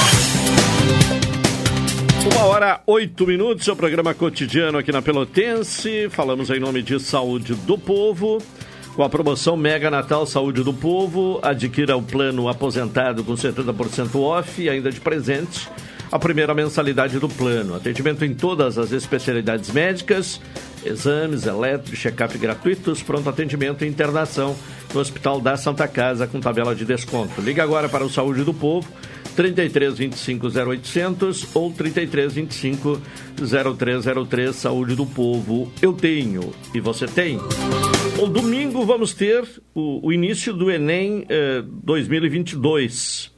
Uma 2.23 2.45
hora, 2.45 2.81
oito 2.85 3.25
minutos, 3.25 3.65
seu 3.65 3.75
programa 3.75 4.13
cotidiano 4.13 4.77
aqui 4.77 4.91
na 4.91 5.01
Pelotense. 5.01 6.07
Falamos 6.11 6.51
em 6.51 6.59
nome 6.59 6.83
de 6.83 6.99
Saúde 6.99 7.55
do 7.55 7.79
Povo. 7.79 8.37
Com 8.95 9.03
a 9.03 9.09
promoção 9.09 9.57
Mega 9.57 9.89
Natal 9.89 10.27
Saúde 10.27 10.63
do 10.63 10.71
Povo, 10.71 11.39
adquira 11.41 11.97
o 11.97 12.03
plano 12.03 12.47
aposentado 12.47 13.23
com 13.23 13.33
70% 13.33 14.19
off 14.21 14.61
e 14.61 14.69
ainda 14.69 14.91
de 14.91 14.99
presente 14.99 15.67
a 16.11 16.19
primeira 16.19 16.53
mensalidade 16.53 17.17
do 17.17 17.29
plano. 17.29 17.73
Atendimento 17.73 18.23
em 18.23 18.35
todas 18.35 18.77
as 18.77 18.91
especialidades 18.91 19.71
médicas, 19.71 20.41
exames, 20.85 21.47
eletro, 21.47 21.95
check-up 21.95 22.37
gratuitos, 22.37 23.01
pronto 23.01 23.29
atendimento 23.29 23.85
e 23.85 23.87
internação 23.87 24.55
no 24.93 24.99
Hospital 24.99 25.39
da 25.39 25.55
Santa 25.55 25.87
Casa 25.87 26.27
com 26.27 26.39
tabela 26.39 26.75
de 26.75 26.83
desconto. 26.83 27.41
Liga 27.41 27.63
agora 27.63 27.87
para 27.87 28.03
o 28.03 28.09
Saúde 28.09 28.43
do 28.43 28.53
Povo, 28.53 28.87
33 29.35 29.97
25 29.97 30.47
0800 30.47 31.55
ou 31.55 31.71
33 31.71 32.33
25 32.33 33.01
0303 33.79 34.55
Saúde 34.55 34.95
do 34.95 35.05
Povo. 35.05 35.71
Eu 35.81 35.93
tenho 35.93 36.53
e 36.73 36.79
você 36.79 37.05
tem. 37.07 37.39
O 38.21 38.27
domingo 38.27 38.85
vamos 38.85 39.13
ter 39.13 39.43
o, 39.73 40.07
o 40.07 40.13
início 40.13 40.53
do 40.53 40.69
Enem 40.69 41.25
eh, 41.29 41.63
2022. 41.65 43.31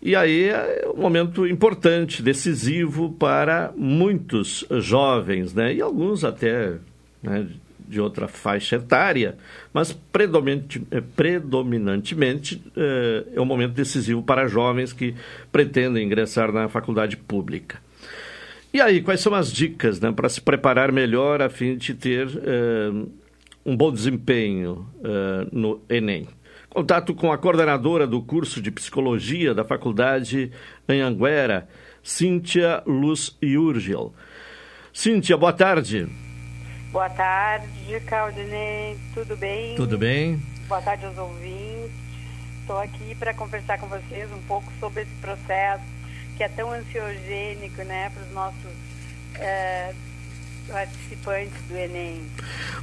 E 0.00 0.14
aí 0.14 0.44
é 0.48 0.88
um 0.94 1.00
momento 1.00 1.46
importante, 1.46 2.22
decisivo 2.22 3.10
para 3.18 3.72
muitos 3.76 4.64
jovens, 4.78 5.52
né? 5.52 5.74
E 5.74 5.80
alguns 5.80 6.22
até 6.22 6.74
né, 7.20 7.48
de 7.88 8.00
outra 8.00 8.28
faixa 8.28 8.76
etária, 8.76 9.36
mas 9.72 9.92
predominante, 9.92 10.80
predominantemente 11.16 12.62
é, 12.76 13.24
é 13.34 13.40
um 13.40 13.44
momento 13.44 13.72
decisivo 13.72 14.22
para 14.22 14.46
jovens 14.46 14.92
que 14.92 15.14
pretendem 15.50 16.04
ingressar 16.04 16.52
na 16.52 16.68
faculdade 16.68 17.16
pública. 17.16 17.80
E 18.72 18.80
aí, 18.80 19.00
quais 19.00 19.20
são 19.20 19.34
as 19.34 19.50
dicas 19.50 19.98
né, 19.98 20.12
para 20.12 20.28
se 20.28 20.40
preparar 20.40 20.92
melhor 20.92 21.40
a 21.40 21.48
fim 21.48 21.76
de 21.76 21.94
ter 21.94 22.28
é, 22.28 22.90
um 23.64 23.74
bom 23.74 23.90
desempenho 23.90 24.86
no 25.50 25.80
Enem? 25.88 26.28
Contato 26.68 27.14
com 27.14 27.32
a 27.32 27.38
coordenadora 27.38 28.06
do 28.06 28.20
curso 28.20 28.60
de 28.60 28.70
psicologia 28.70 29.54
da 29.54 29.64
faculdade 29.64 30.52
Anhanguera, 30.86 31.66
Cíntia 32.02 32.82
Luz 32.86 33.36
Yurgel. 33.42 34.12
Cíntia, 34.92 35.36
boa 35.36 35.52
tarde. 35.52 36.06
Boa 36.90 37.10
tarde, 37.10 38.00
Caldinei. 38.06 38.96
Tudo 39.12 39.36
bem? 39.36 39.76
Tudo 39.76 39.98
bem? 39.98 40.40
Boa 40.68 40.80
tarde 40.80 41.04
aos 41.04 41.18
ouvintes. 41.18 41.90
Estou 42.60 42.78
aqui 42.78 43.14
para 43.14 43.34
conversar 43.34 43.78
com 43.78 43.86
vocês 43.86 44.30
um 44.32 44.40
pouco 44.46 44.72
sobre 44.80 45.02
esse 45.02 45.14
processo 45.20 45.84
que 46.36 46.44
é 46.44 46.48
tão 46.48 46.72
ansiogênico 46.72 47.82
né, 47.82 48.10
para 48.14 48.22
os 48.22 48.32
nossos 48.32 48.70
é, 49.34 49.92
participantes 50.68 51.60
do 51.68 51.76
Enem. 51.76 52.22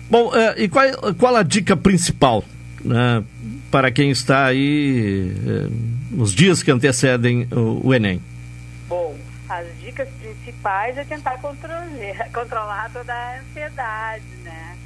Bom, 0.10 0.28
uh, 0.28 0.54
e 0.58 0.68
qual, 0.68 0.86
qual 1.18 1.36
a 1.36 1.44
dica 1.44 1.76
principal 1.76 2.44
né, 2.84 3.24
para 3.72 3.90
quem 3.92 4.12
está 4.12 4.46
aí 4.46 5.32
uh, 5.32 5.72
nos 6.12 6.34
dias 6.34 6.62
que 6.62 6.70
antecedem 6.70 7.48
o, 7.52 7.88
o 7.88 7.94
Enem? 7.94 8.22
Bom, 8.90 9.18
as 9.48 9.66
dicas 9.80 9.85
principais 10.04 10.98
é 10.98 11.06
tentar 11.06 11.38
controlar, 11.40 11.86
controlar 12.34 12.92
toda 12.92 13.14
a 13.14 13.40
ansiedade, 13.40 14.26
né? 14.44 14.78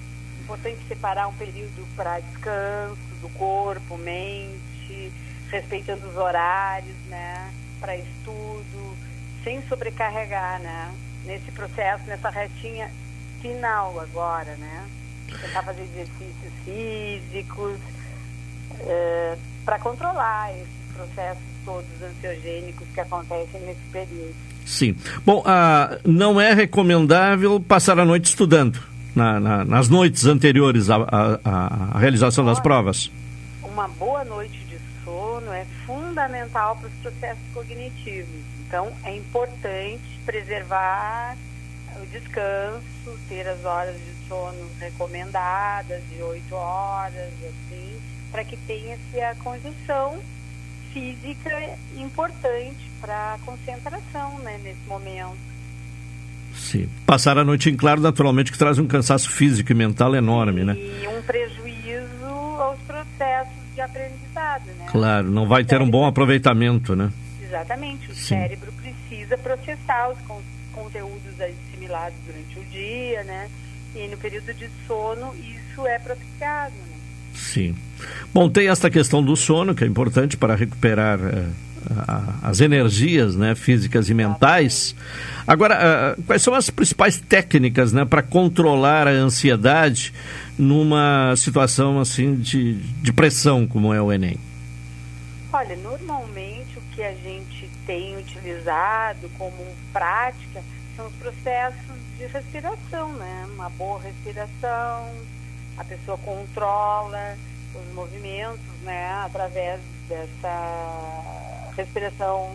Importante 0.41 0.79
separar 0.87 1.27
um 1.27 1.33
período 1.33 1.87
para 1.95 2.19
descanso 2.19 2.97
do 3.21 3.29
corpo, 3.29 3.97
mente, 3.97 5.11
respeitando 5.49 6.07
os 6.07 6.15
horários, 6.15 6.95
né? 7.07 7.51
Para 7.79 7.95
estudo, 7.95 8.97
sem 9.43 9.61
sobrecarregar, 9.67 10.59
né? 10.59 10.93
Nesse 11.25 11.51
processo, 11.51 12.03
nessa 12.05 12.29
retinha 12.29 12.91
final 13.41 13.99
agora, 13.99 14.55
né? 14.55 14.87
Tentar 15.41 15.63
fazer 15.63 15.83
exercícios 15.83 16.53
físicos 16.65 17.79
é, 18.81 19.37
para 19.65 19.79
controlar 19.79 20.51
esses 20.53 20.93
processos 20.93 21.43
todos 21.65 22.01
ansiogênicos 22.01 22.87
que 22.93 22.99
acontecem 22.99 23.61
nesse 23.61 23.81
período. 23.91 24.35
Sim. 24.69 24.95
Bom, 25.25 25.41
ah, 25.47 25.97
não 26.05 26.39
é 26.39 26.53
recomendável 26.53 27.59
passar 27.59 27.99
a 27.99 28.05
noite 28.05 28.25
estudando, 28.25 28.79
na, 29.15 29.39
na, 29.39 29.65
nas 29.65 29.89
noites 29.89 30.27
anteriores 30.27 30.91
à, 30.91 30.97
à, 31.43 31.95
à 31.95 31.97
realização 31.97 32.45
das 32.45 32.59
provas? 32.59 33.11
Uma 33.63 33.87
boa 33.87 34.23
noite 34.23 34.59
de 34.69 34.77
sono 35.03 35.51
é 35.51 35.65
fundamental 35.87 36.75
para 36.75 36.87
os 36.87 36.93
processos 37.01 37.43
cognitivos. 37.51 38.29
Então, 38.67 38.91
é 39.03 39.15
importante 39.15 40.03
preservar 40.23 41.35
o 41.99 42.05
descanso, 42.05 43.19
ter 43.27 43.47
as 43.47 43.65
horas 43.65 43.95
de 43.95 44.27
sono 44.27 44.69
recomendadas, 44.79 46.03
de 46.15 46.21
8 46.21 46.53
horas, 46.53 47.33
assim, 47.41 47.99
para 48.31 48.43
que 48.43 48.55
tenha-se 48.55 49.19
a 49.19 49.33
condição 49.33 50.19
física 50.93 51.77
importante 51.97 52.89
para 53.01 53.35
a 53.35 53.39
concentração 53.39 54.39
né, 54.39 54.59
nesse 54.63 54.81
momento. 54.87 55.37
Sim. 56.53 56.89
Passar 57.05 57.37
a 57.37 57.43
noite 57.43 57.69
em 57.69 57.75
claro, 57.75 58.01
naturalmente, 58.01 58.51
que 58.51 58.57
traz 58.57 58.79
um 58.79 58.87
cansaço 58.87 59.29
físico 59.29 59.71
e 59.71 59.75
mental 59.75 60.15
enorme, 60.15 60.61
e 60.61 60.65
né? 60.65 60.73
E 60.75 61.07
um 61.07 61.21
prejuízo 61.21 62.25
aos 62.25 62.79
processos 62.81 63.53
de 63.73 63.81
aprendizado, 63.81 64.65
né? 64.65 64.85
Claro, 64.91 65.29
não 65.29 65.47
vai 65.47 65.63
ter 65.63 65.81
um 65.81 65.89
bom 65.89 66.05
aproveitamento, 66.05 66.95
né? 66.95 67.11
Exatamente. 67.41 68.11
O 68.11 68.15
Sim. 68.15 68.35
cérebro 68.35 68.71
precisa 68.73 69.37
processar 69.37 70.09
os 70.09 70.19
con 70.27 70.41
conteúdos 70.73 71.41
assimilados 71.41 72.17
durante 72.25 72.59
o 72.59 72.63
dia, 72.65 73.23
né? 73.23 73.49
E 73.95 74.07
no 74.07 74.17
período 74.17 74.53
de 74.53 74.69
sono 74.87 75.33
isso 75.35 75.85
é 75.87 75.97
propiciado, 75.97 76.75
né? 76.75 76.98
Sim. 77.33 77.75
Bom, 78.33 78.49
tem 78.49 78.69
esta 78.69 78.89
questão 78.89 79.23
do 79.23 79.35
sono, 79.35 79.73
que 79.73 79.83
é 79.83 79.87
importante 79.87 80.37
para 80.37 80.55
recuperar 80.55 81.19
eh, 81.19 81.45
as 82.41 82.61
energias 82.61 83.35
né, 83.35 83.55
físicas 83.55 84.09
e 84.09 84.13
mentais. 84.13 84.95
Agora, 85.47 85.77
ah, 86.15 86.21
quais 86.25 86.41
são 86.41 86.53
as 86.53 86.69
principais 86.69 87.19
técnicas 87.19 87.91
né, 87.93 88.05
para 88.05 88.21
controlar 88.21 89.07
a 89.07 89.11
ansiedade 89.11 90.13
numa 90.57 91.33
situação 91.35 91.99
assim 91.99 92.35
de, 92.35 92.75
de 92.75 93.13
pressão 93.13 93.65
como 93.65 93.93
é 93.93 94.01
o 94.01 94.11
Enem? 94.11 94.37
Olha, 95.51 95.75
normalmente 95.77 96.77
o 96.77 96.81
que 96.95 97.01
a 97.01 97.13
gente 97.13 97.69
tem 97.87 98.15
utilizado 98.17 99.29
como 99.37 99.65
prática 99.91 100.61
são 100.95 101.07
os 101.07 101.13
processos 101.13 101.95
de 102.17 102.25
respiração, 102.27 103.13
né? 103.13 103.47
Uma 103.55 103.69
boa 103.69 103.99
respiração, 104.01 105.09
a 105.79 105.83
pessoa 105.85 106.17
controla 106.17 107.37
os 107.73 107.93
movimentos, 107.93 108.59
né? 108.83 109.09
Através 109.25 109.79
dessa 110.09 111.71
respiração 111.75 112.53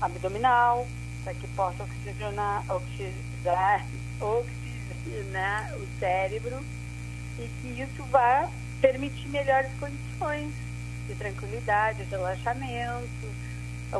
abdominal, 0.00 0.86
para 1.24 1.32
que 1.32 1.48
possa 1.48 1.82
oxigenar, 1.82 2.62
oxigenar, 2.70 3.86
oxigenar 4.20 5.74
o 5.74 5.98
cérebro 5.98 6.62
e 7.38 7.48
que 7.60 7.80
isso 7.80 8.02
vá 8.10 8.48
permitir 8.80 9.28
melhores 9.28 9.70
condições 9.80 10.52
de 11.08 11.14
tranquilidade, 11.14 12.04
de 12.04 12.10
relaxamento, 12.10 13.08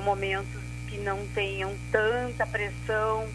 momentos 0.02 0.60
que 0.88 0.98
não 0.98 1.26
tenham 1.28 1.74
tanta 1.90 2.46
pressão 2.46 3.26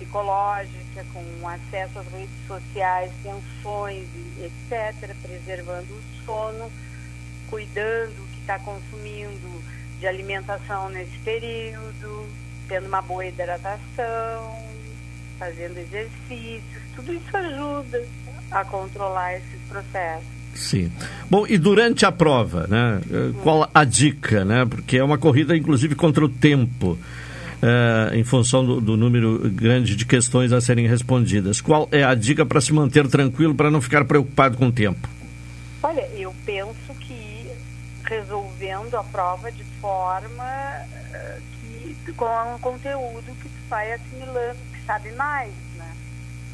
psicológica, 0.00 1.04
com 1.12 1.46
acesso 1.46 1.98
às 1.98 2.06
redes 2.12 2.46
sociais, 2.48 3.12
tensões, 3.22 4.06
etc., 4.40 5.14
preservando 5.22 5.92
o 5.92 6.24
sono, 6.24 6.72
cuidando 7.48 8.22
o 8.22 8.26
que 8.32 8.40
está 8.40 8.58
consumindo 8.58 9.62
de 10.00 10.06
alimentação 10.06 10.88
nesse 10.88 11.18
período, 11.18 12.26
tendo 12.66 12.86
uma 12.86 13.02
boa 13.02 13.26
hidratação, 13.26 14.58
fazendo 15.38 15.78
exercícios, 15.78 16.82
tudo 16.96 17.12
isso 17.12 17.36
ajuda 17.36 18.04
a 18.50 18.64
controlar 18.64 19.34
esses 19.34 19.60
processos. 19.68 20.40
Sim. 20.54 20.90
Bom, 21.30 21.46
e 21.46 21.56
durante 21.56 22.04
a 22.04 22.10
prova, 22.10 22.66
né? 22.66 23.00
Qual 23.42 23.70
a 23.72 23.84
dica, 23.84 24.44
né? 24.44 24.66
Porque 24.68 24.98
é 24.98 25.04
uma 25.04 25.16
corrida, 25.16 25.56
inclusive, 25.56 25.94
contra 25.94 26.24
o 26.24 26.28
tempo. 26.28 26.98
É, 27.62 28.16
em 28.16 28.24
função 28.24 28.64
do, 28.64 28.80
do, 28.80 28.96
número 28.96 29.38
grande 29.50 29.94
de 29.94 30.06
questões 30.06 30.50
a 30.50 30.62
serem 30.62 30.86
respondidas. 30.86 31.60
Qual 31.60 31.86
é 31.92 32.02
a 32.02 32.14
dica 32.14 32.46
para 32.46 32.58
se 32.58 32.72
manter 32.72 33.06
tranquilo, 33.06 33.54
para 33.54 33.70
não 33.70 33.82
ficar 33.82 34.04
preocupado 34.06 34.56
com 34.56 34.68
o 34.68 34.72
tempo? 34.72 35.06
Olha, 35.82 36.08
eu 36.16 36.34
penso 36.46 36.94
que 37.00 37.50
resolvendo 38.04 38.94
a 38.96 39.04
prova 39.04 39.52
de 39.52 39.62
forma 39.80 40.42
uh, 40.42 41.40
que 41.60 42.12
com 42.14 42.54
um 42.54 42.58
conteúdo 42.58 43.36
que 43.40 43.48
tu 43.48 43.68
vai 43.68 43.92
assimilando, 43.92 44.58
que 44.72 44.84
sabe 44.86 45.12
mais, 45.12 45.52
né? 45.76 45.92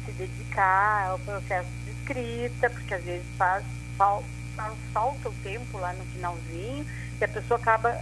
Se 0.05 0.11
dedicar 0.11 1.11
ao 1.11 1.19
processo 1.19 1.69
de 1.85 1.91
escrita, 1.91 2.69
porque 2.69 2.93
às 2.93 3.03
vezes 3.03 3.25
faz, 3.37 3.63
faz, 3.97 4.23
falta 4.93 5.29
o 5.29 5.33
tempo 5.43 5.77
lá 5.77 5.93
no 5.93 6.03
finalzinho 6.05 6.85
e 7.19 7.23
a 7.23 7.27
pessoa 7.27 7.59
acaba 7.59 7.97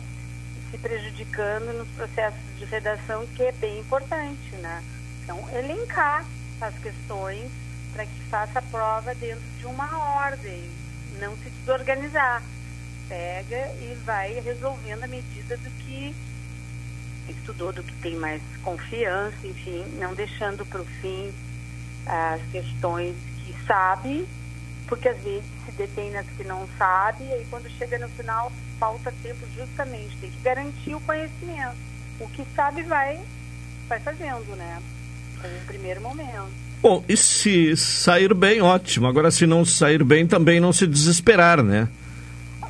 se 0.76 0.78
prejudicando 0.78 1.74
nos 1.74 1.88
processos 1.90 2.40
de 2.58 2.66
redação, 2.66 3.26
que 3.28 3.44
é 3.44 3.52
bem 3.54 3.80
importante, 3.80 4.56
né? 4.62 4.84
Então, 5.24 5.48
elencar 5.54 6.26
as 6.60 6.78
questões 6.80 7.50
para 7.94 8.06
que 8.06 8.22
faça 8.30 8.60
a 8.60 8.62
prova 8.62 9.16
dentro 9.16 9.44
de 9.58 9.66
uma 9.66 9.98
ordem, 10.18 10.70
não 11.20 11.36
se 11.38 11.50
desorganizar. 11.50 12.44
Pega 13.08 13.68
e 13.80 13.98
vai 14.04 14.40
resolvendo 14.42 15.04
à 15.04 15.08
medida 15.08 15.56
do 15.58 15.70
que 15.70 16.14
estudou, 17.30 17.72
do 17.72 17.84
que 17.84 17.94
tem 17.96 18.16
mais 18.16 18.42
confiança, 18.64 19.48
enfim, 19.48 19.86
não 19.98 20.14
deixando 20.14 20.66
para 20.66 20.82
o 20.82 20.86
fim 20.86 21.34
as 22.06 22.42
questões 22.52 23.16
que 23.46 23.56
sabe, 23.66 24.28
porque 24.88 25.08
às 25.08 25.18
vezes 25.22 25.46
se 25.66 25.72
detém 25.72 26.12
nas 26.12 26.26
que 26.38 26.44
não 26.44 26.68
sabe, 26.78 27.24
e 27.24 27.34
aí 27.34 27.48
quando 27.50 27.70
chega 27.78 27.98
no 27.98 28.10
final 28.10 28.52
falta 28.80 29.14
tempo 29.24 29.46
justamente, 29.56 30.18
tem 30.18 30.30
que 30.30 30.42
garantir 30.42 30.96
o 30.96 31.00
conhecimento. 31.02 31.76
O 32.20 32.28
que 32.30 32.46
sabe 32.56 32.84
vai, 32.84 33.20
vai 33.88 34.00
fazendo, 34.00 34.56
né? 34.56 34.82
Com 35.42 35.66
primeiro 35.68 36.02
momento. 36.02 36.66
Bom, 36.82 37.04
e 37.10 37.18
se 37.18 37.76
sair 37.76 38.34
bem, 38.34 38.62
ótimo. 38.62 39.08
Agora, 39.08 39.32
se 39.32 39.48
não 39.48 39.66
sair 39.66 40.04
bem, 40.04 40.28
também 40.28 40.60
não 40.60 40.72
se 40.72 40.86
desesperar, 40.86 41.64
né? 41.64 41.90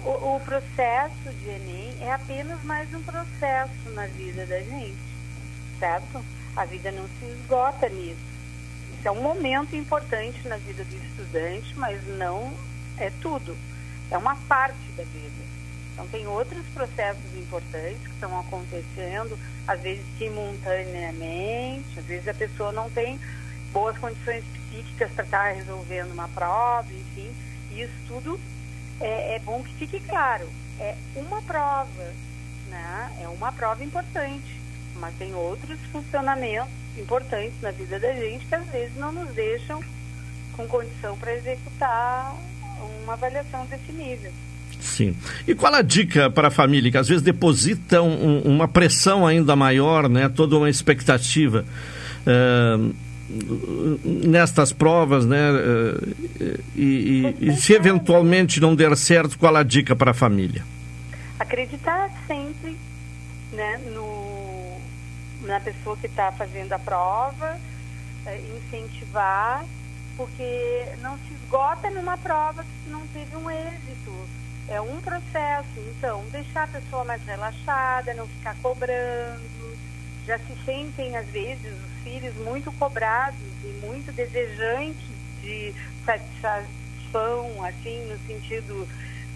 O, 0.03 0.35
o 0.35 0.39
processo 0.39 1.29
de 1.41 1.49
Enem 1.49 1.93
é 1.99 2.13
apenas 2.13 2.63
mais 2.63 2.87
um 2.93 3.01
processo 3.01 3.89
na 3.93 4.05
vida 4.07 4.45
da 4.45 4.59
gente, 4.61 4.95
certo? 5.79 6.23
A 6.55 6.63
vida 6.65 6.91
não 6.91 7.03
se 7.19 7.25
esgota 7.25 7.89
nisso. 7.89 8.15
Isso 8.97 9.07
é 9.07 9.11
um 9.11 9.21
momento 9.21 9.75
importante 9.75 10.47
na 10.47 10.57
vida 10.57 10.83
do 10.83 10.95
estudante, 10.95 11.73
mas 11.75 11.99
não 12.17 12.53
é 12.97 13.11
tudo. 13.21 13.57
É 14.09 14.17
uma 14.17 14.35
parte 14.47 14.77
da 14.95 15.03
vida. 15.03 15.54
Então, 15.95 16.05
tem 16.07 16.27
outros 16.27 16.65
processos 16.73 17.23
importantes 17.37 18.01
que 18.03 18.13
estão 18.13 18.37
acontecendo, 18.37 19.39
às 19.65 19.79
vezes 19.79 20.03
simultaneamente, 20.17 21.97
às 21.97 22.05
vezes 22.05 22.27
a 22.27 22.33
pessoa 22.33 22.73
não 22.73 22.89
tem 22.89 23.17
boas 23.71 23.97
condições 23.97 24.43
psíquicas 24.43 25.09
para 25.11 25.23
estar 25.23 25.53
resolvendo 25.53 26.11
uma 26.11 26.27
prova, 26.27 26.87
enfim. 26.91 27.33
Isso 27.71 27.93
tudo 28.09 28.37
é, 28.99 29.35
é 29.35 29.39
bom 29.39 29.63
que 29.63 29.73
fique 29.75 30.01
claro. 30.01 30.49
É 30.81 30.97
uma 31.15 31.41
prova, 31.41 32.13
né? 32.69 33.17
É 33.21 33.29
uma 33.29 33.53
prova 33.53 33.81
importante, 33.81 34.59
mas 34.97 35.15
tem 35.15 35.33
outros 35.33 35.79
funcionamentos 35.93 36.73
importantes 36.97 37.61
na 37.61 37.71
vida 37.71 37.97
da 37.97 38.13
gente 38.13 38.45
que 38.45 38.55
às 38.55 38.65
vezes 38.67 38.97
não 38.97 39.13
nos 39.13 39.33
deixam 39.33 39.81
com 40.57 40.67
condição 40.67 41.17
para 41.17 41.33
executar 41.35 42.35
uma 43.01 43.13
avaliação 43.13 43.65
desse 43.67 43.93
nível. 43.93 44.33
Sim. 44.85 45.15
E 45.47 45.55
qual 45.55 45.73
a 45.73 45.81
dica 45.81 46.29
para 46.29 46.49
a 46.49 46.51
família 46.51 46.91
que 46.91 46.97
às 46.97 47.07
vezes 47.07 47.23
deposita 47.23 48.01
um, 48.01 48.41
uma 48.41 48.67
pressão 48.67 49.25
ainda 49.25 49.55
maior, 49.55 50.07
né? 50.07 50.29
Toda 50.29 50.55
uma 50.57 50.69
expectativa 50.69 51.65
uh, 52.21 52.95
nestas 54.05 54.71
provas, 54.71 55.25
né? 55.25 55.51
Uh, 55.51 56.15
e, 56.75 57.35
e, 57.41 57.47
e, 57.49 57.55
se 57.55 57.73
eventualmente 57.73 58.61
não 58.61 58.75
der 58.75 58.95
certo, 58.95 59.39
qual 59.39 59.55
a 59.55 59.63
dica 59.63 59.95
para 59.95 60.11
a 60.11 60.13
família? 60.13 60.63
Acreditar 61.39 62.11
sempre, 62.27 62.77
né? 63.51 63.81
No, 63.91 64.77
na 65.41 65.59
pessoa 65.59 65.97
que 65.97 66.05
está 66.05 66.31
fazendo 66.31 66.71
a 66.71 66.79
prova, 66.79 67.59
uh, 68.25 68.57
incentivar, 68.57 69.65
porque 70.15 70.85
não 71.01 71.17
se 71.17 71.33
esgota 71.43 71.89
numa 71.89 72.17
prova 72.17 72.63
que 72.63 72.91
não 72.91 73.01
teve 73.07 73.35
um 73.35 73.49
êxito 73.49 74.44
é 74.67 74.81
um 74.81 74.99
processo. 75.01 75.67
Então, 75.77 76.23
deixar 76.31 76.63
a 76.63 76.67
pessoa 76.67 77.03
mais 77.03 77.23
relaxada, 77.23 78.13
não 78.13 78.27
ficar 78.27 78.55
cobrando. 78.61 79.41
Já 80.25 80.39
se 80.39 80.55
sentem, 80.65 81.15
às 81.15 81.27
vezes, 81.27 81.71
os 81.71 82.03
filhos 82.03 82.35
muito 82.37 82.71
cobrados 82.73 83.39
e 83.63 83.67
muito 83.85 84.11
desejantes 84.11 85.05
de 85.41 85.73
satisfação, 86.03 87.63
assim, 87.63 88.05
no 88.07 88.17
sentido 88.25 88.87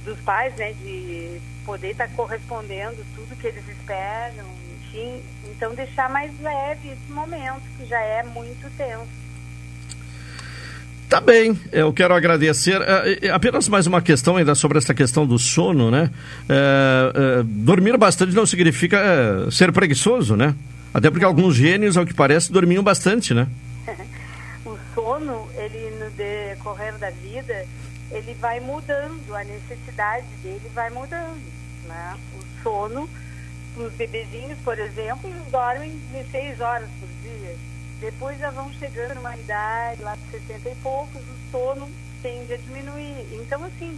dos 0.04 0.20
pais, 0.22 0.56
né, 0.56 0.74
de 0.74 1.40
poder 1.66 1.92
estar 1.92 2.08
tá 2.08 2.14
correspondendo 2.16 3.06
tudo 3.16 3.36
que 3.36 3.48
eles 3.48 3.68
esperam, 3.68 4.46
enfim. 4.80 5.22
Então, 5.46 5.76
deixar 5.76 6.10
mais 6.10 6.32
leve 6.40 6.90
esse 6.90 7.12
momento, 7.12 7.62
que 7.78 7.86
já 7.86 8.02
é 8.02 8.24
muito 8.24 8.76
tenso. 8.76 9.29
Tá 11.10 11.20
bem, 11.20 11.60
eu 11.72 11.92
quero 11.92 12.14
agradecer. 12.14 12.80
É, 12.84 13.30
apenas 13.30 13.68
mais 13.68 13.88
uma 13.88 14.00
questão 14.00 14.36
ainda 14.36 14.54
sobre 14.54 14.78
essa 14.78 14.94
questão 14.94 15.26
do 15.26 15.40
sono, 15.40 15.90
né? 15.90 16.12
É, 16.48 17.40
é, 17.40 17.44
dormir 17.44 17.98
bastante 17.98 18.36
não 18.36 18.46
significa 18.46 18.98
é, 18.98 19.50
ser 19.50 19.72
preguiçoso, 19.72 20.36
né? 20.36 20.54
Até 20.94 21.10
porque 21.10 21.26
alguns 21.26 21.56
gênios, 21.56 21.98
ao 21.98 22.06
que 22.06 22.14
parece, 22.14 22.52
dormiam 22.52 22.84
bastante, 22.84 23.34
né? 23.34 23.48
o 24.64 24.78
sono, 24.94 25.48
ele 25.58 25.90
no 26.00 26.12
decorrer 26.12 26.96
da 27.00 27.10
vida, 27.10 27.66
ele 28.12 28.36
vai 28.40 28.60
mudando, 28.60 29.36
a 29.36 29.44
necessidade 29.44 30.28
dele 30.44 30.70
vai 30.76 30.92
mudando, 30.92 31.42
né? 31.88 32.18
O 32.38 32.62
sono, 32.62 33.10
os 33.76 33.92
bebezinhos, 33.94 34.60
por 34.64 34.78
exemplo, 34.78 35.28
dormem 35.50 36.00
16 36.14 36.62
horas 36.62 36.88
por 37.00 37.10
dia 37.24 37.56
depois 38.00 38.40
já 38.40 38.50
vão 38.52 38.72
chegando 38.74 39.16
numa 39.16 39.36
idade, 39.36 40.02
lá 40.02 40.16
de 40.16 40.40
60 40.40 40.70
e 40.70 40.76
poucos, 40.76 41.22
o 41.22 41.52
sono 41.52 41.90
tende 42.22 42.54
a 42.54 42.58
diminuir. 42.58 43.26
Então, 43.34 43.64
assim, 43.64 43.98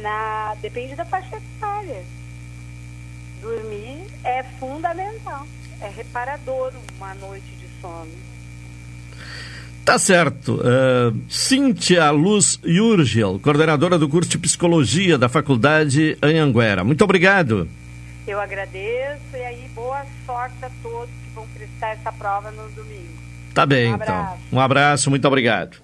na, 0.00 0.54
depende 0.60 0.94
da 0.94 1.04
faixa 1.04 1.36
etária. 1.36 2.04
Dormir 3.40 4.06
é 4.24 4.42
fundamental. 4.58 5.46
É 5.80 5.88
reparador 5.88 6.72
uma 6.96 7.14
noite 7.14 7.50
de 7.56 7.66
sono. 7.80 8.10
Tá 9.84 9.98
certo. 9.98 10.60
Uh, 10.60 11.20
Cíntia 11.28 12.08
Luz 12.12 12.60
Yurgel, 12.64 13.40
coordenadora 13.40 13.98
do 13.98 14.08
curso 14.08 14.30
de 14.30 14.38
Psicologia 14.38 15.18
da 15.18 15.28
Faculdade 15.28 16.16
Anhanguera. 16.22 16.84
Muito 16.84 17.02
obrigado. 17.02 17.68
Eu 18.26 18.40
agradeço 18.40 19.34
e 19.34 19.42
aí 19.42 19.68
boa 19.74 20.04
sorte 20.24 20.56
a 20.64 20.70
todos 20.82 21.08
que 21.08 21.34
vão 21.34 21.46
prestar 21.48 21.90
essa 21.90 22.12
prova 22.12 22.50
no 22.52 22.68
domingo. 22.70 23.20
Tá 23.52 23.66
bem, 23.66 23.92
um 23.92 23.96
então. 23.96 24.38
Um 24.52 24.60
abraço, 24.60 25.10
muito 25.10 25.26
obrigado. 25.26 25.76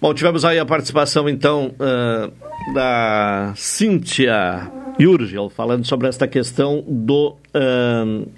Bom, 0.00 0.12
tivemos 0.12 0.44
aí 0.44 0.58
a 0.58 0.66
participação, 0.66 1.28
então, 1.28 1.74
uh, 1.74 2.72
da 2.74 3.52
Cíntia 3.56 4.70
Yurgel, 5.00 5.48
falando 5.50 5.86
sobre 5.86 6.08
esta 6.08 6.26
questão 6.26 6.84
do, 6.86 7.36
uh, 7.54 8.28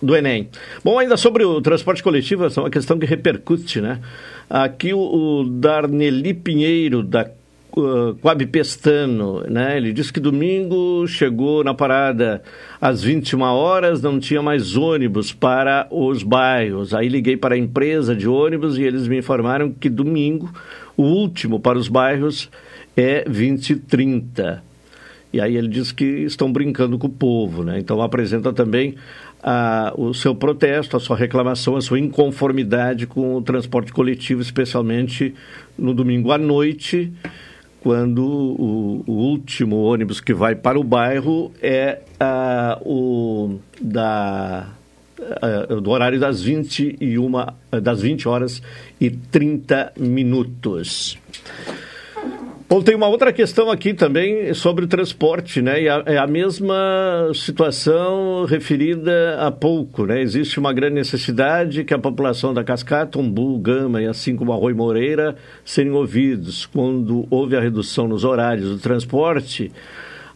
do 0.00 0.16
Enem. 0.16 0.48
Bom, 0.84 0.98
ainda 0.98 1.16
sobre 1.16 1.44
o 1.44 1.60
transporte 1.60 2.02
coletivo, 2.02 2.46
essa 2.46 2.60
é 2.60 2.64
uma 2.64 2.70
questão 2.70 2.98
que 2.98 3.06
repercute, 3.06 3.80
né? 3.80 4.00
Aqui 4.48 4.92
o, 4.92 4.98
o 5.00 5.44
Darneli 5.44 6.34
Pinheiro, 6.34 7.02
da 7.02 7.28
Quabi 8.20 8.46
Pestano, 8.46 9.42
né? 9.48 9.76
Ele 9.76 9.92
disse 9.92 10.12
que 10.12 10.20
domingo 10.20 11.06
chegou 11.06 11.64
na 11.64 11.72
parada 11.72 12.42
às 12.80 13.02
21 13.02 13.40
horas, 13.42 14.02
não 14.02 14.20
tinha 14.20 14.42
mais 14.42 14.76
ônibus 14.76 15.32
para 15.32 15.86
os 15.90 16.22
bairros. 16.22 16.92
Aí 16.92 17.08
liguei 17.08 17.36
para 17.36 17.54
a 17.54 17.58
empresa 17.58 18.14
de 18.14 18.28
ônibus 18.28 18.76
e 18.76 18.82
eles 18.82 19.08
me 19.08 19.18
informaram 19.18 19.70
que 19.70 19.88
domingo, 19.88 20.50
o 20.96 21.02
último 21.02 21.58
para 21.58 21.78
os 21.78 21.88
bairros 21.88 22.50
é 22.96 23.24
20 23.26 23.70
e 23.70 23.76
30. 23.76 24.62
E 25.32 25.40
aí 25.40 25.56
ele 25.56 25.68
diz 25.68 25.92
que 25.92 26.04
estão 26.04 26.52
brincando 26.52 26.98
com 26.98 27.06
o 27.06 27.10
povo, 27.10 27.64
né? 27.64 27.78
Então 27.78 28.02
apresenta 28.02 28.52
também 28.52 28.96
a, 29.42 29.92
o 29.96 30.12
seu 30.12 30.34
protesto, 30.34 30.96
a 30.96 31.00
sua 31.00 31.16
reclamação, 31.16 31.74
a 31.74 31.80
sua 31.80 31.98
inconformidade 31.98 33.06
com 33.06 33.36
o 33.36 33.42
transporte 33.42 33.92
coletivo, 33.92 34.42
especialmente 34.42 35.34
no 35.78 35.94
domingo 35.94 36.30
à 36.32 36.38
noite, 36.38 37.10
quando 37.82 38.24
o, 38.24 39.04
o 39.06 39.12
último 39.12 39.82
ônibus 39.82 40.20
que 40.20 40.32
vai 40.32 40.54
para 40.54 40.78
o 40.78 40.84
bairro 40.84 41.50
é 41.60 42.00
a, 42.18 42.78
o 42.84 43.58
da 43.80 44.68
a, 45.20 45.74
do 45.74 45.90
horário 45.90 46.20
das 46.20 46.40
21 46.42 47.32
das 47.82 48.00
20 48.02 48.28
horas 48.28 48.62
e 49.00 49.10
30 49.10 49.94
minutos. 49.98 51.18
Bom, 52.68 52.82
tem 52.82 52.94
uma 52.94 53.06
outra 53.06 53.32
questão 53.32 53.70
aqui 53.70 53.92
também 53.92 54.54
sobre 54.54 54.84
o 54.84 54.88
transporte, 54.88 55.60
né? 55.60 55.82
E 55.82 55.88
a, 55.88 56.02
é 56.06 56.16
a 56.16 56.26
mesma 56.26 57.30
situação 57.34 58.44
referida 58.44 59.36
há 59.40 59.50
pouco, 59.50 60.06
né? 60.06 60.22
Existe 60.22 60.58
uma 60.58 60.72
grande 60.72 60.94
necessidade 60.94 61.84
que 61.84 61.92
a 61.92 61.98
população 61.98 62.54
da 62.54 62.64
Cascata, 62.64 63.18
Umbu, 63.18 63.58
Gama 63.58 64.00
e 64.00 64.06
assim 64.06 64.36
como 64.36 64.52
Arroio 64.52 64.76
Moreira 64.76 65.36
serem 65.64 65.92
ouvidos. 65.92 66.64
Quando 66.64 67.26
houve 67.30 67.56
a 67.56 67.60
redução 67.60 68.08
nos 68.08 68.24
horários 68.24 68.70
do 68.70 68.78
transporte, 68.78 69.70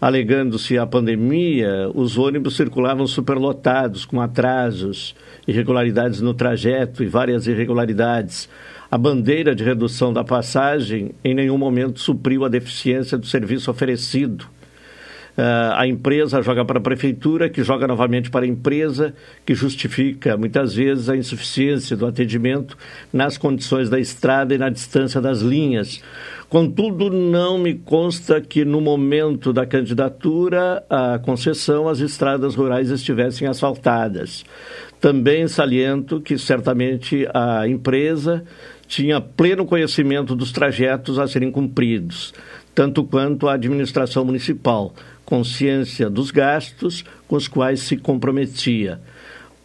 alegando-se 0.01 0.77
a 0.77 0.87
pandemia, 0.87 1.91
os 1.95 2.19
ônibus 2.19 2.57
circulavam 2.57 3.07
superlotados, 3.07 4.05
com 4.05 4.21
atrasos, 4.21 5.15
irregularidades 5.49 6.21
no 6.21 6.35
trajeto 6.35 7.03
e 7.03 7.07
várias 7.07 7.47
irregularidades 7.47 8.49
a 8.91 8.97
bandeira 8.97 9.55
de 9.55 9.65
redução 9.65 10.13
da 10.13 10.23
passagem 10.23 11.13
em 11.25 11.35
nenhum 11.35 11.59
momento 11.59 12.01
supriu 12.01 12.45
a 12.45 12.49
deficiência 12.49 13.19
do 13.19 13.27
serviço 13.27 13.71
oferecido. 13.71 14.47
Uh, 15.37 15.75
a 15.75 15.87
empresa 15.87 16.41
joga 16.41 16.65
para 16.65 16.79
a 16.79 16.83
prefeitura, 16.83 17.51
que 17.51 17.63
joga 17.63 17.87
novamente 17.87 18.31
para 18.31 18.47
a 18.47 18.49
empresa, 18.49 19.13
que 19.45 19.55
justifica 19.55 20.35
muitas 20.35 20.75
vezes 20.75 21.11
a 21.11 21.17
insuficiência 21.17 21.95
do 21.95 22.07
atendimento 22.07 22.75
nas 23.13 23.37
condições 23.37 23.91
da 23.91 24.01
estrada 24.01 24.55
e 24.55 24.59
na 24.59 24.71
distância 24.71 25.21
das 25.21 25.41
linhas. 25.41 26.03
Contudo, 26.49 27.11
não 27.11 27.59
me 27.59 27.75
consta 27.75 28.41
que 28.41 28.65
no 28.65 28.81
momento 28.81 29.53
da 29.53 29.67
candidatura 29.67 30.83
à 30.89 31.19
concessão 31.19 31.87
as 31.87 31.99
estradas 31.99 32.55
rurais 32.55 32.89
estivessem 32.89 33.47
asfaltadas. 33.47 34.43
Também 34.99 35.47
saliento 35.49 36.19
que 36.19 36.39
certamente 36.39 37.29
a 37.35 37.69
empresa 37.69 38.43
tinha 38.87 39.21
pleno 39.21 39.67
conhecimento 39.67 40.35
dos 40.35 40.53
trajetos 40.53 41.19
a 41.19 41.27
serem 41.27 41.51
cumpridos, 41.51 42.33
tanto 42.75 43.05
quanto 43.05 43.49
a 43.49 43.55
administração 43.55 44.25
municipal, 44.25 44.95
consciência 45.25 46.09
dos 46.09 46.31
gastos 46.31 47.05
com 47.27 47.37
os 47.37 47.49
quais 47.49 47.81
se 47.81 47.97
comprometia. 47.97 49.01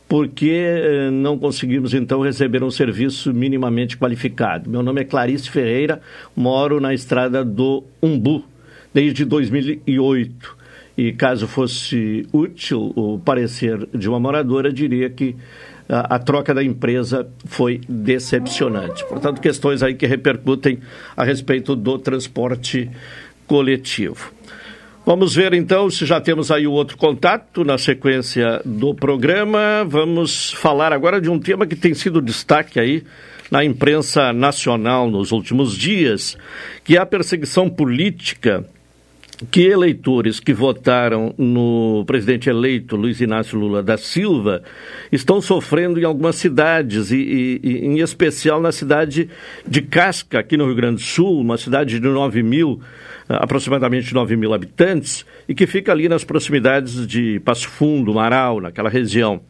Por 0.07 0.27
que 0.27 0.51
eh, 0.51 1.09
não 1.09 1.37
conseguimos, 1.37 1.93
então, 1.93 2.19
receber 2.19 2.61
um 2.63 2.69
serviço 2.69 3.33
minimamente 3.33 3.95
qualificado? 3.95 4.69
Meu 4.69 4.83
nome 4.83 5.01
é 5.01 5.05
Clarice 5.05 5.49
Ferreira, 5.49 6.01
moro 6.35 6.81
na 6.81 6.93
estrada 6.93 7.45
do 7.45 7.85
Umbu, 8.03 8.43
desde 8.93 9.23
2008. 9.23 10.57
E 10.97 11.13
caso 11.13 11.47
fosse 11.47 12.27
útil 12.33 12.91
o 12.93 13.17
parecer 13.19 13.87
de 13.93 14.09
uma 14.09 14.19
moradora, 14.19 14.73
diria 14.73 15.09
que 15.09 15.35
a, 15.91 16.17
troca 16.17 16.53
da 16.53 16.63
empresa 16.63 17.27
foi 17.45 17.81
decepcionante. 17.87 19.05
Portanto, 19.05 19.41
questões 19.41 19.83
aí 19.83 19.93
que 19.93 20.05
repercutem 20.05 20.79
a 21.15 21.23
respeito 21.23 21.75
do 21.75 21.99
transporte 21.99 22.89
coletivo. 23.45 24.31
Vamos 25.05 25.35
ver 25.35 25.53
então 25.53 25.89
se 25.89 26.05
já 26.05 26.21
temos 26.21 26.51
aí 26.51 26.65
o 26.65 26.71
outro 26.71 26.95
contato 26.95 27.65
na 27.65 27.77
sequência 27.77 28.61
do 28.63 28.93
programa. 28.93 29.83
Vamos 29.85 30.51
falar 30.51 30.93
agora 30.93 31.19
de 31.19 31.29
um 31.29 31.39
tema 31.39 31.65
que 31.65 31.75
tem 31.75 31.93
sido 31.93 32.21
destaque 32.21 32.79
aí 32.79 33.03
na 33.49 33.65
imprensa 33.65 34.31
nacional 34.31 35.09
nos 35.09 35.31
últimos 35.33 35.75
dias, 35.75 36.37
que 36.83 36.95
é 36.95 36.99
a 36.99 37.05
perseguição 37.05 37.69
política 37.69 38.63
que 39.49 39.61
eleitores 39.61 40.39
que 40.39 40.53
votaram 40.53 41.33
no 41.37 42.03
presidente 42.05 42.49
eleito 42.49 42.95
Luiz 42.95 43.19
Inácio 43.19 43.57
Lula 43.57 43.81
da 43.81 43.97
Silva 43.97 44.61
estão 45.11 45.41
sofrendo 45.41 45.99
em 45.99 46.03
algumas 46.03 46.35
cidades, 46.35 47.11
e, 47.11 47.59
e, 47.63 47.85
em 47.85 47.99
especial 47.99 48.61
na 48.61 48.71
cidade 48.71 49.29
de 49.67 49.81
Casca, 49.81 50.39
aqui 50.39 50.55
no 50.55 50.65
Rio 50.65 50.75
Grande 50.75 50.95
do 50.95 51.01
Sul, 51.01 51.41
uma 51.41 51.57
cidade 51.57 51.99
de 51.99 52.07
9 52.07 52.43
mil, 52.43 52.79
aproximadamente 53.27 54.13
9 54.13 54.35
mil 54.35 54.53
habitantes, 54.53 55.25
e 55.47 55.55
que 55.55 55.65
fica 55.65 55.91
ali 55.91 56.07
nas 56.07 56.23
proximidades 56.23 57.07
de 57.07 57.39
Passo 57.39 57.67
Fundo, 57.67 58.13
Marau, 58.13 58.61
naquela 58.61 58.89
região. 58.89 59.41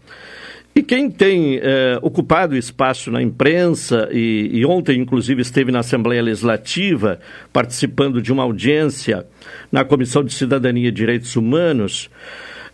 E 0.74 0.82
quem 0.82 1.12
tem 1.12 1.58
eh, 1.58 2.00
ocupado 2.02 2.56
espaço 2.56 3.12
na 3.12 3.22
imprensa, 3.22 4.08
e, 4.10 4.50
e, 4.54 4.66
ontem, 4.66 5.02
inclusive, 5.02 5.42
esteve 5.42 5.70
na 5.70 5.80
Assembleia 5.80 6.24
Legislativa, 6.24 7.20
participando 7.52 8.22
de 8.22 8.32
uma 8.32 8.44
audiência 8.44 9.28
na 9.70 9.84
Comissão 9.84 10.24
de 10.24 10.34
Cidadania 10.34 10.88
e 10.88 10.92
Direitos 10.92 11.36
Humanos, 11.36 12.10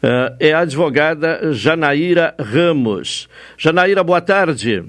eh, 0.03 0.35
é 0.39 0.53
a 0.53 0.59
advogada 0.59 1.51
Janaíra 1.51 2.35
Ramos. 2.39 3.27
Janaíra, 3.57 4.03
boa 4.03 4.21
tarde. 4.21 4.83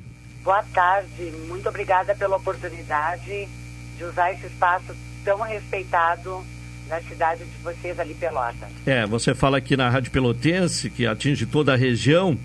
Boa 0.45 0.63
tarde, 0.75 1.33
muito 1.49 1.67
obrigada 1.67 2.15
pela 2.15 2.37
oportunidade 2.37 3.49
de 3.97 4.05
usar 4.05 4.33
esse 4.33 4.47
espaço 4.47 4.95
tão 5.25 5.41
respeitado 5.41 6.45
na 6.91 7.01
cidade 7.01 7.43
de 7.45 7.63
vocês 7.63 7.99
ali, 7.99 8.15
Pelotas. 8.15 8.69
É, 8.87 9.07
você 9.07 9.35
fala 9.35 9.59
aqui 9.59 9.77
na 9.77 9.89
Rádio 9.89 10.11
Pelotense, 10.11 10.91
que 10.91 11.07
atinge 11.07 11.47
toda 11.47 11.73
a 11.73 11.77
região 11.77 12.39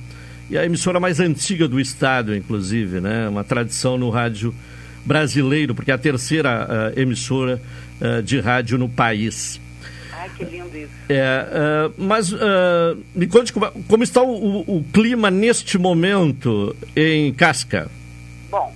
e 0.53 0.57
a 0.57 0.63
emissora 0.63 0.99
mais 0.99 1.19
antiga 1.19 1.67
do 1.67 1.79
estado, 1.79 2.35
inclusive, 2.35 3.01
né? 3.01 3.27
Uma 3.27 3.43
tradição 3.43 3.97
no 3.97 4.11
rádio 4.11 4.53
brasileiro, 5.03 5.73
porque 5.73 5.89
é 5.89 5.95
a 5.95 5.97
terceira 5.97 6.67
uh, 6.95 6.99
emissora 6.99 7.59
uh, 7.99 8.21
de 8.21 8.39
rádio 8.39 8.77
no 8.77 8.87
país. 8.87 9.59
Ai, 10.11 10.29
que 10.37 10.45
lindo 10.45 10.77
isso. 10.77 10.91
É, 11.09 11.89
uh, 11.89 11.93
mas 11.97 12.31
me 13.15 13.25
conte 13.25 13.51
como, 13.51 13.71
como 13.87 14.03
está 14.03 14.21
o, 14.21 14.59
o, 14.59 14.85
clima 14.93 15.31
neste 15.31 15.79
momento 15.79 16.75
em 16.95 17.33
Casca. 17.33 17.89
Bom, 18.51 18.71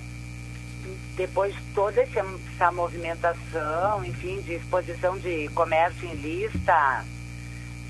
depois 1.15 1.53
de 1.53 1.61
toda 1.75 2.01
essa 2.01 2.71
movimentação, 2.71 4.03
enfim, 4.03 4.41
de 4.41 4.55
exposição 4.55 5.15
de 5.19 5.47
comércio 5.49 6.09
em 6.09 6.15
lista, 6.15 7.05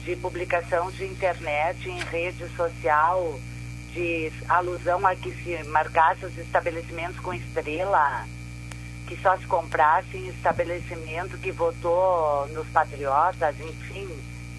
de 0.04 0.14
publicação 0.18 0.92
de 0.92 1.06
internet 1.06 1.88
em 1.90 2.00
rede 2.12 2.46
social, 2.58 3.40
de 3.98 4.32
alusão 4.48 5.06
a 5.08 5.16
que 5.16 5.32
se 5.32 5.64
marcasse 5.70 6.24
os 6.24 6.38
estabelecimentos 6.38 7.20
com 7.20 7.34
estrela, 7.34 8.28
que 9.08 9.18
só 9.18 9.36
se 9.38 9.48
comprasse 9.48 10.16
em 10.16 10.28
estabelecimento 10.28 11.36
que 11.39 11.52
votou 11.52 12.48
nos 12.50 12.68
patriotas, 12.68 13.60
enfim, 13.60 14.08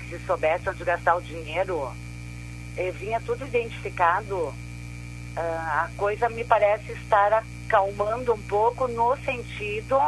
que 0.00 0.08
se 0.08 0.26
soubesse 0.26 0.68
onde 0.68 0.82
gastar 0.82 1.14
o 1.14 1.22
dinheiro. 1.22 1.92
E 2.76 2.90
vinha 2.90 3.20
tudo 3.20 3.46
identificado. 3.46 4.36
Uh, 4.36 4.54
a 5.36 5.88
coisa 5.96 6.28
me 6.28 6.42
parece 6.42 6.90
estar 6.90 7.32
acalmando 7.32 8.34
um 8.34 8.42
pouco 8.42 8.88
no 8.88 9.16
sentido 9.18 10.00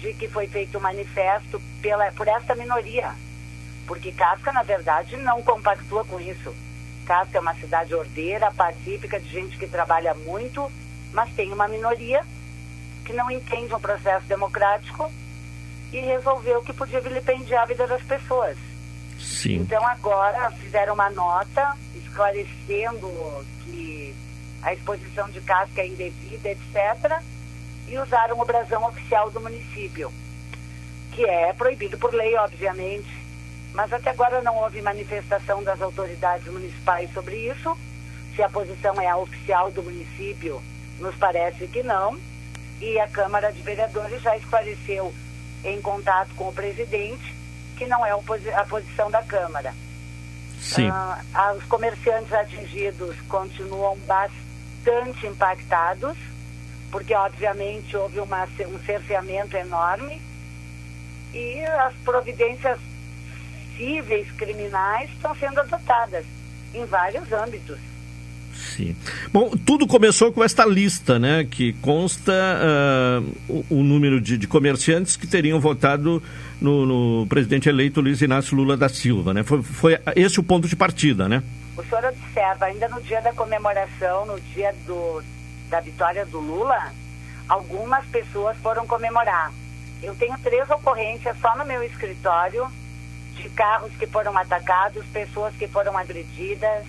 de 0.00 0.12
que 0.12 0.28
foi 0.28 0.46
feito 0.48 0.76
um 0.76 0.82
manifesto 0.82 1.62
pela, 1.80 2.12
por 2.12 2.28
essa 2.28 2.54
minoria. 2.54 3.14
Porque 3.86 4.12
Casca, 4.12 4.52
na 4.52 4.62
verdade, 4.62 5.16
não 5.16 5.42
compactua 5.42 6.04
com 6.04 6.20
isso 6.20 6.54
Casca 7.04 7.38
é 7.38 7.40
uma 7.40 7.54
cidade 7.54 7.94
ordeira, 7.94 8.50
pacífica, 8.50 9.20
de 9.20 9.28
gente 9.28 9.56
que 9.56 9.66
trabalha 9.66 10.14
muito, 10.14 10.70
mas 11.12 11.32
tem 11.34 11.52
uma 11.52 11.68
minoria 11.68 12.24
que 13.04 13.12
não 13.12 13.30
entende 13.30 13.74
um 13.74 13.80
processo 13.80 14.26
democrático 14.26 15.12
e 15.92 16.00
resolveu 16.00 16.62
que 16.62 16.72
podia 16.72 17.00
vilipendiar 17.00 17.62
a 17.62 17.66
vida 17.66 17.86
das 17.86 18.02
pessoas. 18.02 18.56
Sim. 19.18 19.56
Então 19.56 19.86
agora 19.86 20.50
fizeram 20.52 20.94
uma 20.94 21.10
nota 21.10 21.76
esclarecendo 21.94 23.08
que 23.64 24.14
a 24.62 24.72
exposição 24.72 25.28
de 25.30 25.40
casca 25.42 25.82
é 25.82 25.86
indevida, 25.86 26.50
etc. 26.50 27.22
E 27.86 27.98
usaram 27.98 28.40
o 28.40 28.44
brasão 28.44 28.86
oficial 28.86 29.30
do 29.30 29.40
município, 29.40 30.12
que 31.12 31.24
é 31.24 31.52
proibido 31.52 31.98
por 31.98 32.12
lei, 32.14 32.34
obviamente 32.36 33.23
mas 33.74 33.92
até 33.92 34.10
agora 34.10 34.40
não 34.40 34.56
houve 34.56 34.80
manifestação 34.80 35.62
das 35.64 35.82
autoridades 35.82 36.46
municipais 36.46 37.12
sobre 37.12 37.36
isso. 37.36 37.76
Se 38.34 38.42
a 38.42 38.48
posição 38.48 39.00
é 39.00 39.08
a 39.08 39.16
oficial 39.16 39.70
do 39.72 39.82
município, 39.82 40.62
nos 41.00 41.14
parece 41.16 41.66
que 41.66 41.82
não. 41.82 42.16
E 42.80 42.98
a 43.00 43.08
Câmara 43.08 43.52
de 43.52 43.60
Vereadores 43.62 44.22
já 44.22 44.36
esclareceu 44.36 45.12
em 45.64 45.80
contato 45.82 46.34
com 46.36 46.48
o 46.48 46.52
presidente 46.52 47.34
que 47.76 47.86
não 47.86 48.06
é 48.06 48.12
a 48.12 48.64
posição 48.64 49.10
da 49.10 49.22
Câmara. 49.22 49.74
Sim. 50.60 50.88
Ah, 50.90 51.54
os 51.56 51.64
comerciantes 51.64 52.32
atingidos 52.32 53.16
continuam 53.28 53.98
bastante 54.06 55.26
impactados, 55.26 56.16
porque 56.92 57.14
obviamente 57.14 57.96
houve 57.96 58.20
uma, 58.20 58.44
um 58.44 58.78
cerceamento 58.86 59.56
enorme 59.56 60.22
e 61.32 61.60
as 61.64 61.94
providências 62.04 62.78
possíveis 63.74 64.30
criminais 64.32 65.10
estão 65.10 65.34
sendo 65.34 65.60
adotadas 65.60 66.24
em 66.72 66.84
vários 66.86 67.30
âmbitos. 67.32 67.78
Sim. 68.54 68.94
Bom, 69.32 69.50
tudo 69.50 69.86
começou 69.86 70.32
com 70.32 70.42
esta 70.42 70.64
lista, 70.64 71.18
né? 71.18 71.44
Que 71.44 71.72
consta 71.74 72.32
uh, 72.32 73.34
o, 73.48 73.78
o, 73.80 73.82
número 73.82 74.20
de, 74.20 74.38
de, 74.38 74.46
comerciantes 74.46 75.16
que 75.16 75.26
teriam 75.26 75.58
votado 75.58 76.22
no, 76.60 76.86
no, 76.86 77.26
presidente 77.26 77.68
eleito 77.68 78.00
Luiz 78.00 78.22
Inácio 78.22 78.56
Lula 78.56 78.76
da 78.76 78.88
Silva, 78.88 79.34
né? 79.34 79.42
Foi, 79.42 79.60
foi 79.60 79.98
esse 80.14 80.38
o 80.38 80.42
ponto 80.42 80.68
de 80.68 80.76
partida, 80.76 81.28
né? 81.28 81.42
O 81.76 81.82
senhor 81.82 82.04
observa, 82.04 82.66
ainda 82.66 82.88
no 82.88 83.02
dia 83.02 83.20
da 83.20 83.32
comemoração, 83.32 84.24
no 84.24 84.40
dia 84.40 84.72
do, 84.86 85.20
da 85.68 85.80
vitória 85.80 86.24
do 86.24 86.38
Lula, 86.38 86.92
algumas 87.48 88.04
pessoas 88.06 88.56
foram 88.58 88.86
comemorar. 88.86 89.52
Eu 90.00 90.14
tenho 90.14 90.38
três 90.38 90.70
ocorrências 90.70 91.36
só 91.40 91.56
no 91.58 91.64
meu 91.64 91.82
escritório 91.82 92.68
de 93.34 93.48
carros 93.50 93.92
que 93.96 94.06
foram 94.06 94.36
atacados, 94.36 95.04
pessoas 95.06 95.54
que 95.56 95.68
foram 95.68 95.96
agredidas, 95.96 96.84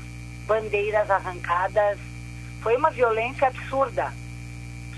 bandeiras 0.47 1.09
arrancadas. 1.09 1.97
Foi 2.61 2.75
uma 2.77 2.89
violência 2.89 3.47
absurda, 3.47 4.13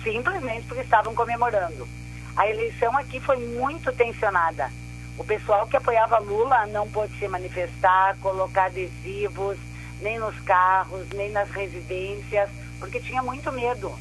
simplesmente 0.04 0.68
porque 0.68 0.84
estavam 0.84 1.14
comemorando. 1.14 1.88
A 2.36 2.48
eleição 2.48 2.96
aqui 2.98 3.20
foi 3.20 3.38
muito 3.38 3.92
tensionada. 3.92 4.72
O 5.18 5.24
pessoal 5.24 5.66
que 5.66 5.76
apoiava 5.76 6.20
Lula 6.20 6.68
não 6.68 6.88
pôde 6.88 7.18
se 7.18 7.28
manifestar, 7.28 8.16
colocar 8.22 8.66
adesivos, 8.66 9.58
nem 10.00 10.20
nos 10.20 10.40
carros, 10.42 11.08
nem 11.10 11.32
nas 11.32 11.50
residências, 11.50 12.50
porque 12.80 13.00
tinha 13.00 13.24
muito 13.24 13.52
medo. 13.52 13.92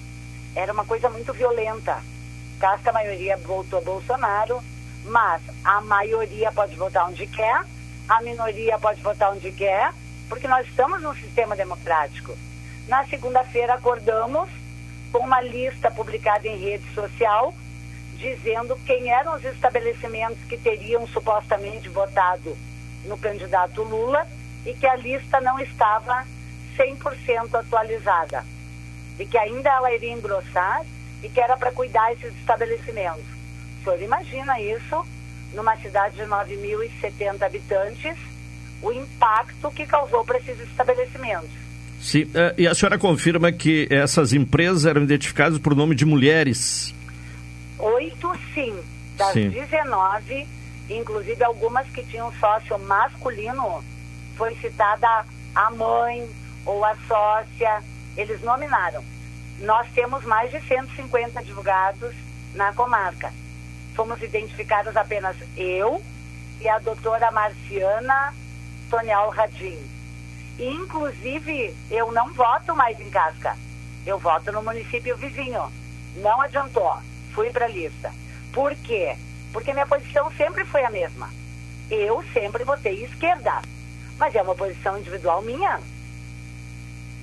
Era 0.54 0.72
uma 0.72 0.84
coisa 0.84 1.08
muito 1.08 1.32
violenta. 1.32 2.02
Casca 2.60 2.90
a 2.90 2.92
maioria 2.92 3.36
votou 3.38 3.82
Bolsonaro, 3.82 4.62
mas 5.06 5.42
a 5.64 5.80
maioria 5.80 6.52
pode 6.52 6.76
votar 6.76 7.08
onde 7.08 7.26
quer, 7.26 7.64
a 8.08 8.20
minoria 8.22 8.78
pode 8.78 9.00
votar 9.02 9.32
onde 9.32 9.50
quer, 9.52 9.92
porque 10.28 10.48
nós 10.48 10.66
estamos 10.66 11.02
num 11.02 11.14
sistema 11.14 11.56
democrático. 11.56 12.36
Na 12.88 13.04
segunda-feira 13.06 13.74
acordamos 13.74 14.48
com 15.12 15.18
uma 15.18 15.40
lista 15.40 15.90
publicada 15.90 16.46
em 16.46 16.58
rede 16.58 16.84
social 16.94 17.54
dizendo 18.16 18.76
quem 18.86 19.10
eram 19.12 19.34
os 19.34 19.44
estabelecimentos 19.44 20.42
que 20.48 20.56
teriam 20.56 21.06
supostamente 21.06 21.88
votado 21.88 22.56
no 23.04 23.18
candidato 23.18 23.82
Lula 23.82 24.26
e 24.64 24.72
que 24.72 24.86
a 24.86 24.96
lista 24.96 25.40
não 25.40 25.58
estava 25.60 26.26
100% 26.76 27.54
atualizada 27.54 28.44
e 29.18 29.26
que 29.26 29.38
ainda 29.38 29.70
ela 29.70 29.92
iria 29.92 30.12
engrossar 30.12 30.84
e 31.22 31.28
que 31.28 31.40
era 31.40 31.56
para 31.56 31.72
cuidar 31.72 32.12
esses 32.12 32.34
estabelecimentos. 32.36 33.35
Senhor 33.86 34.02
imagina 34.02 34.60
isso 34.60 35.06
numa 35.54 35.76
cidade 35.76 36.16
de 36.16 36.22
9.070 36.22 37.42
habitantes 37.42 38.18
o 38.82 38.92
impacto 38.92 39.70
que 39.70 39.86
causou 39.86 40.24
para 40.24 40.38
esses 40.38 40.58
estabelecimentos. 40.60 41.50
Sim, 42.00 42.28
eh, 42.34 42.54
e 42.58 42.66
a 42.66 42.74
senhora 42.74 42.98
confirma 42.98 43.50
que 43.52 43.86
essas 43.90 44.32
empresas 44.32 44.84
eram 44.84 45.02
identificadas 45.02 45.58
por 45.58 45.74
nome 45.74 45.94
de 45.94 46.04
mulheres? 46.04 46.92
Oito, 47.78 48.32
sim. 48.52 48.76
Das 49.16 49.32
sim. 49.32 49.48
19, 49.48 50.46
inclusive 50.90 51.42
algumas 51.42 51.88
que 51.88 52.02
tinham 52.04 52.30
sócio 52.34 52.78
masculino, 52.80 53.82
foi 54.36 54.54
citada 54.56 55.24
a 55.54 55.70
mãe 55.70 56.28
ou 56.66 56.84
a 56.84 56.94
sócia, 57.08 57.82
eles 58.16 58.42
nominaram. 58.42 59.02
Nós 59.60 59.86
temos 59.94 60.22
mais 60.24 60.50
de 60.50 60.60
150 60.66 61.38
advogados 61.40 62.14
na 62.54 62.72
comarca. 62.74 63.32
Fomos 63.96 64.22
identificados 64.22 64.94
apenas 64.94 65.34
eu 65.56 66.02
e 66.60 66.68
a 66.68 66.78
doutora 66.78 67.30
Marciana 67.30 68.34
Tonial 68.90 69.30
Radim. 69.30 69.78
Inclusive, 70.58 71.74
eu 71.90 72.12
não 72.12 72.30
voto 72.34 72.76
mais 72.76 73.00
em 73.00 73.08
Casca. 73.08 73.56
Eu 74.04 74.18
voto 74.18 74.52
no 74.52 74.62
município 74.62 75.16
vizinho. 75.16 75.72
Não 76.16 76.42
adiantou. 76.42 76.98
Fui 77.32 77.50
para 77.50 77.64
a 77.64 77.68
lista. 77.68 78.12
Por 78.52 78.74
quê? 78.76 79.16
Porque 79.50 79.72
minha 79.72 79.86
posição 79.86 80.30
sempre 80.32 80.66
foi 80.66 80.84
a 80.84 80.90
mesma. 80.90 81.30
Eu 81.90 82.22
sempre 82.34 82.64
votei 82.64 83.02
esquerda. 83.02 83.62
Mas 84.18 84.34
é 84.34 84.42
uma 84.42 84.54
posição 84.54 84.98
individual 84.98 85.40
minha. 85.40 85.80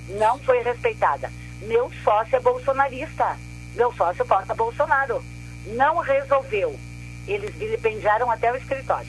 Não 0.09 0.39
foi 0.39 0.63
respeitada. 0.63 1.31
Meu 1.61 1.91
sócio 2.03 2.35
é 2.35 2.39
bolsonarista. 2.39 3.37
Meu 3.75 3.93
sócio 3.93 4.25
vota 4.25 4.55
Bolsonaro. 4.55 5.23
Não 5.67 5.99
resolveu. 5.99 6.77
Eles 7.27 7.53
vilipendiaram 7.55 8.29
até 8.29 8.51
o 8.51 8.55
escritório. 8.55 9.07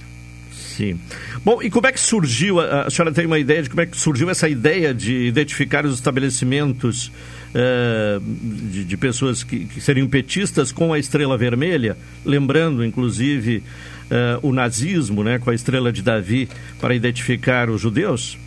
Sim. 0.52 0.98
Bom, 1.44 1.62
e 1.62 1.70
como 1.70 1.86
é 1.86 1.92
que 1.92 2.00
surgiu, 2.00 2.60
a, 2.60 2.82
a 2.82 2.90
senhora 2.90 3.12
tem 3.12 3.26
uma 3.26 3.38
ideia 3.38 3.62
de 3.62 3.70
como 3.70 3.82
é 3.82 3.86
que 3.86 3.96
surgiu 3.96 4.30
essa 4.30 4.48
ideia 4.48 4.94
de 4.94 5.26
identificar 5.26 5.84
os 5.84 5.94
estabelecimentos 5.94 7.08
uh, 7.08 8.20
de, 8.20 8.84
de, 8.84 8.96
pessoas 8.96 9.44
que, 9.44 9.66
que, 9.66 9.80
seriam 9.80 10.08
petistas 10.08 10.72
com 10.72 10.92
a 10.92 10.98
estrela 10.98 11.36
vermelha, 11.36 11.96
lembrando, 12.24 12.84
inclusive, 12.84 13.62
uh, 14.10 14.46
o 14.46 14.52
nazismo, 14.52 15.22
né, 15.22 15.38
com 15.38 15.50
a 15.50 15.54
estrela 15.54 15.92
de 15.92 16.02
Davi, 16.02 16.48
para 16.80 16.94
identificar 16.94 17.68
os 17.68 17.80
judeus? 17.80 18.38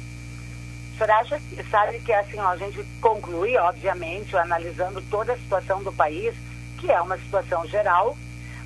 O 0.96 0.98
senhor 0.98 1.12
acha, 1.12 1.40
sabe 1.70 2.00
que 2.00 2.12
assim, 2.12 2.40
ó, 2.40 2.50
a 2.50 2.58
gente 2.58 2.84
conclui, 3.00 3.56
obviamente, 3.58 4.36
analisando 4.36 5.02
toda 5.10 5.34
a 5.34 5.38
situação 5.38 5.84
do 5.84 5.94
país, 5.94 6.34
que 6.78 6.92
é 6.92 7.02
uma 7.02 7.18
situação 7.18 7.66
geral, 7.68 8.18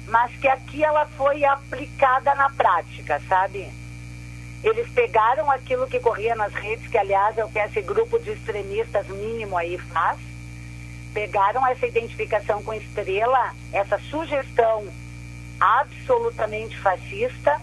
mas 0.08 0.32
que 0.38 0.48
aqui 0.48 0.84
ela 0.84 1.06
foi 1.18 1.44
aplicada 1.44 2.36
na 2.36 2.50
prática, 2.50 3.22
sabe? 3.28 3.72
Eles 4.64 4.90
pegaram 4.92 5.50
aquilo 5.50 5.88
que 5.88 6.00
corria 6.00 6.36
nas 6.36 6.54
redes, 6.54 6.88
que 6.88 6.98
aliás 6.98 7.38
é 7.38 7.44
o 7.44 7.50
que 7.50 7.60
esse 7.60 7.82
grupo 7.82 8.20
de 8.20 8.32
extremistas 8.32 9.08
mínimo 9.08 9.58
aí 9.58 9.78
faz, 9.78 10.20
pegaram 11.14 11.66
essa 11.66 11.86
identificação 11.86 12.62
com 12.62 12.74
estrela, 12.74 13.54
essa 13.74 13.98
sugestão 14.10 14.88
absolutamente 15.60 16.78
fascista 16.80 17.60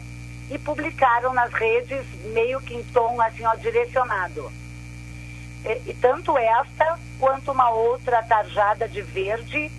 e 0.51 0.59
publicaram 0.59 1.33
nas 1.33 1.53
redes 1.53 2.05
meio 2.33 2.61
que 2.61 2.75
em 2.75 2.83
tom 2.85 3.21
assim 3.21 3.45
ó, 3.45 3.55
direcionado. 3.55 4.51
E, 5.65 5.91
e 5.91 5.95
tanto 5.95 6.37
esta 6.39 6.99
quanto 7.19 7.53
uma 7.53 7.71
outra 7.71 8.23
tarjada 8.23 8.89
de 8.89 9.03
verde 9.03 9.71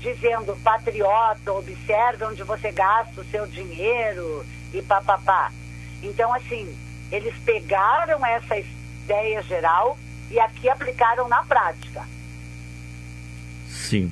dizendo 0.00 0.56
patriota, 0.62 1.52
observe 1.52 2.24
onde 2.24 2.42
você 2.42 2.70
gasta 2.70 3.20
o 3.20 3.24
seu 3.24 3.46
dinheiro 3.46 4.44
e 4.72 4.82
papapá. 4.82 5.52
Então, 6.02 6.32
assim, 6.32 6.74
eles 7.10 7.34
pegaram 7.44 8.24
essa 8.24 8.56
ideia 8.56 9.42
geral 9.42 9.98
e 10.30 10.38
aqui 10.38 10.68
aplicaram 10.68 11.28
na 11.28 11.42
prática. 11.44 12.04
Sim. 13.68 14.10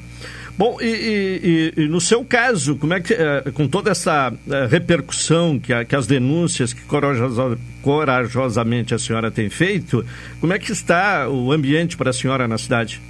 Bom, 0.56 0.78
e, 0.80 1.72
e, 1.76 1.82
e, 1.82 1.88
no 1.88 2.00
seu 2.00 2.24
caso, 2.24 2.76
como 2.76 2.94
é 2.94 3.00
que, 3.00 3.12
eh, 3.12 3.42
com 3.54 3.66
toda 3.66 3.90
essa 3.90 4.32
eh, 4.48 4.66
repercussão 4.66 5.58
que, 5.58 5.84
que 5.84 5.96
as 5.96 6.06
denúncias 6.06 6.72
que 6.72 6.82
corajosa, 6.82 7.58
corajosamente 7.82 8.94
a 8.94 8.98
senhora 8.98 9.32
tem 9.32 9.50
feito, 9.50 10.06
como 10.40 10.52
é 10.52 10.58
que 10.58 10.70
está 10.70 11.28
o 11.28 11.50
ambiente 11.50 11.96
para 11.96 12.10
a 12.10 12.12
senhora 12.12 12.46
na 12.46 12.56
cidade? 12.56 13.02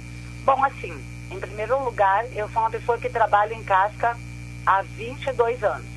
Bom, 0.43 0.63
assim, 0.65 0.91
em 1.35 1.39
primeiro 1.39 1.83
lugar, 1.83 2.25
eu 2.33 2.49
sou 2.49 2.61
uma 2.61 2.71
pessoa 2.71 2.97
que 2.97 3.09
trabalha 3.09 3.53
em 3.53 3.63
casca 3.63 4.17
há 4.65 4.81
22 4.81 5.63
anos, 5.63 5.87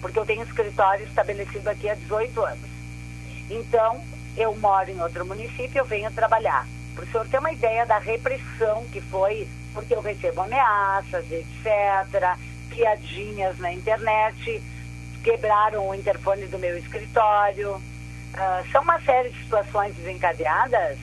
porque 0.00 0.18
eu 0.18 0.26
tenho 0.26 0.42
escritório 0.42 1.06
estabelecido 1.06 1.68
aqui 1.68 1.88
há 1.88 1.94
18 1.94 2.44
anos. 2.44 2.70
Então, 3.48 4.02
eu 4.36 4.54
moro 4.56 4.90
em 4.90 5.00
outro 5.00 5.24
município, 5.24 5.78
eu 5.78 5.84
venho 5.84 6.10
trabalhar. 6.10 6.66
Para 6.94 7.04
o 7.04 7.06
senhor 7.06 7.28
ter 7.28 7.38
uma 7.38 7.52
ideia 7.52 7.86
da 7.86 7.98
repressão 7.98 8.84
que 8.92 9.00
foi, 9.00 9.48
porque 9.72 9.94
eu 9.94 10.00
recebo 10.00 10.42
ameaças, 10.42 11.24
etc., 11.30 12.36
piadinhas 12.68 13.58
na 13.58 13.72
internet, 13.72 14.62
quebraram 15.22 15.88
o 15.88 15.94
interfone 15.94 16.46
do 16.46 16.58
meu 16.58 16.76
escritório. 16.76 17.74
Uh, 17.76 18.70
são 18.72 18.82
uma 18.82 19.00
série 19.02 19.30
de 19.30 19.38
situações 19.42 19.94
desencadeadas 19.94 20.98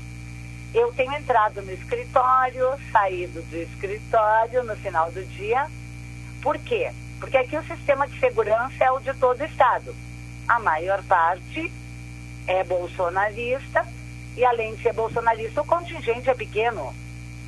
eu 0.74 0.94
tenho 0.94 1.14
entrado 1.14 1.62
no 1.62 1.72
escritório, 1.72 2.78
saído 2.92 3.42
do 3.44 3.58
escritório 3.58 4.64
no 4.64 4.76
final 4.76 5.12
do 5.12 5.24
dia. 5.26 5.68
Por 6.42 6.58
quê? 6.60 6.92
Porque 7.20 7.38
aqui 7.38 7.58
o 7.58 7.64
sistema 7.64 8.08
de 8.08 8.20
segurança 8.20 8.84
é 8.84 8.92
o 8.92 9.00
de 9.00 9.14
todo 9.16 9.42
o 9.42 9.46
Estado. 9.46 9.96
A 10.48 10.60
maior 10.60 11.04
parte 11.04 11.72
é 12.48 12.64
bolsonarista 12.64 13.86
e, 14.38 14.46
além 14.46 14.76
de 14.76 14.84
ser 14.84 14.94
bolsonarista, 14.94 15.62
o 15.62 15.66
contingente 15.66 16.30
é 16.30 16.36
pequeno. 16.36 16.94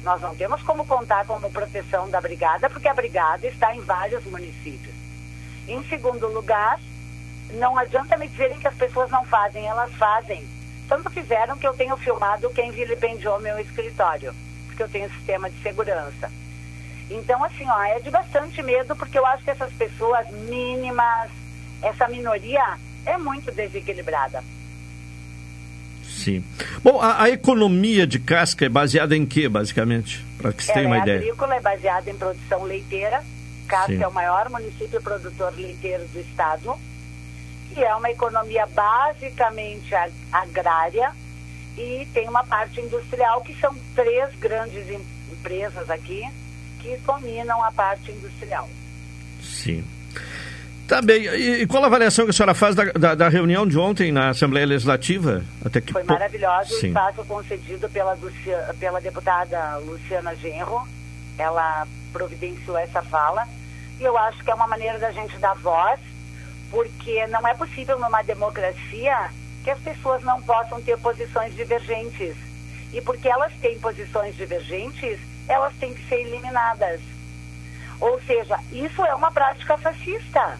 Nós 0.04 0.20
não 0.20 0.36
temos 0.36 0.62
como 0.64 0.86
contar 0.86 1.26
como 1.26 1.52
proteção 1.52 2.10
da 2.10 2.20
brigada, 2.20 2.70
porque 2.70 2.88
a 2.88 2.94
brigada 2.94 3.48
está 3.48 3.76
em 3.76 3.82
vários 3.82 4.26
municípios. 4.26 4.94
Em 5.68 5.84
segundo 5.88 6.28
lugar, 6.28 6.80
não 7.54 7.78
adianta 7.78 8.18
me 8.18 8.28
dizerem 8.28 8.60
que 8.60 8.68
as 8.68 8.76
pessoas 8.76 9.12
não 9.12 9.24
fazem, 9.26 9.68
elas 9.68 9.94
fazem 9.94 10.46
tanto 10.92 11.10
fizeram 11.10 11.58
que 11.58 11.66
eu 11.66 11.74
tenho 11.74 11.96
filmado 11.96 12.50
quem 12.50 12.70
vilipendiou 12.70 13.40
meu 13.40 13.58
escritório, 13.58 14.36
porque 14.68 14.84
eu 14.84 14.90
tenho 14.90 15.10
sistema 15.12 15.50
de 15.50 15.58
segurança. 15.64 16.30
Então, 17.10 17.42
assim, 17.46 17.66
ó, 17.66 17.82
é 17.84 18.02
de 18.02 18.12
bastante 18.12 18.62
medo, 18.62 18.94
porque 18.94 19.18
eu 19.18 19.26
acho 19.26 19.42
que 19.42 19.52
essas 19.52 19.72
pessoas 19.72 20.30
mínimas, 20.50 21.32
essa 21.82 22.10
minoria, 22.10 22.78
é 23.06 23.18
muito 23.18 23.54
desequilibrada. 23.54 24.44
Sim. 26.04 26.44
Bom, 26.84 27.00
a, 27.00 27.24
a, 27.24 27.30
economia 27.30 28.06
de 28.06 28.20
casca 28.20 28.66
é 28.66 28.70
baseada 28.70 29.16
em 29.16 29.26
quê, 29.26 29.48
basicamente? 29.48 30.22
Para 30.38 30.52
que 30.52 30.62
você 30.62 30.74
tenha 30.74 30.88
uma 30.88 30.98
é 30.98 31.02
ideia. 31.04 31.20
agrícola, 31.20 31.56
é 31.56 31.62
baseada 31.62 32.10
em 32.12 32.18
produção 32.18 32.64
leiteira. 32.64 33.24
Casca 33.66 33.96
Sim. 33.96 34.04
é 34.04 34.08
o 34.10 34.12
maior 34.12 34.50
município 34.50 35.02
produtor 35.02 35.54
leiteiro 35.56 36.06
do 36.10 36.20
estado. 36.20 36.78
E 37.76 37.84
é 37.84 37.96
uma 37.96 38.12
economia 38.12 38.66
basicamente 38.68 39.94
agrária 40.32 41.12
e 41.78 42.08
tem 42.14 42.28
uma 42.28 42.44
parte 42.44 42.82
industrial, 42.82 43.42
que 43.42 43.58
são 43.60 43.76
três 43.96 44.34
grandes 44.36 44.86
empresas 45.32 45.90
aqui 45.90 46.28
que 46.80 46.98
dominam 46.98 47.64
a 47.64 47.72
parte 47.72 48.12
industrial. 48.12 48.70
Sim. 49.42 49.84
Tá 50.88 51.02
bem. 51.02 51.24
E, 51.24 51.62
e, 51.62 51.68
qual 51.68 51.82
a 51.84 51.88
avaliação 51.88 52.26
que 52.26 52.32
a 52.32 52.34
senhora 52.34 52.54
faz 52.54 52.76
da, 52.76 52.84
da, 52.92 53.16
da, 53.16 53.30
reunião 53.30 53.66
de 53.66 53.80
ontem 53.80 54.12
na 54.12 54.30
Assembleia 54.30 54.66
Legislativa? 54.66 55.42
Até 55.64 55.80
que 55.80 55.94
Foi 55.94 56.04
maravilhoso 56.04 56.74
o 56.74 56.86
espaço 56.86 57.24
concedido 57.24 57.88
pela, 57.90 58.14
Lucia, 58.16 58.76
pela 58.78 59.00
deputada 59.00 59.78
Luciana 59.78 60.36
Genro. 60.36 60.86
Ela 61.38 61.88
providenciou 62.12 62.78
essa 62.78 63.02
fala. 63.04 63.48
E 64.02 64.04
eu 64.04 64.18
acho 64.18 64.44
que 64.44 64.52
é 64.52 64.54
uma 64.54 64.68
maneira 64.68 65.00
da 65.00 65.12
gente 65.12 65.38
dar 65.38 65.54
voz, 65.54 65.98
porque 66.72 67.28
não 67.28 67.48
é 67.48 67.54
possível 67.54 68.00
numa 68.00 68.24
democracia 68.24 69.30
que 69.64 69.70
as 69.70 69.80
pessoas 69.80 70.24
não 70.24 70.42
possam 70.42 70.82
ter 70.82 70.98
posições 70.98 71.56
divergentes. 71.56 72.36
E 72.92 73.00
porque 73.02 73.28
elas 73.28 73.54
têm 73.62 73.80
posições 73.80 74.36
divergentes, 74.36 75.20
elas 75.48 75.74
têm 75.76 75.94
que 75.94 76.08
ser 76.10 76.22
eliminadas. 76.22 77.00
Ou 78.00 78.20
seja, 78.24 78.58
isso 78.72 79.06
é 79.06 79.14
uma 79.14 79.32
prática 79.32 79.78
fascista 79.78 80.58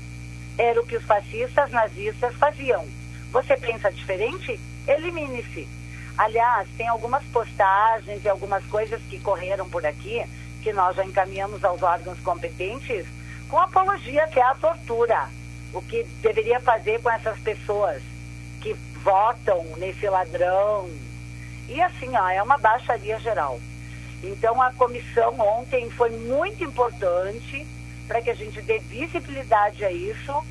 era 0.58 0.80
o 0.80 0.86
que 0.86 0.98
os 0.98 1.04
fascistas 1.04 1.72
nazistas 1.72 2.36
faziam. 2.36 2.86
Você 3.32 3.58
pensa 3.58 3.92
diferente? 3.92 4.60
Elimine-se. 4.88 5.68
Aliás, 6.18 6.68
tem 6.78 6.88
algumas 6.88 7.24
postagens 7.26 8.24
e 8.24 8.30
algumas 8.30 8.64
coisas 8.66 9.02
que 9.10 9.20
correram 9.20 9.70
por 9.70 9.86
aqui, 9.86 10.24
que 10.62 10.74
nós 10.74 10.96
já 10.96 11.06
encaminhamos 11.06 11.64
aos 11.64 11.82
órgãos 11.82 12.20
competentes, 12.20 13.08
com 13.50 13.58
apologia 13.58 14.28
que 14.28 14.40
é 14.40 14.44
a 14.44 14.56
tortura. 14.56 15.30
O 15.74 15.82
que 15.82 16.04
deveria 16.22 16.60
fazer 16.60 17.02
com 17.02 17.10
essas 17.10 17.40
pessoas 17.40 18.02
que 18.62 18.74
votam 19.04 19.64
nesse 19.78 20.08
ladrão. 20.08 20.90
E 21.68 21.82
assim, 21.82 22.16
ó, 22.16 22.30
é 22.30 22.42
uma 22.42 22.58
baixaria 22.58 23.20
geral. 23.20 23.60
Então 24.24 24.62
a 24.62 24.72
comissão 24.74 25.40
ontem 25.40 25.90
foi 25.90 26.12
muito 26.12 26.64
importante 26.64 27.66
para 28.08 28.22
que 28.22 28.30
a 28.30 28.36
gente 28.36 28.62
dê 28.62 28.80
visibilidade 28.80 29.84
a 29.84 29.92
isso 29.92 30.44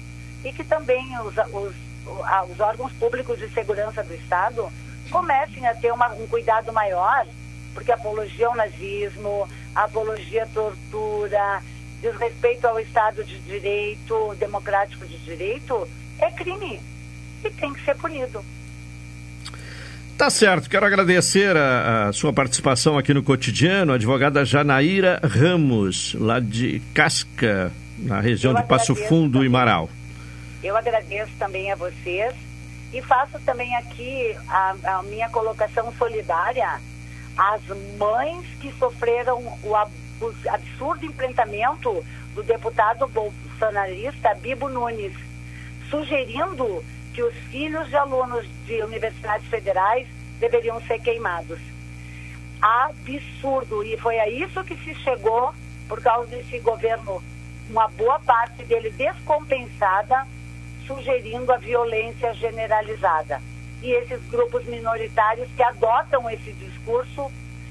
e 0.44 0.52
que 0.52 0.64
também 0.64 1.06
os, 1.20 1.34
os, 1.52 1.74
os 2.50 2.60
órgãos 2.60 2.92
públicos 2.94 3.38
de 3.38 3.48
segurança 3.50 4.02
do 4.02 4.14
Estado 4.14 4.70
comecem 5.10 5.66
a 5.66 5.74
ter 5.74 5.92
uma, 5.92 6.08
um 6.14 6.26
cuidado 6.26 6.72
maior, 6.72 7.26
porque 7.74 7.92
apologia 7.92 8.46
ao 8.46 8.56
nazismo, 8.56 9.48
apologia 9.74 10.44
à 10.44 10.46
tortura, 10.46 11.62
desrespeito 12.00 12.66
ao 12.66 12.78
Estado 12.80 13.24
de 13.24 13.38
Direito, 13.40 14.34
democrático 14.38 15.06
de 15.06 15.18
direito, 15.18 15.88
é 16.18 16.30
crime 16.30 16.80
e 17.44 17.50
tem 17.50 17.72
que 17.72 17.84
ser 17.84 17.96
punido. 17.96 18.44
Tá 20.16 20.28
certo, 20.28 20.68
quero 20.68 20.84
agradecer 20.84 21.56
a, 21.56 22.08
a, 22.08 22.12
sua 22.12 22.30
participação 22.30 22.98
aqui 22.98 23.14
no 23.14 23.22
cotidiano, 23.22 23.92
a 23.92 23.94
advogada 23.94 24.44
Janaíra 24.44 25.18
Ramos, 25.24 26.14
lá 26.14 26.38
de 26.38 26.80
Casca, 26.92 27.72
na 27.96 28.20
região 28.20 28.52
Eu 28.52 28.58
de 28.60 28.68
Passo 28.68 28.94
Fundo 28.94 29.38
também. 29.38 29.46
e 29.46 29.48
Marau. 29.50 29.88
Eu 30.62 30.76
agradeço 30.76 31.32
também 31.38 31.72
a 31.72 31.74
vocês 31.74 32.34
e 32.92 33.00
faço 33.00 33.38
também 33.46 33.74
aqui 33.76 34.36
a, 34.46 34.74
a 34.84 35.02
minha 35.04 35.28
colocação 35.30 35.90
solidária 35.98 36.80
às 37.36 37.62
mães 37.96 38.44
que 38.60 38.70
sofreram 38.78 39.38
o 39.62 39.74
absurdo 40.48 41.06
enfrentamento 41.06 42.04
do 42.34 42.42
deputado 42.42 43.06
bolsonarista 43.08 44.34
Bibo 44.34 44.68
Nunes, 44.68 45.14
sugerindo 45.88 46.84
que 47.12 47.22
os 47.22 47.34
filhos 47.50 47.88
de 47.88 47.96
alunos 47.96 48.46
de 48.66 48.82
universidades 48.82 49.46
federais 49.48 50.06
deveriam 50.38 50.80
ser 50.82 51.00
queimados. 51.00 51.58
Absurdo. 52.60 53.82
E 53.84 53.96
foi 53.96 54.18
a 54.18 54.28
isso 54.28 54.62
que 54.64 54.76
se 54.76 54.94
chegou 54.96 55.54
por 55.88 56.00
causa 56.00 56.28
desse 56.28 56.58
governo, 56.60 57.22
uma 57.68 57.88
boa 57.88 58.18
parte 58.20 58.64
dele 58.64 58.90
descompensada, 58.90 60.26
sugerindo 60.86 61.52
a 61.52 61.56
violência 61.56 62.32
generalizada. 62.34 63.40
E 63.82 63.90
esses 63.92 64.20
grupos 64.28 64.64
minoritários 64.66 65.48
que 65.56 65.62
adotam 65.62 66.28
esse 66.30 66.52
discurso, 66.52 67.30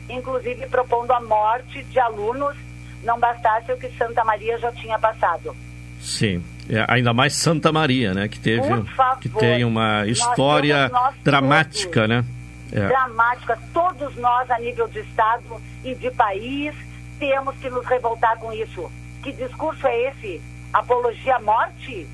inclusive 0.09 0.67
propondo 0.67 1.11
a 1.11 1.21
morte 1.21 1.83
de 1.83 1.99
alunos, 1.99 2.55
não 3.03 3.19
bastasse 3.19 3.71
o 3.71 3.77
que 3.77 3.89
Santa 3.97 4.23
Maria 4.23 4.57
já 4.57 4.71
tinha 4.71 4.97
passado. 4.99 5.55
Sim. 6.01 6.43
É, 6.69 6.85
ainda 6.87 7.13
mais 7.13 7.33
Santa 7.33 7.71
Maria, 7.71 8.13
né? 8.13 8.27
Que 8.27 8.39
teve, 8.39 8.67
favor, 8.95 9.19
que 9.19 9.29
tem 9.29 9.65
uma 9.65 10.05
história 10.05 10.91
dramática, 11.23 12.07
né? 12.07 12.23
É. 12.71 12.87
Dramática. 12.87 13.57
Todos 13.73 14.15
nós, 14.17 14.49
a 14.51 14.59
nível 14.59 14.87
de 14.87 14.99
Estado 14.99 15.59
e 15.83 15.95
de 15.95 16.11
país, 16.11 16.75
temos 17.17 17.57
que 17.57 17.69
nos 17.69 17.85
revoltar 17.85 18.37
com 18.37 18.53
isso. 18.53 18.89
Que 19.23 19.31
discurso 19.31 19.85
é 19.87 20.09
esse? 20.09 20.41
Apologia 20.71 21.37
à 21.37 21.39
morte? 21.39 22.07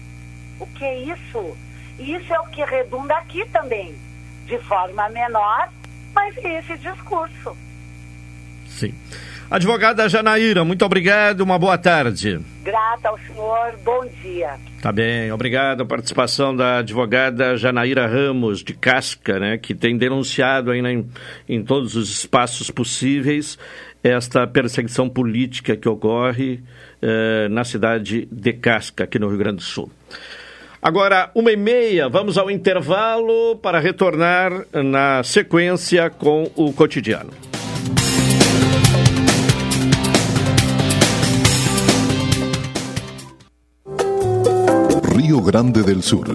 O 0.59 0.65
que 0.67 0.85
é 0.85 0.99
isso? 0.99 1.57
Isso 1.99 2.33
é 2.33 2.39
o 2.39 2.47
que 2.47 2.63
redunda 2.63 3.15
aqui 3.17 3.45
também. 3.49 3.93
De 4.45 4.57
forma 4.59 5.09
menor, 5.09 5.69
mas 6.13 6.37
esse 6.37 6.77
discurso. 6.77 7.57
Sim. 8.76 8.93
Advogada 9.49 10.09
Janaíra, 10.09 10.65
muito 10.65 10.84
obrigado, 10.84 11.41
uma 11.41 11.57
boa 11.57 11.78
tarde. 11.78 12.39
Grata 12.63 13.09
ao 13.09 13.17
senhor, 13.19 13.73
bom 13.86 14.05
dia. 14.21 14.57
Tá 14.82 14.91
bem, 14.91 15.32
obrigado 15.32 15.82
a 15.82 15.86
participação 15.86 16.53
da 16.53 16.80
advogada 16.80 17.55
Janaíra 17.55 18.05
Ramos, 18.05 18.61
de 18.61 18.73
Casca, 18.73 19.39
né, 19.39 19.57
que 19.57 19.73
tem 19.73 19.97
denunciado 19.97 20.71
aí 20.71 20.80
em, 20.80 21.07
em 21.47 21.63
todos 21.63 21.95
os 21.95 22.09
espaços 22.09 22.69
possíveis 22.69 23.57
esta 24.03 24.45
perseguição 24.45 25.07
política 25.07 25.76
que 25.78 25.88
ocorre 25.88 26.61
eh, 27.01 27.47
na 27.49 27.63
cidade 27.63 28.28
de 28.32 28.53
Casca, 28.53 29.05
aqui 29.05 29.17
no 29.17 29.30
Rio 29.30 29.38
Grande 29.38 29.57
do 29.57 29.63
Sul. 29.63 29.89
Agora, 30.82 31.32
uma 31.34 31.51
e 31.51 31.57
meia, 31.57 32.07
vamos 32.07 32.38
ao 32.38 32.51
intervalo 32.51 33.55
para 33.55 33.80
retornar 33.80 34.51
na 34.73 35.23
sequência 35.23 36.09
com 36.11 36.51
o 36.55 36.71
cotidiano. 36.73 37.32
Rio 45.26 45.41
Grande 45.41 45.82
del 45.82 46.03
Sur. 46.03 46.28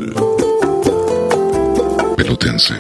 Pelotense. 2.16 2.74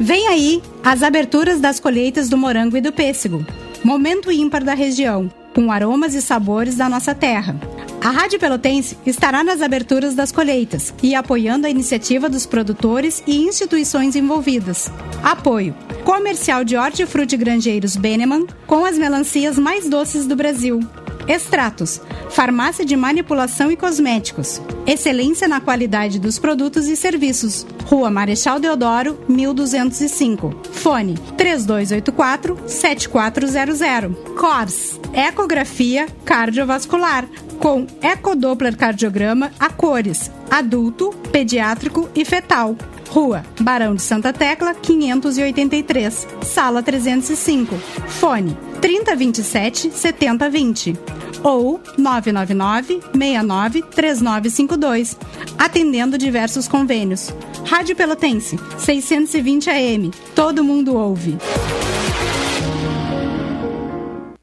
Vem 0.00 0.28
aí 0.28 0.62
as 0.82 1.02
aberturas 1.02 1.60
das 1.60 1.78
colheitas 1.78 2.30
do 2.30 2.38
morango 2.38 2.78
e 2.78 2.80
do 2.80 2.90
pêssego. 2.90 3.44
Momento 3.84 4.32
ímpar 4.32 4.64
da 4.64 4.72
região, 4.72 5.30
com 5.54 5.70
aromas 5.70 6.14
e 6.14 6.22
sabores 6.22 6.76
da 6.76 6.88
nossa 6.88 7.14
terra. 7.14 7.54
A 8.00 8.08
Rádio 8.08 8.38
Pelotense 8.38 8.96
estará 9.04 9.44
nas 9.44 9.60
aberturas 9.60 10.14
das 10.14 10.32
colheitas 10.32 10.94
e 11.02 11.14
apoiando 11.14 11.66
a 11.66 11.70
iniciativa 11.70 12.30
dos 12.30 12.46
produtores 12.46 13.22
e 13.26 13.42
instituições 13.42 14.16
envolvidas. 14.16 14.90
Apoio: 15.22 15.74
Comercial 16.02 16.64
de 16.64 16.78
Hortifruti 16.78 17.36
Grangeiros 17.36 17.94
Beneman, 17.94 18.46
com 18.66 18.86
as 18.86 18.96
melancias 18.96 19.58
mais 19.58 19.86
doces 19.86 20.26
do 20.26 20.34
Brasil. 20.34 20.80
Extratos, 21.28 22.00
farmácia 22.30 22.84
de 22.84 22.96
manipulação 22.96 23.70
e 23.70 23.76
cosméticos. 23.76 24.62
Excelência 24.86 25.46
na 25.46 25.60
qualidade 25.60 26.18
dos 26.18 26.38
produtos 26.38 26.86
e 26.86 26.96
serviços. 26.96 27.66
Rua 27.84 28.10
Marechal 28.10 28.58
Deodoro, 28.58 29.18
1205. 29.28 30.54
Fone 30.72 31.18
3284 31.36 32.58
7400. 32.66 34.16
CORS, 34.34 34.98
ecografia 35.12 36.06
cardiovascular 36.24 37.28
com 37.58 37.86
ecodoppler 38.00 38.76
cardiograma 38.76 39.50
a 39.58 39.68
cores, 39.68 40.30
adulto, 40.50 41.10
pediátrico 41.30 42.08
e 42.14 42.24
fetal. 42.24 42.76
Rua 43.08 43.44
Barão 43.60 43.94
de 43.94 44.02
Santa 44.02 44.32
Tecla, 44.32 44.74
583, 44.74 46.26
Sala 46.42 46.82
305. 46.82 47.74
Fone 48.08 48.56
3027 48.80 49.90
7020 49.90 50.98
ou 51.42 51.80
999 51.96 53.00
69 53.12 53.82
3952, 53.82 55.16
atendendo 55.58 56.18
diversos 56.18 56.68
convênios. 56.68 57.32
Rádio 57.64 57.94
Pelotense, 57.94 58.58
620 58.78 59.70
AM. 59.70 60.10
Todo 60.34 60.64
mundo 60.64 60.94
ouve. 60.96 61.36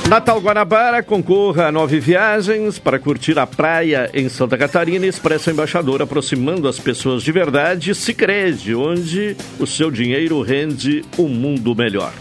Natal 0.09 0.39
Guanabara 0.39 1.01
concorra 1.01 1.67
a 1.67 1.71
nove 1.71 1.99
viagens 1.99 2.77
para 2.77 2.99
curtir 2.99 3.39
a 3.39 3.47
praia 3.47 4.11
em 4.13 4.29
Santa 4.29 4.57
Catarina. 4.57 5.07
Expressa 5.07 5.49
Embaixador 5.49 6.01
aproximando 6.01 6.67
as 6.67 6.77
pessoas 6.77 7.23
de 7.23 7.31
verdade. 7.31 7.95
Sicredi, 7.95 8.75
onde 8.75 9.35
o 9.59 9.65
seu 9.65 9.89
dinheiro 9.89 10.41
rende 10.41 11.03
um 11.17 11.27
mundo 11.27 11.73
melhor. 11.73 12.13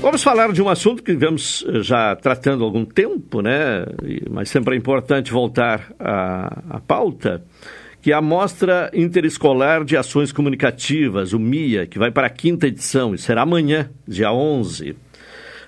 Vamos 0.00 0.22
falar 0.22 0.52
de 0.52 0.60
um 0.60 0.68
assunto 0.68 1.02
que 1.02 1.14
vemos 1.14 1.64
eh, 1.68 1.82
já 1.82 2.16
tratando 2.16 2.64
há 2.64 2.66
algum 2.66 2.84
tempo, 2.84 3.40
né? 3.40 3.86
Mas 4.28 4.50
sempre 4.50 4.74
é 4.74 4.78
importante 4.78 5.30
voltar 5.30 5.92
à, 5.98 6.76
à 6.76 6.80
pauta, 6.80 7.44
que 8.02 8.10
é 8.10 8.14
a 8.14 8.20
Mostra 8.20 8.90
Interescolar 8.92 9.84
de 9.84 9.96
Ações 9.96 10.32
Comunicativas, 10.32 11.32
o 11.32 11.38
MIA, 11.38 11.86
que 11.86 11.98
vai 11.98 12.10
para 12.10 12.26
a 12.26 12.30
quinta 12.30 12.66
edição 12.66 13.14
e 13.14 13.18
será 13.18 13.42
amanhã, 13.42 13.88
dia 14.06 14.32
11. 14.32 15.03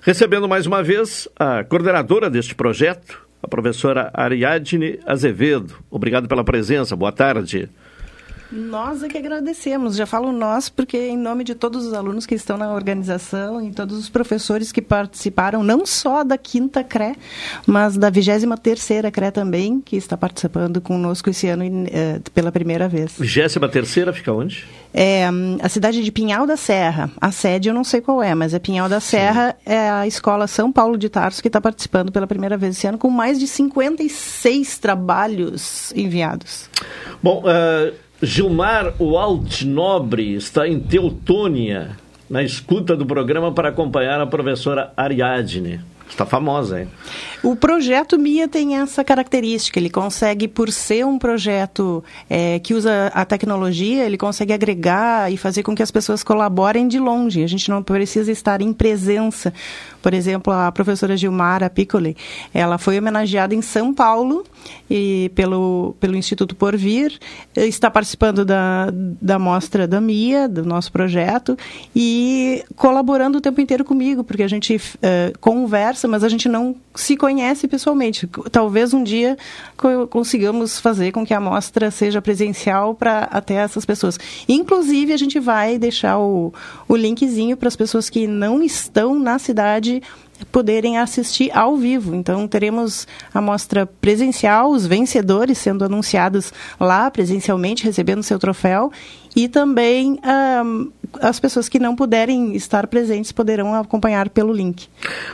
Recebendo 0.07 0.47
mais 0.47 0.65
uma 0.65 0.81
vez 0.81 1.27
a 1.37 1.65
coordenadora 1.65 2.29
deste 2.29 2.55
projeto, 2.55 3.27
a 3.43 3.47
professora 3.49 4.09
Ariadne 4.13 5.01
Azevedo. 5.05 5.83
Obrigado 5.91 6.29
pela 6.29 6.45
presença, 6.45 6.95
boa 6.95 7.11
tarde. 7.11 7.67
Nós 8.51 9.03
é 9.03 9.07
que 9.07 9.17
agradecemos. 9.17 9.95
Já 9.95 10.05
falo 10.05 10.31
nós, 10.31 10.69
porque 10.69 10.97
em 10.97 11.17
nome 11.17 11.43
de 11.43 11.53
todos 11.53 11.85
os 11.85 11.93
alunos 11.93 12.25
que 12.25 12.35
estão 12.35 12.57
na 12.57 12.73
organização 12.73 13.61
e 13.61 13.71
todos 13.71 13.97
os 13.97 14.09
professores 14.09 14.71
que 14.71 14.81
participaram, 14.81 15.63
não 15.63 15.85
só 15.85 16.23
da 16.23 16.37
quinta 16.37 16.83
CRE, 16.83 17.15
mas 17.65 17.97
da 17.97 18.09
23 18.09 18.59
terceira 18.59 19.11
CRE 19.11 19.31
também, 19.31 19.81
que 19.81 19.95
está 19.95 20.15
participando 20.15 20.79
conosco 20.79 21.29
esse 21.29 21.47
ano 21.47 21.65
uh, 21.65 22.31
pela 22.31 22.51
primeira 22.51 22.87
vez. 22.87 23.13
23 23.17 23.71
terceira 23.71 24.13
fica 24.13 24.31
onde? 24.31 24.65
É 24.93 25.27
a 25.61 25.69
cidade 25.69 26.03
de 26.03 26.11
Pinhal 26.11 26.47
da 26.47 26.57
Serra. 26.57 27.11
A 27.19 27.31
sede 27.31 27.69
eu 27.69 27.73
não 27.73 27.83
sei 27.83 28.01
qual 28.01 28.23
é, 28.23 28.33
mas 28.33 28.53
é 28.53 28.59
Pinhal 28.59 28.87
da 28.87 28.99
Serra, 28.99 29.55
Sim. 29.59 29.73
é 29.73 29.89
a 29.89 30.07
escola 30.07 30.47
São 30.47 30.71
Paulo 30.71 30.97
de 30.97 31.09
Tarso 31.09 31.41
que 31.41 31.49
está 31.49 31.59
participando 31.59 32.11
pela 32.11 32.25
primeira 32.25 32.57
vez 32.57 32.77
esse 32.77 32.87
ano, 32.87 32.97
com 32.97 33.09
mais 33.09 33.37
de 33.37 33.47
56 33.47 34.77
trabalhos 34.79 35.91
enviados. 35.95 36.69
Bom, 37.21 37.43
uh 37.43 38.06
Gilmar 38.21 38.95
Walt 38.99 39.61
Nobre 39.61 40.33
está 40.33 40.67
em 40.67 40.79
Teutônia, 40.79 41.91
na 42.27 42.41
escuta 42.41 42.95
do 42.95 43.05
programa 43.05 43.51
para 43.51 43.69
acompanhar 43.69 44.19
a 44.19 44.25
professora 44.25 44.91
Ariadne. 44.97 45.81
Está 46.09 46.25
famosa, 46.25 46.81
hein? 46.81 46.87
O 47.43 47.55
projeto 47.55 48.17
MIA 48.17 48.47
tem 48.47 48.77
essa 48.77 49.03
característica. 49.03 49.79
Ele 49.79 49.89
consegue, 49.89 50.47
por 50.47 50.71
ser 50.71 51.05
um 51.05 51.19
projeto 51.19 52.03
é, 52.29 52.59
que 52.59 52.73
usa 52.73 53.11
a 53.13 53.25
tecnologia, 53.25 54.05
ele 54.05 54.17
consegue 54.17 54.53
agregar 54.53 55.31
e 55.31 55.37
fazer 55.37 55.63
com 55.63 55.75
que 55.75 55.83
as 55.83 55.91
pessoas 55.91 56.23
colaborem 56.23 56.87
de 56.87 56.99
longe. 56.99 57.43
A 57.43 57.47
gente 57.47 57.69
não 57.69 57.83
precisa 57.83 58.31
estar 58.31 58.61
em 58.61 58.73
presença. 58.73 59.53
Por 60.01 60.13
exemplo, 60.13 60.53
a 60.53 60.71
professora 60.71 61.17
Gilmara 61.17 61.69
Piccoli, 61.69 62.15
ela 62.53 62.77
foi 62.77 62.97
homenageada 62.97 63.53
em 63.53 63.61
São 63.61 63.93
Paulo 63.93 64.45
e 64.89 65.31
pelo, 65.35 65.95
pelo 65.99 66.15
Instituto 66.15 66.55
Porvir, 66.55 67.17
está 67.55 67.91
participando 67.91 68.45
da, 68.45 68.87
da 69.21 69.37
mostra 69.37 69.87
da 69.87 69.99
MIA, 69.99 70.47
do 70.47 70.63
nosso 70.63 70.91
projeto, 70.91 71.57
e 71.95 72.63
colaborando 72.75 73.37
o 73.37 73.41
tempo 73.41 73.59
inteiro 73.59 73.83
comigo, 73.83 74.23
porque 74.23 74.43
a 74.43 74.47
gente 74.47 74.75
uh, 74.75 75.37
conversa, 75.39 75.96
mas 76.05 76.21
a 76.21 76.27
gente 76.27 76.49
não 76.49 76.75
se 76.93 77.15
conhece 77.15 77.65
pessoalmente. 77.65 78.27
Talvez 78.51 78.93
um 78.93 79.01
dia 79.01 79.37
consigamos 80.09 80.81
fazer 80.81 81.13
com 81.13 81.25
que 81.25 81.33
a 81.33 81.39
mostra 81.39 81.89
seja 81.89 82.21
presencial 82.21 82.93
para 82.93 83.23
até 83.31 83.53
essas 83.53 83.85
pessoas. 83.85 84.19
Inclusive, 84.49 85.13
a 85.13 85.17
gente 85.17 85.39
vai 85.39 85.77
deixar 85.77 86.19
o, 86.19 86.53
o 86.89 86.95
linkzinho 86.95 87.55
para 87.55 87.69
as 87.69 87.75
pessoas 87.77 88.09
que 88.09 88.27
não 88.27 88.61
estão 88.61 89.17
na 89.17 89.39
cidade 89.39 90.01
poderem 90.51 90.97
assistir 90.97 91.51
ao 91.55 91.75
vivo. 91.75 92.15
Então, 92.15 92.47
teremos 92.47 93.07
a 93.33 93.41
mostra 93.41 93.85
presencial, 93.85 94.69
os 94.69 94.85
vencedores 94.85 95.57
sendo 95.57 95.83
anunciados 95.85 96.53
lá 96.79 97.09
presencialmente, 97.09 97.83
recebendo 97.83 98.23
seu 98.23 98.37
troféu, 98.37 98.91
e 99.35 99.47
também 99.47 100.19
um, 100.65 100.91
as 101.21 101.39
pessoas 101.39 101.69
que 101.69 101.79
não 101.79 101.95
puderem 101.95 102.55
estar 102.55 102.87
presentes 102.87 103.31
poderão 103.31 103.73
acompanhar 103.75 104.29
pelo 104.29 104.53
link. 104.53 104.87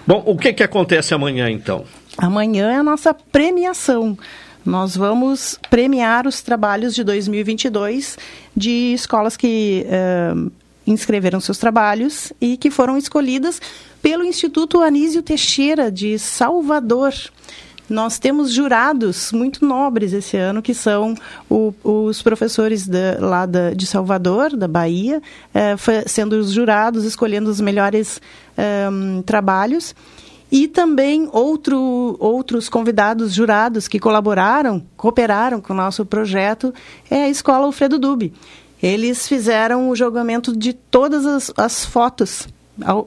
Bom, 0.06 0.24
o 0.26 0.38
que, 0.38 0.54
que 0.54 0.64
acontece 0.64 1.14
amanhã 1.14 1.50
então? 1.50 1.86
Amanhã 2.18 2.72
é 2.72 2.76
a 2.76 2.84
nossa 2.84 3.14
premiação. 3.14 4.18
Nós 4.66 4.96
vamos 4.96 5.60
premiar 5.70 6.26
os 6.26 6.42
trabalhos 6.42 6.96
de 6.96 7.04
2022 7.04 8.18
de 8.56 8.94
escolas 8.94 9.36
que 9.36 9.86
uh, 9.88 10.52
inscreveram 10.88 11.40
seus 11.40 11.58
trabalhos 11.58 12.32
e 12.40 12.56
que 12.56 12.72
foram 12.72 12.98
escolhidas 12.98 13.62
pelo 14.02 14.24
Instituto 14.24 14.82
Anísio 14.82 15.22
Teixeira 15.22 15.92
de 15.92 16.18
Salvador. 16.18 17.14
Nós 17.90 18.18
temos 18.18 18.52
jurados 18.52 19.32
muito 19.32 19.66
nobres 19.66 20.14
esse 20.14 20.38
ano, 20.38 20.62
que 20.62 20.74
são 20.74 21.16
o, 21.50 21.74
os 21.84 22.22
professores 22.22 22.90
lá 23.20 23.46
da, 23.46 23.72
de 23.74 23.86
Salvador, 23.86 24.56
da 24.56 24.68
Bahia, 24.68 25.22
eh, 25.54 25.76
sendo 26.08 26.34
os 26.34 26.52
jurados, 26.52 27.04
escolhendo 27.04 27.50
os 27.50 27.60
melhores 27.60 28.22
um, 28.92 29.22
trabalhos. 29.22 29.94
E 30.52 30.68
também 30.68 31.28
outro, 31.32 32.16
outros 32.20 32.70
convidados 32.70 33.34
jurados 33.34 33.88
que 33.88 34.00
colaboraram, 34.00 34.86
cooperaram 34.96 35.60
com 35.60 35.74
o 35.74 35.76
nosso 35.76 36.06
projeto, 36.06 36.74
é 37.10 37.24
a 37.24 37.30
Escola 37.30 37.66
Alfredo 37.66 37.98
Dubi. 37.98 38.32
Eles 38.82 39.28
fizeram 39.28 39.90
o 39.90 39.96
julgamento 39.96 40.56
de 40.56 40.72
todas 40.74 41.26
as, 41.26 41.52
as 41.58 41.86
fotos 41.86 42.48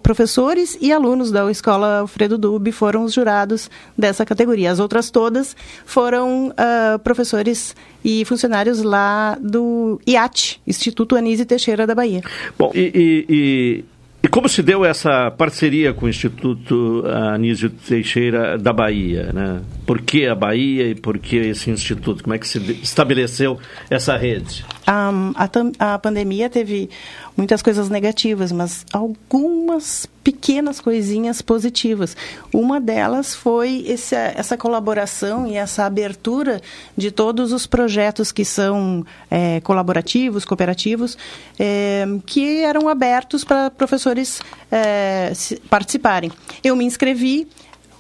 professores 0.03 0.79
e 0.81 0.93
alunos 0.93 1.31
da 1.31 1.51
escola 1.51 2.01
Alfredo 2.01 2.39
Dubi 2.39 2.71
foram 2.71 3.05
os 3.05 3.13
jurados 3.13 3.71
dessa 3.99 4.25
categoria. 4.25 4.71
As 4.71 4.79
outras 4.79 5.11
todas 5.11 5.57
foram 5.85 6.49
uh, 6.49 6.99
professores 7.01 7.75
e 8.05 8.25
funcionários 8.25 8.83
lá 8.83 9.37
do 9.41 10.01
IAT, 10.07 10.61
Instituto 10.67 11.17
Anísio 11.17 11.45
Teixeira 11.45 11.87
da 11.87 11.95
Bahia. 11.95 12.23
Bom, 12.57 12.71
e, 12.75 12.81
e, 12.81 13.27
e, 13.29 13.85
e, 14.23 14.29
como 14.29 14.49
se 14.49 14.63
deu 14.63 14.85
essa 14.85 15.31
parceria 15.33 15.93
com 15.93 16.07
o 16.07 16.09
Instituto 16.09 17.03
Anísio 17.35 17.69
Teixeira 17.71 18.57
da 18.57 18.73
Bahia? 18.73 19.33
Né? 19.33 19.61
Por 19.85 20.01
que 20.01 20.27
a 20.27 20.35
Bahia 20.35 20.89
e 20.89 20.95
por 20.95 21.19
que 21.19 21.37
esse 21.37 21.71
instituto? 21.71 22.23
Como 22.23 22.35
é 22.35 22.39
que 22.39 22.47
se 22.47 22.59
estabeleceu 22.83 23.59
essa 23.91 24.17
rede? 24.17 24.65
Um, 24.89 25.33
a, 25.35 25.95
a 25.95 25.99
pandemia 25.99 26.49
teve 26.49 26.89
muitas 27.37 27.61
coisas 27.61 27.89
negativas, 27.89 28.53
mas 28.53 28.87
algumas 28.93 30.07
pequenas 30.23 30.81
coisinhas 30.81 31.43
positivas. 31.43 32.17
Uma 32.53 32.81
delas 32.81 33.35
foi 33.35 33.85
esse, 33.87 34.15
essa 34.15 34.57
colaboração 34.57 35.47
e 35.47 35.57
essa 35.57 35.85
abertura 35.85 36.61
de 36.97 37.11
todos 37.11 37.53
os 37.53 37.67
projetos 37.67 38.31
que 38.31 38.45
são 38.45 39.05
é, 39.31 39.61
colaborativos, 39.61 40.45
cooperativos, 40.45 41.19
é, 41.59 42.07
que 42.25 42.63
eram 42.63 42.89
abertos 42.89 43.45
para 43.45 43.71
professores 43.71 44.41
é, 44.71 45.33
participarem. 45.69 46.31
Eu 46.63 46.77
me 46.77 46.85
inscrevi, 46.85 47.49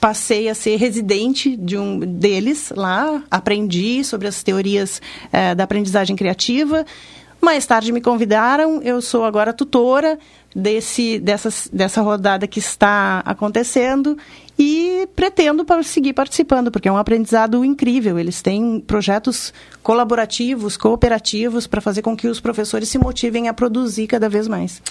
passei 0.06 0.48
a 0.48 0.54
ser 0.54 0.76
residente 0.76 1.56
de 1.56 1.76
um 1.76 1.98
deles 1.98 2.72
lá, 2.76 3.24
aprendi 3.28 4.04
sobre 4.04 4.28
as 4.28 4.40
teorias 4.40 5.02
é, 5.32 5.52
da 5.52 5.64
aprendizagem 5.64 6.14
criativa 6.14 6.86
mais 7.40 7.66
tarde 7.66 7.92
me 7.92 8.00
convidaram, 8.00 8.82
eu 8.82 9.00
sou 9.00 9.24
agora 9.24 9.52
tutora 9.52 10.18
desse, 10.54 11.18
dessa, 11.20 11.48
dessa 11.72 12.00
rodada 12.00 12.46
que 12.46 12.58
está 12.58 13.22
acontecendo 13.24 14.18
e 14.58 15.06
pretendo 15.14 15.64
seguir 15.84 16.12
participando, 16.12 16.72
porque 16.72 16.88
é 16.88 16.92
um 16.92 16.96
aprendizado 16.96 17.64
incrível. 17.64 18.18
Eles 18.18 18.42
têm 18.42 18.80
projetos 18.80 19.54
colaborativos, 19.80 20.76
cooperativos, 20.76 21.66
para 21.66 21.80
fazer 21.80 22.02
com 22.02 22.16
que 22.16 22.26
os 22.26 22.40
professores 22.40 22.88
se 22.88 22.98
motivem 22.98 23.48
a 23.48 23.54
produzir 23.54 24.06
cada 24.06 24.28
vez 24.28 24.48
mais. 24.48 24.82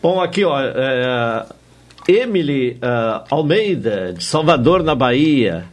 Bom, 0.00 0.20
aqui, 0.20 0.44
ó, 0.44 0.60
é, 0.60 1.46
Emily 2.06 2.76
uh, 2.82 3.24
Almeida, 3.30 4.12
de 4.12 4.22
Salvador, 4.22 4.82
na 4.82 4.94
Bahia. 4.94 5.64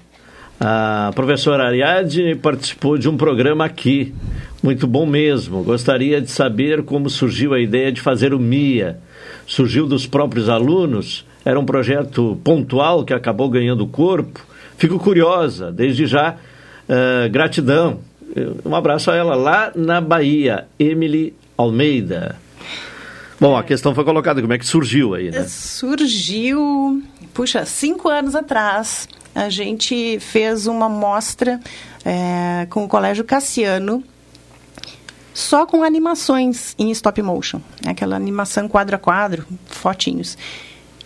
A 0.59 1.11
professora 1.13 1.65
Ariadne 1.65 2.35
participou 2.35 2.97
de 2.97 3.09
um 3.09 3.17
programa 3.17 3.65
aqui. 3.65 4.13
Muito 4.63 4.87
bom 4.87 5.05
mesmo. 5.05 5.63
Gostaria 5.63 6.21
de 6.21 6.29
saber 6.29 6.83
como 6.83 7.09
surgiu 7.09 7.53
a 7.53 7.59
ideia 7.59 7.91
de 7.91 7.99
fazer 7.99 8.33
o 8.33 8.39
MIA. 8.39 8.99
Surgiu 9.45 9.87
dos 9.87 10.05
próprios 10.05 10.47
alunos? 10.47 11.25
Era 11.43 11.59
um 11.59 11.65
projeto 11.65 12.39
pontual 12.43 13.03
que 13.03 13.13
acabou 13.13 13.49
ganhando 13.49 13.85
corpo? 13.87 14.39
Fico 14.77 14.99
curiosa, 14.99 15.71
desde 15.71 16.05
já, 16.05 16.35
uh, 16.87 17.29
gratidão. 17.29 17.99
Um 18.63 18.75
abraço 18.75 19.11
a 19.11 19.15
ela 19.15 19.35
lá 19.35 19.71
na 19.75 19.99
Bahia, 19.99 20.65
Emily 20.79 21.33
Almeida. 21.57 22.37
Bom, 23.41 23.57
a 23.57 23.63
questão 23.63 23.95
foi 23.95 24.03
colocada, 24.03 24.39
como 24.39 24.53
é 24.53 24.57
que 24.59 24.65
surgiu 24.67 25.15
aí, 25.15 25.31
né? 25.31 25.47
Surgiu, 25.47 27.01
puxa, 27.33 27.65
cinco 27.65 28.07
anos 28.07 28.35
atrás, 28.35 29.09
a 29.33 29.49
gente 29.49 30.19
fez 30.19 30.67
uma 30.67 30.87
mostra 30.87 31.59
é, 32.05 32.67
com 32.69 32.83
o 32.83 32.87
Colégio 32.87 33.23
Cassiano, 33.23 34.03
só 35.33 35.65
com 35.65 35.83
animações 35.83 36.75
em 36.77 36.91
stop 36.91 37.19
motion, 37.23 37.59
né? 37.83 37.93
aquela 37.93 38.15
animação 38.15 38.67
quadro 38.67 38.95
a 38.95 38.99
quadro, 38.99 39.43
fotinhos. 39.65 40.37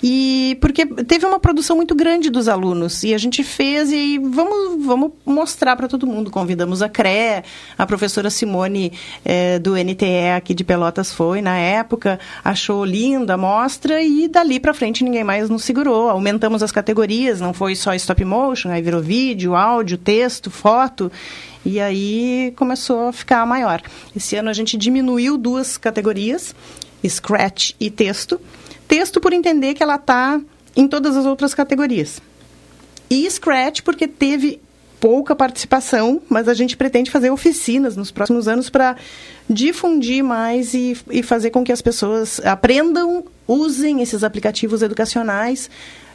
E 0.08 0.56
porque 0.62 0.86
teve 0.86 1.26
uma 1.26 1.39
produção 1.39 1.76
muito 1.76 1.95
grande 1.95 2.30
dos 2.30 2.47
alunos 2.47 3.01
e 3.03 3.12
a 3.12 3.18
gente 3.18 3.43
fez 3.43 3.91
e 3.91 4.20
vamos, 4.20 4.86
vamos 4.86 5.14
mostrar 5.26 5.76
para 5.76 5.88
todo 5.88 6.06
mundo. 6.06 6.30
Convidamos 6.30 6.84
a 6.84 6.88
CRE, 6.88 7.43
a 7.76 7.88
professora 7.88 8.30
Simone 8.30 8.93
é, 9.26 9.58
do 9.58 9.74
NTE 9.76 10.30
aqui 10.38 10.53
de 10.53 10.64
Pelotas 10.64 11.12
foi 11.12 11.41
na 11.41 11.58
época, 11.58 12.20
achou 12.43 12.86
linda 12.86 13.34
a 13.34 13.38
mostra 13.38 13.99
e 13.99 14.28
dali 14.28 14.60
para 14.60 14.76
frente 14.76 15.03
ninguém 15.03 15.24
mais 15.24 15.49
nos 15.49 15.64
segurou. 15.64 16.08
Aumentamos 16.08 16.62
as 16.62 16.72
categorias, 16.72 17.41
não 17.41 17.51
foi 17.51 17.76
só 17.76 17.91
stop 17.95 18.24
motion, 18.24 18.70
aí 18.70 18.84
virou 18.84 19.01
vídeo, 19.01 19.56
áudio, 19.56 19.97
texto, 19.97 20.51
foto. 20.51 21.12
E 21.66 21.80
aí 21.80 22.53
começou 22.56 23.08
a 23.08 23.12
ficar 23.12 23.43
maior. 23.47 23.82
Esse 24.16 24.36
ano 24.36 24.51
a 24.51 24.53
gente 24.53 24.78
diminuiu 24.78 25.36
duas 25.36 25.80
categorias, 25.80 26.53
Scratch 27.03 27.72
e 27.80 27.89
texto. 27.89 28.39
Texto 28.88 29.20
por 29.20 29.34
entender 29.34 29.74
que 29.74 29.84
ela 29.84 29.96
está 29.96 30.40
em 30.76 30.88
todas 30.88 31.16
as 31.16 31.26
outras 31.26 31.54
categorias. 31.54 32.22
E 33.10 33.30
Scratch 33.30 33.82
porque 33.82 34.08
teve 34.08 34.60
pouca 35.00 35.36
participação, 35.36 36.22
mas 36.28 36.48
a 36.48 36.54
gente 36.54 36.76
pretende 36.76 37.12
fazer 37.12 37.30
oficinas 37.30 37.96
nos 37.96 38.12
próximos 38.12 38.48
anos 38.48 38.70
para 38.70 38.96
difundir 39.50 40.24
mais 40.24 40.74
e, 40.74 40.98
e 41.12 41.22
fazer 41.22 41.52
com 41.52 41.64
que 41.64 41.72
as 41.72 41.82
pessoas 41.82 42.40
aprendam, 42.44 43.26
usem 43.48 44.02
esses 44.02 44.24
aplicativos 44.24 44.82
educacionais 44.82 45.70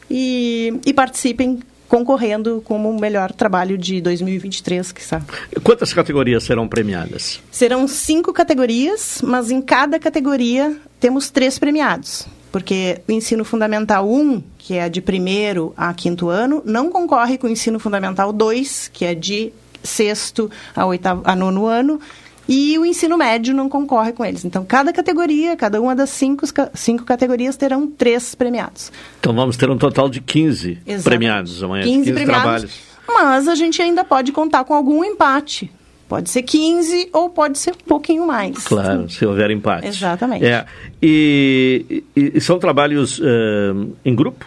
e, 0.09 0.73
e 0.85 0.93
participem 0.93 1.59
concorrendo 1.87 2.61
como 2.65 2.89
o 2.89 2.97
melhor 2.99 3.33
trabalho 3.33 3.77
de 3.77 3.99
2023, 3.99 4.93
que 4.93 5.03
sabe. 5.03 5.25
Quantas 5.61 5.93
categorias 5.93 6.43
serão 6.43 6.67
premiadas? 6.67 7.41
Serão 7.51 7.85
cinco 7.85 8.31
categorias, 8.31 9.21
mas 9.21 9.51
em 9.51 9.61
cada 9.61 9.99
categoria 9.99 10.75
temos 11.01 11.29
três 11.29 11.59
premiados. 11.59 12.27
Porque 12.51 13.01
o 13.07 13.11
ensino 13.11 13.45
fundamental 13.45 14.09
1, 14.09 14.43
que 14.57 14.75
é 14.75 14.89
de 14.89 15.01
primeiro 15.01 15.73
a 15.77 15.93
quinto 15.93 16.29
ano, 16.29 16.61
não 16.65 16.89
concorre 16.89 17.37
com 17.37 17.47
o 17.47 17.49
ensino 17.49 17.79
fundamental 17.79 18.33
2, 18.33 18.89
que 18.91 19.05
é 19.05 19.15
de 19.15 19.53
sexto 19.81 20.51
a, 20.75 20.85
oitavo, 20.85 21.21
a 21.25 21.35
nono 21.35 21.65
ano, 21.65 21.99
e 22.47 22.77
o 22.77 22.85
ensino 22.85 23.17
médio 23.17 23.53
não 23.53 23.69
concorre 23.69 24.11
com 24.11 24.25
eles. 24.25 24.43
Então, 24.43 24.65
cada 24.65 24.91
categoria, 24.91 25.55
cada 25.55 25.79
uma 25.79 25.95
das 25.95 26.09
cinco, 26.09 26.45
cinco 26.73 27.05
categorias 27.05 27.55
terão 27.55 27.87
três 27.87 28.35
premiados. 28.35 28.91
Então, 29.19 29.33
vamos 29.33 29.55
ter 29.55 29.69
um 29.69 29.77
total 29.77 30.09
de 30.09 30.19
15 30.19 30.71
Exatamente. 30.71 31.03
premiados 31.03 31.63
amanhã, 31.63 31.83
15, 31.83 31.97
15 31.97 32.11
premiados, 32.11 32.41
trabalhos. 32.43 32.79
Mas 33.07 33.47
a 33.47 33.55
gente 33.55 33.81
ainda 33.81 34.03
pode 34.03 34.31
contar 34.31 34.63
com 34.65 34.73
algum 34.73 35.03
empate. 35.03 35.71
Pode 36.11 36.29
ser 36.29 36.41
15 36.41 37.07
ou 37.13 37.29
pode 37.29 37.57
ser 37.57 37.71
um 37.71 37.87
pouquinho 37.87 38.27
mais. 38.27 38.65
Claro, 38.65 39.09
se 39.09 39.25
houver 39.25 39.49
empate. 39.49 39.87
Exatamente. 39.87 40.43
É, 40.43 40.65
e, 41.01 42.03
e, 42.13 42.33
e 42.35 42.41
são 42.41 42.59
trabalhos 42.59 43.17
uh, 43.19 43.95
em 44.03 44.13
grupo? 44.13 44.45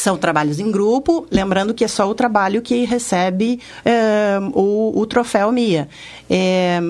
São 0.00 0.16
trabalhos 0.16 0.58
em 0.58 0.70
grupo, 0.70 1.26
lembrando 1.30 1.74
que 1.74 1.84
é 1.84 1.88
só 1.88 2.08
o 2.08 2.14
trabalho 2.14 2.62
que 2.62 2.86
recebe 2.86 3.60
é, 3.84 4.38
o, 4.54 4.98
o, 4.98 5.04
troféu 5.04 5.52
MIA. 5.52 5.90
É, 6.30 6.80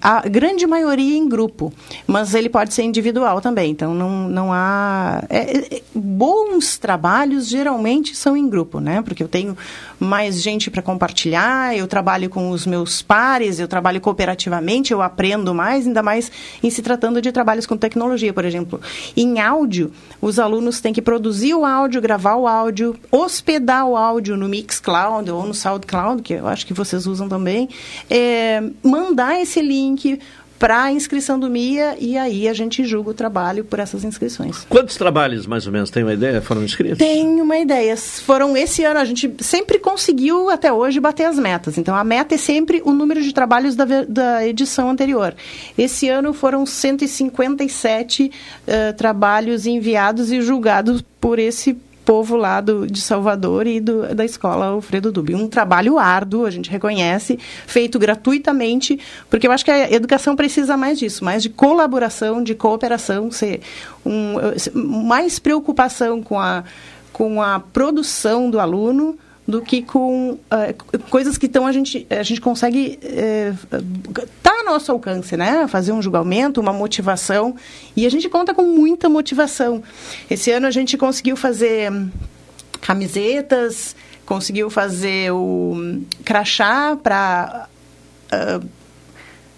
a 0.00 0.28
grande 0.28 0.68
maioria 0.68 1.16
em 1.18 1.28
grupo, 1.28 1.72
mas 2.06 2.32
ele 2.32 2.48
pode 2.48 2.72
ser 2.72 2.84
individual 2.84 3.40
também, 3.40 3.72
então 3.72 3.92
não, 3.92 4.28
não 4.28 4.52
há... 4.52 5.24
É, 5.28 5.76
é 5.78 5.82
bons 5.92 6.78
trabalhos 6.78 7.48
geralmente 7.48 8.14
são 8.14 8.36
em 8.36 8.48
grupo, 8.48 8.78
né? 8.78 9.02
Porque 9.02 9.22
eu 9.22 9.28
tenho 9.28 9.56
mais 9.98 10.40
gente 10.40 10.70
para 10.70 10.80
compartilhar, 10.80 11.76
eu 11.76 11.88
trabalho 11.88 12.30
com 12.30 12.50
os 12.50 12.66
meus 12.66 13.02
pares, 13.02 13.58
eu 13.58 13.66
trabalho 13.66 14.00
cooperativamente, 14.00 14.92
eu 14.92 15.02
aprendo 15.02 15.52
mais, 15.52 15.88
ainda 15.88 16.02
mais 16.02 16.30
em 16.62 16.70
se 16.70 16.82
tratando 16.82 17.20
de 17.20 17.32
trabalhos 17.32 17.66
com 17.66 17.76
tecnologia, 17.76 18.32
por 18.32 18.44
exemplo. 18.44 18.80
Em 19.16 19.40
áudio, 19.40 19.90
os 20.22 20.38
alunos 20.38 20.80
têm 20.80 20.92
que 20.92 21.02
produzir 21.02 21.54
o 21.54 21.64
áudio, 21.64 22.00
gravar 22.00 22.36
o 22.36 22.46
áudio, 22.46 22.59
hospedar 23.10 23.86
o 23.86 23.96
áudio 23.96 24.36
no 24.36 24.48
Mixcloud 24.48 25.30
ou 25.30 25.46
no 25.46 25.54
SoundCloud, 25.54 26.22
que 26.22 26.34
eu 26.34 26.46
acho 26.46 26.66
que 26.66 26.74
vocês 26.74 27.06
usam 27.06 27.28
também, 27.28 27.68
é, 28.08 28.62
mandar 28.82 29.40
esse 29.40 29.60
link 29.60 30.18
para 30.60 30.82
a 30.82 30.92
inscrição 30.92 31.40
do 31.40 31.48
MIA 31.48 31.96
e 31.98 32.18
aí 32.18 32.46
a 32.46 32.52
gente 32.52 32.84
julga 32.84 33.10
o 33.10 33.14
trabalho 33.14 33.64
por 33.64 33.78
essas 33.78 34.04
inscrições. 34.04 34.66
Quantos 34.68 34.94
trabalhos, 34.94 35.46
mais 35.46 35.66
ou 35.66 35.72
menos, 35.72 35.88
tem 35.88 36.02
uma 36.02 36.12
ideia, 36.12 36.42
foram 36.42 36.62
inscritos? 36.62 36.98
Tem 36.98 37.40
uma 37.40 37.56
ideia. 37.56 37.96
Foram 37.96 38.54
esse 38.54 38.84
ano, 38.84 39.00
a 39.00 39.04
gente 39.06 39.32
sempre 39.38 39.78
conseguiu 39.78 40.50
até 40.50 40.70
hoje 40.70 41.00
bater 41.00 41.24
as 41.24 41.38
metas. 41.38 41.78
Então 41.78 41.96
a 41.96 42.04
meta 42.04 42.34
é 42.34 42.38
sempre 42.38 42.82
o 42.84 42.92
número 42.92 43.22
de 43.22 43.32
trabalhos 43.32 43.74
da, 43.74 43.86
da 44.06 44.46
edição 44.46 44.90
anterior. 44.90 45.34
Esse 45.78 46.10
ano 46.10 46.34
foram 46.34 46.66
157 46.66 48.30
uh, 48.30 48.96
trabalhos 48.98 49.64
enviados 49.64 50.30
e 50.30 50.42
julgados 50.42 51.02
por 51.18 51.38
esse 51.38 51.74
povo 52.10 52.34
lá 52.34 52.60
do, 52.60 52.88
de 52.88 53.00
Salvador 53.00 53.68
e 53.68 53.78
do, 53.78 54.12
da 54.12 54.24
escola 54.24 54.66
Alfredo 54.66 55.12
Dubi. 55.12 55.36
Um 55.36 55.46
trabalho 55.46 55.96
árduo, 55.96 56.44
a 56.44 56.50
gente 56.50 56.68
reconhece, 56.68 57.38
feito 57.68 58.00
gratuitamente, 58.00 58.98
porque 59.30 59.46
eu 59.46 59.52
acho 59.52 59.64
que 59.64 59.70
a 59.70 59.92
educação 59.92 60.34
precisa 60.34 60.76
mais 60.76 60.98
disso, 60.98 61.24
mais 61.24 61.40
de 61.40 61.48
colaboração, 61.48 62.42
de 62.42 62.52
cooperação, 62.52 63.30
ser 63.30 63.60
um, 64.04 64.34
mais 64.74 65.38
preocupação 65.38 66.20
com 66.20 66.40
a, 66.40 66.64
com 67.12 67.40
a 67.40 67.60
produção 67.60 68.50
do 68.50 68.58
aluno, 68.58 69.16
do 69.50 69.60
que 69.60 69.82
com 69.82 70.32
uh, 70.32 71.02
coisas 71.10 71.36
que 71.36 71.46
então 71.46 71.66
a 71.66 71.72
gente 71.72 72.06
a 72.08 72.22
gente 72.22 72.40
consegue 72.40 72.98
uh, 73.02 73.82
tá 74.42 74.52
a 74.60 74.64
nosso 74.64 74.92
alcance, 74.92 75.36
né? 75.36 75.66
Fazer 75.66 75.92
um 75.92 76.00
julgamento, 76.00 76.60
uma 76.60 76.72
motivação 76.72 77.54
e 77.96 78.06
a 78.06 78.10
gente 78.10 78.28
conta 78.28 78.54
com 78.54 78.62
muita 78.62 79.08
motivação. 79.08 79.82
Esse 80.30 80.50
ano 80.52 80.66
a 80.66 80.70
gente 80.70 80.96
conseguiu 80.96 81.36
fazer 81.36 81.92
camisetas, 82.80 83.96
conseguiu 84.24 84.70
fazer 84.70 85.32
o 85.32 86.02
crachá 86.24 86.96
para 86.96 87.68
uh, 88.32 88.66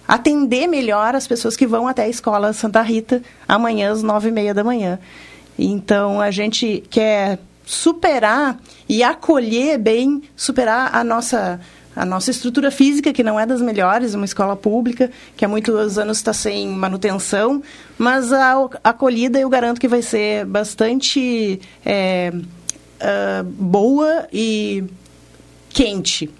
atender 0.09 0.67
melhor 0.67 1.15
as 1.15 1.27
pessoas 1.27 1.57
que 1.57 1.67
vão 1.67 1.87
até 1.87 2.05
a 2.05 2.09
escola 2.09 2.53
Santa 2.53 2.81
Rita 2.81 3.23
amanhã 3.47 3.93
às 3.93 4.03
nove 4.03 4.31
e 4.31 4.33
meia 4.33 4.55
da 4.55 4.65
manhã. 4.65 4.99
Então 5.59 6.21
a 6.21 6.31
gente 6.31 6.83
quer 6.89 7.39
superar 7.65 8.59
e 8.89 9.03
acolher 9.03 9.79
bem, 9.79 10.23
superar 10.37 10.95
a 10.95 11.03
nossa 11.03 11.61
a 11.95 12.07
nossa 12.07 12.31
estrutura 12.31 12.71
física, 12.71 13.13
que 13.13 13.23
não 13.23 13.39
é 13.39 13.45
das 13.45 13.61
melhores, 13.61 14.15
uma 14.15 14.25
escola 14.25 14.57
pública, 14.57 15.11
que 15.37 15.45
há 15.45 15.49
muitos 15.49 15.99
anos 15.99 16.17
está 16.17 16.33
sem 16.33 16.67
manutenção, 16.69 17.63
mas 17.99 18.33
a, 18.33 18.55
acolhida 18.83 19.39
eu 19.39 19.49
garanto 19.49 19.81
que 19.81 19.87
vai 19.87 20.01
ser 20.01 20.47
bastante 20.47 21.61
é, 21.85 22.33
uh, 22.35 23.45
boa 23.45 24.27
e 24.33 24.85
quente. 25.69 26.31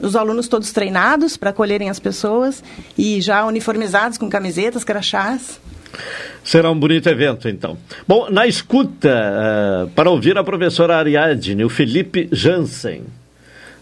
Os 0.00 0.16
alunos 0.16 0.48
todos 0.48 0.72
treinados 0.72 1.36
para 1.36 1.50
acolherem 1.50 1.90
as 1.90 1.98
pessoas 1.98 2.62
e 2.96 3.20
já 3.20 3.44
uniformizados 3.44 4.18
com 4.18 4.28
camisetas, 4.28 4.84
crachás. 4.84 5.60
Será 6.44 6.70
um 6.70 6.78
bonito 6.78 7.08
evento, 7.08 7.48
então. 7.48 7.78
Bom, 8.06 8.28
na 8.30 8.46
escuta, 8.46 9.08
uh, 9.08 9.88
para 9.90 10.10
ouvir 10.10 10.36
a 10.36 10.44
professora 10.44 10.96
Ariadne, 10.96 11.64
o 11.64 11.68
Felipe 11.68 12.28
Jansen. 12.32 13.04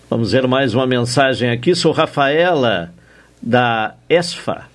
Vamos 0.09 0.33
ver 0.33 0.47
mais 0.47 0.75
uma 0.75 0.87
mensagem 0.87 1.51
aqui. 1.51 1.75
Sou 1.75 1.93
Rafaela, 1.93 2.93
da 3.41 3.95
ESFA. 4.09 4.70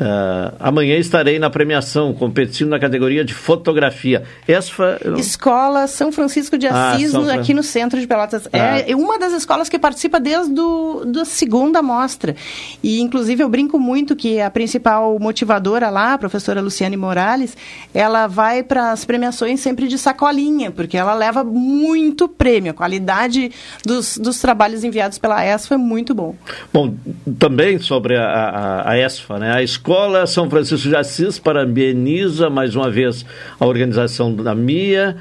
Uh, 0.00 0.56
amanhã 0.58 0.96
estarei 0.96 1.38
na 1.38 1.50
premiação, 1.50 2.14
competindo 2.14 2.70
na 2.70 2.78
categoria 2.78 3.22
de 3.22 3.34
fotografia. 3.34 4.22
Esfa, 4.48 4.98
Escola 5.18 5.86
São 5.86 6.10
Francisco 6.10 6.56
de 6.56 6.66
ah, 6.66 6.92
Assis, 6.92 7.14
ah, 7.14 7.34
aqui 7.34 7.52
no 7.52 7.62
centro 7.62 8.00
de 8.00 8.06
Pelotas. 8.06 8.48
Ah. 8.50 8.80
É 8.80 8.96
uma 8.96 9.18
das 9.18 9.34
escolas 9.34 9.68
que 9.68 9.78
participa 9.78 10.18
desde 10.18 10.54
do, 10.54 11.04
da 11.04 11.26
segunda 11.26 11.82
mostra. 11.82 12.34
E, 12.82 12.98
inclusive, 12.98 13.42
eu 13.42 13.48
brinco 13.50 13.78
muito 13.78 14.16
que 14.16 14.40
a 14.40 14.50
principal 14.50 15.18
motivadora 15.18 15.90
lá, 15.90 16.14
a 16.14 16.18
professora 16.18 16.62
Luciane 16.62 16.96
Morales, 16.96 17.54
ela 17.92 18.26
vai 18.26 18.62
para 18.62 18.92
as 18.92 19.04
premiações 19.04 19.60
sempre 19.60 19.86
de 19.86 19.98
sacolinha, 19.98 20.70
porque 20.70 20.96
ela 20.96 21.12
leva 21.12 21.44
muito 21.44 22.26
prêmio. 22.26 22.70
A 22.70 22.74
qualidade 22.74 23.52
dos, 23.84 24.16
dos 24.16 24.40
trabalhos 24.40 24.82
enviados 24.82 25.18
pela 25.18 25.44
ESFA 25.44 25.74
é 25.74 25.78
muito 25.78 26.14
bom. 26.14 26.34
Bom, 26.72 26.94
também 27.38 27.78
sobre 27.78 28.16
a, 28.16 28.24
a, 28.24 28.90
a 28.92 28.98
ESFA, 28.98 29.38
né? 29.38 29.52
A 29.52 29.62
escola 29.62 29.89
Escola 29.90 30.24
São 30.24 30.48
Francisco 30.48 30.88
de 30.88 30.94
Assis 30.94 31.40
parabeniza 31.40 32.48
mais 32.48 32.76
uma 32.76 32.88
vez 32.88 33.26
a 33.58 33.66
organização 33.66 34.32
da 34.32 34.54
MIA 34.54 35.16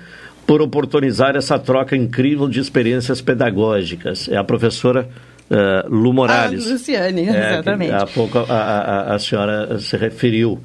por 0.45 0.61
oportunizar 0.61 1.35
essa 1.35 1.57
troca 1.57 1.95
incrível 1.95 2.47
de 2.47 2.59
experiências 2.59 3.19
pedagógicas. 3.19 4.29
É 4.29 4.37
a 4.37 4.43
professora 4.43 5.09
uh, 5.49 5.89
Lu 5.91 6.13
Morales. 6.13 6.67
A 6.67 6.73
Luciane, 6.73 7.27
é, 7.27 7.53
exatamente. 7.53 7.93
Há 7.93 8.05
pouco 8.05 8.37
a, 8.37 8.43
a, 8.43 9.15
a, 9.15 9.17
senhora 9.17 9.79
se 9.79 9.97
referiu. 9.97 10.59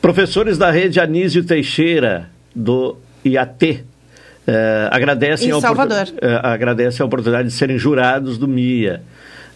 Professores 0.00 0.56
da 0.56 0.70
rede 0.70 0.98
Anísio 0.98 1.44
Teixeira, 1.44 2.30
do 2.56 2.96
IAT, 3.22 3.84
uh, 4.48 4.52
agradecem, 4.90 5.52
a 5.52 5.60
Salvador. 5.60 6.06
Uh, 6.14 6.46
agradecem 6.46 7.04
a 7.04 7.06
oportunidade 7.06 7.48
de 7.48 7.54
serem 7.54 7.76
jurados 7.76 8.38
do 8.38 8.48
MIA. 8.48 9.02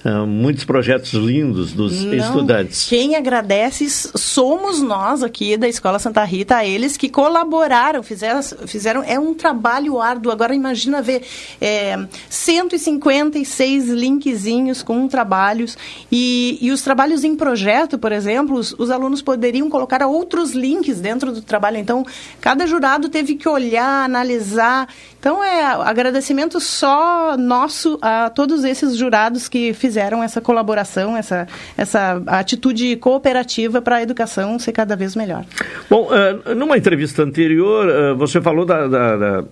Uh, 0.05 0.25
muitos 0.25 0.65
projetos 0.65 1.12
lindos 1.12 1.73
dos 1.73 2.05
Não, 2.05 2.15
estudantes. 2.15 2.87
Quem 2.89 3.16
agradece 3.16 3.91
somos 3.91 4.81
nós 4.81 5.25
aqui 5.25 5.57
da 5.57 5.69
Escola 5.69 5.99
Santa 5.99 6.23
Rita, 6.23 6.57
a 6.57 6.65
eles 6.65 6.97
que 6.97 7.09
colaboraram, 7.09 8.01
fizeram, 8.01 8.41
fizeram 8.69 9.03
é 9.03 9.19
um 9.19 9.35
trabalho 9.35 10.01
árduo. 10.01 10.31
Agora 10.31 10.55
imagina 10.55 11.03
ver 11.03 11.23
é, 11.61 11.99
156 12.31 13.89
linkzinhos 13.89 14.85
com 14.85 15.09
trabalhos 15.09 15.77
e, 16.12 16.59
e 16.61 16.70
os 16.70 16.81
trabalhos 16.83 17.25
em 17.25 17.35
projeto, 17.35 17.99
por 17.99 18.12
exemplo, 18.12 18.57
os, 18.57 18.73
os 18.79 18.93
alunos 18.93 19.20
poderiam 19.20 19.69
colocar 19.69 20.07
outros 20.07 20.53
links 20.53 21.01
dentro 21.01 21.33
do 21.33 21.43
trabalho. 21.43 21.77
Então, 21.77 22.07
cada 22.41 22.69
jurado 22.69 23.09
teve 23.09 23.35
que 23.35 23.49
olhar, 23.49 24.05
analisar. 24.05 24.89
Então, 25.19 25.43
é 25.43 25.65
agradecimento 25.65 26.61
só 26.61 27.37
nosso 27.37 27.99
a 28.01 28.31
todos 28.31 28.62
esses 28.62 28.97
jurados 28.97 29.49
que 29.49 29.75
fizeram 29.75 29.88
essa 29.97 30.40
colaboração, 30.40 31.16
essa, 31.16 31.47
essa 31.77 32.23
atitude 32.27 32.97
cooperativa 32.97 33.81
para 33.81 33.97
a 33.97 34.02
educação 34.02 34.59
ser 34.59 34.73
cada 34.73 34.97
vez 34.97 35.15
melhor. 35.15 35.44
Bom, 35.89 36.09
uh, 36.09 36.55
numa 36.55 36.77
entrevista 36.77 37.23
anterior, 37.23 37.89
uh, 37.89 38.16
você 38.16 38.40
falou 38.40 38.65
da, 38.65 38.86
da, 38.86 39.16
da, 39.16 39.44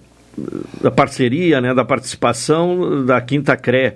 da, 0.83 0.91
parceria, 0.91 1.61
né, 1.61 1.75
da 1.75 1.85
participação 1.85 3.05
da 3.05 3.21
Quinta 3.21 3.57
CRE 3.57 3.95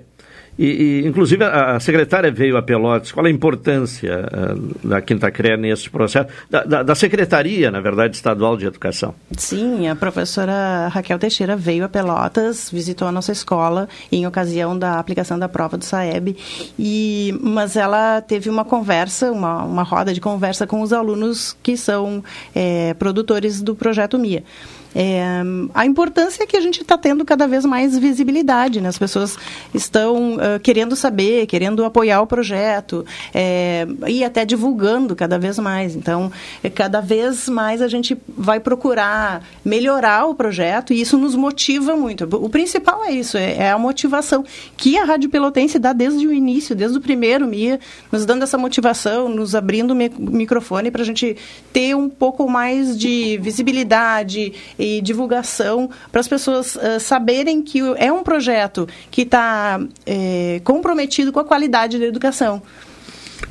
e, 0.57 1.03
e, 1.03 1.07
inclusive, 1.07 1.43
a, 1.43 1.79
secretária 1.79 2.31
veio 2.31 2.57
a 2.57 2.61
Pelotas. 2.61 3.11
Qual 3.11 3.25
a 3.25 3.29
importância 3.29 4.27
uh, 4.31 4.87
da 4.87 5.01
Quinta 5.01 5.31
CRE 5.31 5.57
nesse 5.57 5.89
processo? 5.89 6.29
Da, 6.49 6.63
da, 6.63 6.83
da, 6.83 6.95
Secretaria, 6.95 7.71
na 7.71 7.79
verdade, 7.79 8.15
Estadual 8.15 8.57
de 8.57 8.65
Educação. 8.65 9.15
Sim, 9.37 9.87
a 9.87 9.95
professora 9.95 10.87
Raquel 10.89 11.17
Teixeira 11.17 11.55
veio 11.55 11.85
a 11.85 11.89
Pelotas, 11.89 12.69
visitou 12.71 13.07
a 13.07 13.11
nossa 13.11 13.31
escola 13.31 13.87
em 14.11 14.27
ocasião 14.27 14.77
da 14.77 14.99
aplicação 14.99 15.39
da 15.39 15.49
prova 15.49 15.77
do 15.77 15.85
SAEB. 15.85 16.37
E, 16.77 17.37
mas 17.41 17.75
ela 17.75 18.21
teve 18.21 18.49
uma 18.49 18.65
conversa, 18.65 19.31
uma, 19.31 19.63
uma 19.63 19.83
roda 19.83 20.13
de 20.13 20.21
conversa 20.21 20.67
com 20.67 20.81
os 20.81 20.93
alunos 20.93 21.55
que 21.63 21.77
são 21.77 22.23
é, 22.53 22.93
produtores 22.95 23.61
do 23.61 23.73
projeto 23.73 24.19
MIA. 24.19 24.43
É, 24.93 25.41
a 25.73 25.85
importância 25.85 26.43
é 26.43 26.45
que 26.45 26.57
a 26.57 26.61
gente 26.61 26.81
está 26.81 26.97
tendo 26.97 27.23
cada 27.23 27.47
vez 27.47 27.65
mais 27.65 27.97
visibilidade, 27.97 28.81
né? 28.81 28.89
As 28.89 28.97
pessoas 28.97 29.37
estão 29.73 30.35
uh, 30.35 30.59
querendo 30.61 30.95
saber, 30.95 31.45
querendo 31.47 31.83
apoiar 31.85 32.21
o 32.21 32.27
projeto 32.27 33.05
é, 33.33 33.87
e 34.07 34.23
até 34.23 34.45
divulgando 34.45 35.15
cada 35.15 35.39
vez 35.39 35.57
mais. 35.59 35.95
Então, 35.95 36.31
é, 36.63 36.69
cada 36.69 36.99
vez 36.99 37.47
mais 37.47 37.81
a 37.81 37.87
gente 37.87 38.17
vai 38.27 38.59
procurar 38.59 39.43
melhorar 39.63 40.25
o 40.25 40.35
projeto 40.35 40.93
e 40.93 41.01
isso 41.01 41.17
nos 41.17 41.35
motiva 41.35 41.95
muito. 41.95 42.27
O 42.31 42.49
principal 42.49 43.03
é 43.05 43.11
isso, 43.11 43.37
é, 43.37 43.57
é 43.57 43.71
a 43.71 43.77
motivação 43.77 44.43
que 44.75 44.97
a 44.97 45.05
Rádio 45.05 45.29
Pelotense 45.29 45.79
dá 45.79 45.93
desde 45.93 46.27
o 46.27 46.33
início, 46.33 46.75
desde 46.75 46.97
o 46.97 47.01
primeiro 47.01 47.47
MIA, 47.47 47.79
nos 48.11 48.25
dando 48.25 48.43
essa 48.43 48.57
motivação, 48.57 49.29
nos 49.29 49.55
abrindo 49.55 49.91
o 49.91 49.95
microfone 49.95 50.91
para 50.91 51.01
a 51.01 51.05
gente 51.05 51.37
ter 51.71 51.95
um 51.95 52.09
pouco 52.09 52.49
mais 52.49 52.97
de 52.97 53.37
visibilidade 53.37 54.53
e 54.81 55.01
divulgação 55.01 55.89
para 56.11 56.19
as 56.19 56.27
pessoas 56.27 56.75
uh, 56.75 56.99
saberem 56.99 57.61
que 57.61 57.79
é 57.97 58.11
um 58.11 58.23
projeto 58.23 58.87
que 59.09 59.21
está 59.21 59.79
é, 60.05 60.59
comprometido 60.63 61.31
com 61.31 61.39
a 61.39 61.45
qualidade 61.45 61.99
da 61.99 62.05
educação. 62.05 62.61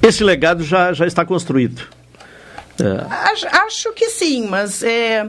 Esse 0.03 0.25
legado 0.25 0.65
já, 0.65 0.93
já 0.93 1.07
está 1.07 1.25
construído. 1.25 1.83
É. 2.81 3.07
Acho, 3.31 3.47
acho, 3.47 3.93
que 3.93 4.09
sim, 4.09 4.47
mas 4.49 4.83
é, 4.83 5.29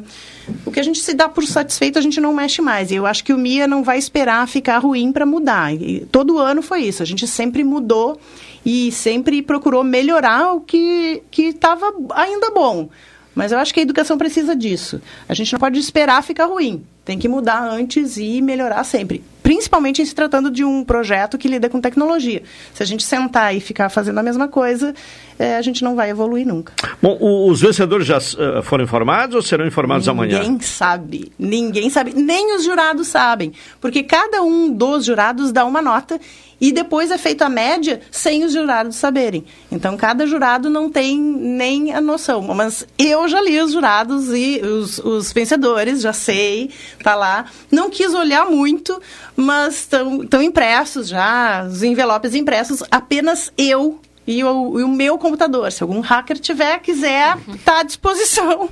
o 0.65 0.71
que 0.71 0.79
a 0.79 0.83
gente 0.83 0.99
se 0.99 1.13
dá 1.13 1.27
por 1.27 1.45
satisfeito 1.45 1.99
a 1.99 2.01
gente 2.01 2.19
não 2.19 2.33
mexe 2.33 2.61
mais. 2.61 2.91
E 2.91 2.95
eu 2.95 3.05
acho 3.05 3.23
que 3.23 3.33
o 3.33 3.37
MIA 3.37 3.67
não 3.67 3.83
vai 3.83 3.97
esperar 3.97 4.47
ficar 4.47 4.77
ruim 4.79 5.11
para 5.11 5.25
mudar. 5.25 5.73
E 5.73 6.05
todo 6.11 6.39
ano 6.39 6.61
foi 6.61 6.81
isso. 6.81 7.03
A 7.03 7.05
gente 7.05 7.27
sempre 7.27 7.63
mudou 7.63 8.19
e 8.65 8.91
sempre 8.91 9.41
procurou 9.41 9.83
melhorar 9.83 10.53
o 10.53 10.61
que 10.61 11.21
estava 11.37 11.93
ainda 12.13 12.51
bom. 12.51 12.89
Mas 13.33 13.51
eu 13.51 13.57
acho 13.57 13.73
que 13.73 13.79
a 13.79 13.83
educação 13.83 14.17
precisa 14.17 14.55
disso. 14.55 15.01
A 15.27 15.33
gente 15.33 15.51
não 15.53 15.59
pode 15.59 15.79
esperar 15.79 16.23
ficar 16.23 16.45
ruim. 16.45 16.83
Tem 17.03 17.17
que 17.17 17.27
mudar 17.27 17.63
antes 17.63 18.17
e 18.17 18.41
melhorar 18.41 18.83
sempre. 18.83 19.23
principalmente 19.41 20.01
em 20.01 20.05
se 20.05 20.15
tratando 20.15 20.49
de 20.49 20.63
um 20.63 20.83
projeto 20.83 21.37
que 21.37 21.47
lida 21.47 21.67
com 21.67 21.81
tecnologia. 21.81 22.43
Se 22.73 22.83
a 22.83 22.85
gente 22.85 23.03
sentar 23.03 23.53
e 23.53 23.59
ficar 23.59 23.89
fazendo 23.89 24.17
a 24.19 24.23
mesma 24.23 24.47
coisa, 24.47 24.93
é, 25.37 25.57
a 25.57 25.61
gente 25.61 25.83
não 25.83 25.93
vai 25.95 26.09
evoluir 26.09 26.47
nunca. 26.47 26.71
Bom, 27.01 27.17
o, 27.19 27.49
os 27.49 27.59
vencedores 27.59 28.07
já 28.07 28.17
uh, 28.17 28.61
foram 28.63 28.83
informados 28.83 29.35
ou 29.35 29.41
serão 29.41 29.65
informados 29.65 30.07
Ninguém 30.07 30.23
amanhã? 30.23 30.43
Ninguém 30.43 30.61
sabe. 30.61 31.31
Ninguém 31.37 31.89
sabe. 31.89 32.13
Nem 32.13 32.55
os 32.55 32.63
jurados 32.63 33.07
sabem. 33.07 33.51
Porque 33.81 34.03
cada 34.03 34.41
um 34.41 34.71
dos 34.71 35.03
jurados 35.03 35.51
dá 35.51 35.65
uma 35.65 35.81
nota 35.81 36.19
e 36.61 36.71
depois 36.71 37.09
é 37.09 37.17
feita 37.17 37.47
a 37.47 37.49
média 37.49 37.99
sem 38.11 38.45
os 38.45 38.53
jurados 38.53 38.95
saberem. 38.95 39.43
Então, 39.71 39.97
cada 39.97 40.27
jurado 40.27 40.69
não 40.69 40.91
tem 40.91 41.19
nem 41.19 41.91
a 41.91 41.99
noção. 41.99 42.43
Mas 42.53 42.85
eu 42.99 43.27
já 43.27 43.41
li 43.41 43.59
os 43.59 43.71
jurados 43.71 44.29
e 44.29 44.61
os, 44.63 44.99
os 44.99 45.33
vencedores, 45.33 46.01
já 46.01 46.13
sei, 46.13 46.69
tá 47.03 47.15
lá. 47.15 47.45
Não 47.71 47.89
quis 47.89 48.13
olhar 48.13 48.45
muito, 48.45 49.01
mas 49.35 49.87
estão 50.21 50.41
impressos 50.43 51.07
já, 51.07 51.65
os 51.65 51.81
envelopes 51.81 52.35
impressos. 52.35 52.83
Apenas 52.91 53.51
eu 53.57 53.99
e 54.25 54.43
o, 54.43 54.79
e 54.79 54.83
o, 54.83 54.87
meu 54.87 55.17
computador. 55.17 55.71
Se 55.71 55.81
algum 55.81 55.99
hacker 55.99 56.37
tiver, 56.37 56.79
quiser, 56.79 57.37
está 57.55 57.79
à 57.79 57.83
disposição 57.83 58.69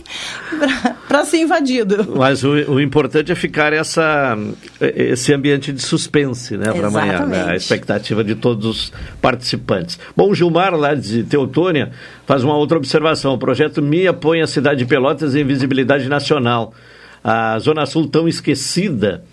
para 1.07 1.25
ser 1.25 1.41
invadido. 1.41 2.15
Mas 2.15 2.43
o, 2.43 2.51
o, 2.71 2.79
importante 2.79 3.31
é 3.31 3.35
ficar 3.35 3.73
essa, 3.73 4.37
esse 4.79 5.33
ambiente 5.33 5.73
de 5.73 5.81
suspense 5.81 6.55
né, 6.55 6.71
para 6.71 6.87
amanhã, 6.87 7.25
né? 7.25 7.45
a 7.49 7.55
expectativa 7.55 8.23
de 8.23 8.35
todos 8.35 8.65
os 8.65 8.93
participantes. 9.21 9.99
Bom, 10.15 10.29
o 10.29 10.35
Gilmar, 10.35 10.75
lá 10.75 10.93
de 10.93 11.23
Teutônia, 11.23 11.91
faz 12.27 12.43
uma 12.43 12.55
outra 12.55 12.77
observação. 12.77 13.33
O 13.33 13.37
projeto 13.39 13.81
MIA 13.81 14.13
põe 14.13 14.41
a 14.41 14.47
cidade 14.47 14.79
de 14.79 14.85
Pelotas 14.85 15.33
em 15.33 15.43
visibilidade 15.43 16.07
nacional. 16.07 16.73
A 17.23 17.57
Zona 17.59 17.85
Sul 17.85 18.07
tão 18.07 18.27
esquecida 18.27 19.23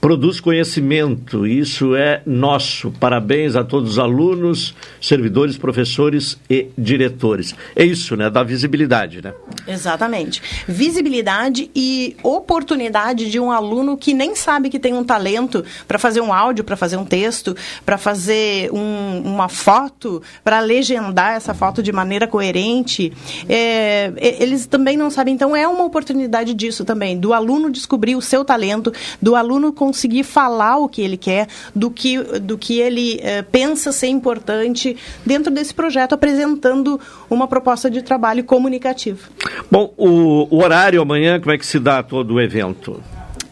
produz 0.00 0.40
conhecimento, 0.40 1.46
isso 1.46 1.94
é 1.94 2.22
nosso. 2.24 2.90
Parabéns 2.98 3.54
a 3.54 3.62
todos 3.62 3.92
os 3.92 3.98
alunos, 3.98 4.74
servidores, 5.00 5.58
professores 5.58 6.38
e 6.48 6.68
diretores. 6.76 7.54
É 7.76 7.84
isso, 7.84 8.16
né? 8.16 8.30
Da 8.30 8.42
visibilidade, 8.42 9.20
né? 9.20 9.34
Exatamente. 9.68 10.42
Visibilidade 10.66 11.70
e 11.74 12.16
oportunidade 12.22 13.30
de 13.30 13.38
um 13.38 13.50
aluno 13.50 13.96
que 13.96 14.14
nem 14.14 14.34
sabe 14.34 14.70
que 14.70 14.78
tem 14.78 14.94
um 14.94 15.04
talento 15.04 15.62
para 15.86 15.98
fazer 15.98 16.22
um 16.22 16.32
áudio, 16.32 16.64
para 16.64 16.76
fazer 16.76 16.96
um 16.96 17.04
texto, 17.04 17.54
para 17.84 17.98
fazer 17.98 18.72
um, 18.72 19.22
uma 19.22 19.48
foto, 19.48 20.22
para 20.42 20.60
legendar 20.60 21.34
essa 21.34 21.52
foto 21.52 21.82
de 21.82 21.92
maneira 21.92 22.26
coerente. 22.26 23.12
É, 23.48 24.12
eles 24.40 24.66
também 24.66 24.96
não 24.96 25.10
sabem, 25.10 25.34
então 25.34 25.54
é 25.54 25.68
uma 25.68 25.84
oportunidade 25.84 26.54
disso 26.54 26.84
também, 26.84 27.18
do 27.18 27.34
aluno 27.34 27.70
descobrir 27.70 28.16
o 28.16 28.22
seu 28.22 28.44
talento, 28.44 28.92
do 29.20 29.36
aluno 29.36 29.72
com 29.72 29.89
conseguir 29.90 30.22
falar 30.22 30.76
o 30.78 30.88
que 30.88 31.02
ele 31.02 31.16
quer, 31.16 31.48
do 31.74 31.90
que, 31.90 32.16
do 32.38 32.56
que 32.56 32.78
ele 32.78 33.18
eh, 33.22 33.42
pensa 33.42 33.90
ser 33.90 34.06
importante 34.06 34.96
dentro 35.26 35.52
desse 35.52 35.74
projeto, 35.74 36.14
apresentando 36.14 37.00
uma 37.28 37.48
proposta 37.48 37.90
de 37.90 38.00
trabalho 38.00 38.44
comunicativo. 38.44 39.28
Bom, 39.68 39.92
o, 39.96 40.46
o 40.48 40.62
horário 40.62 41.02
amanhã, 41.02 41.40
como 41.40 41.50
é 41.50 41.58
que 41.58 41.66
se 41.66 41.80
dá 41.80 42.02
todo 42.04 42.34
o 42.34 42.40
evento? 42.40 43.02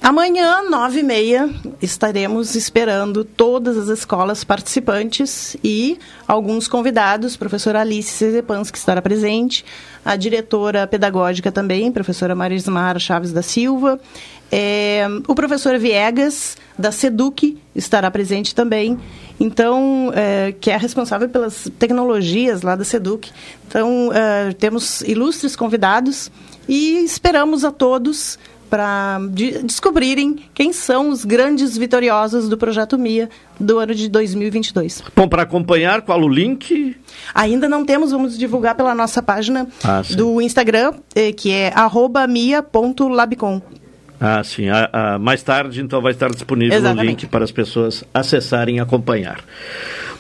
Amanhã, 0.01 0.63
nove 0.71 1.01
e 1.01 1.03
meia, 1.03 1.51
estaremos 1.83 2.55
esperando 2.55 3.25
todas 3.25 3.77
as 3.77 3.89
escolas 3.89 4.45
participantes 4.45 5.57
e 5.63 5.99
alguns 6.27 6.69
convidados, 6.69 7.37
professora 7.37 7.81
Alice 7.81 8.13
Cezepans, 8.13 8.71
que 8.71 8.79
estará 8.79 9.03
presente, 9.03 9.65
a 10.05 10.15
diretora 10.15 10.87
pedagógica 10.87 11.51
também, 11.51 11.91
professora 11.91 12.35
Marismar 12.35 12.99
Chaves 13.01 13.33
da 13.33 13.43
Silva, 13.43 14.01
é, 14.51 15.07
o 15.27 15.35
professor 15.35 15.79
Viegas, 15.79 16.57
da 16.79 16.91
SEDUC, 16.91 17.59
estará 17.75 18.11
presente 18.11 18.55
também. 18.55 18.99
Então, 19.41 20.11
é, 20.15 20.53
que 20.53 20.71
é 20.71 20.77
responsável 20.77 21.29
pelas 21.29 21.71
tecnologias 21.79 22.63
lá 22.63 22.75
da 22.75 22.85
SEDUC. 22.85 23.31
Então, 23.67 24.11
é, 24.13 24.53
temos 24.53 25.01
ilustres 25.03 25.55
convidados 25.55 26.31
e 26.69 27.05
esperamos 27.05 27.65
a 27.65 27.71
todos 27.71 28.39
para 28.69 29.19
de 29.31 29.63
descobrirem 29.63 30.37
quem 30.55 30.73
são 30.73 31.09
os 31.09 31.25
grandes 31.25 31.77
vitoriosos 31.77 32.49
do 32.49 32.57
projeto 32.59 32.99
MIA 32.99 33.31
do 33.59 33.79
ano 33.79 33.95
de 33.95 34.09
2022. 34.09 35.03
Bom, 35.17 35.27
para 35.27 35.43
acompanhar, 35.43 36.03
qual 36.03 36.21
o 36.21 36.29
link? 36.29 36.97
Ainda 37.35 37.69
não 37.69 37.85
temos, 37.85 38.11
vamos 38.11 38.39
divulgar 38.39 38.75
pela 38.75 38.95
nossa 38.95 39.23
página 39.23 39.67
ah, 39.83 40.03
do 40.15 40.41
Instagram, 40.41 40.95
eh, 41.15 41.33
que 41.33 41.51
é 41.51 41.73
mia.labcom. 42.29 43.63
Ah, 44.21 44.43
sim. 44.43 44.69
A, 44.69 44.91
a, 44.93 45.19
mais 45.19 45.43
tarde, 45.43 45.81
então, 45.81 46.01
vai 46.01 46.13
estar 46.13 46.31
disponível 46.31 46.77
Exatamente. 46.77 47.07
o 47.07 47.09
link 47.09 47.27
para 47.27 47.45
as 47.45 47.53
pessoas 47.53 48.03
acessarem 48.13 48.77
e 48.77 48.81
acompanhar. 48.81 49.41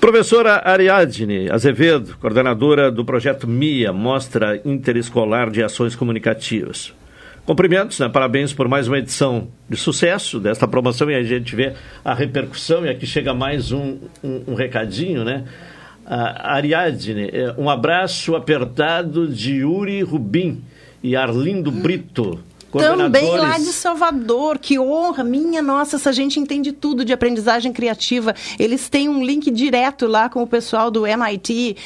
Professora 0.01 0.63
Ariadne 0.65 1.51
Azevedo, 1.51 2.17
coordenadora 2.21 2.91
do 2.93 3.05
projeto 3.05 3.49
MIA, 3.49 3.93
Mostra 3.93 4.61
Interescolar 4.65 5.51
de 5.51 5.63
Ações 5.63 5.97
Comunicativas. 5.97 6.95
Cumprimentos, 7.45 7.99
né? 7.99 8.09
parabéns 8.09 8.53
por 8.53 8.69
mais 8.69 8.87
uma 8.87 8.99
edição 8.99 9.49
de 9.69 9.77
sucesso 9.77 10.39
desta 10.39 10.69
promoção 10.69 11.11
e 11.11 11.15
a 11.15 11.23
gente 11.23 11.57
vê 11.57 11.73
a 12.05 12.15
repercussão 12.15 12.85
e 12.87 12.91
aqui 12.91 13.07
chega 13.07 13.35
mais 13.35 13.73
um, 13.73 13.99
um, 14.23 14.45
um 14.49 14.55
recadinho, 14.55 15.25
né? 15.25 15.45
Uh, 16.05 16.11
Ariadne, 16.11 17.31
eh, 17.33 17.55
um 17.59 17.69
abraço 17.69 18.37
apertado 18.37 19.27
de 19.27 19.57
Yuri 19.57 20.03
Rubim 20.03 20.63
e 21.03 21.17
Arlindo 21.17 21.71
Brito 21.71 22.39
também 22.73 23.37
lá 23.37 23.59
de 23.59 23.73
Salvador, 23.73 24.59
que 24.59 24.79
honra, 24.79 25.25
minha 25.25 25.63
nossa, 25.63 25.97
essa 25.97 26.13
gente 26.13 26.39
entende 26.39 26.73
tudo 26.73 27.05
de 27.05 27.13
aprendizagem 27.13 27.73
criativa. 27.73 28.35
Eles 28.59 28.89
têm 28.89 29.09
um 29.09 29.25
link 29.25 29.51
direto 29.51 30.07
lá 30.07 30.29
com 30.29 30.43
o 30.43 30.47
pessoal 30.47 30.91
do 30.91 31.07
MIT, 31.07 31.77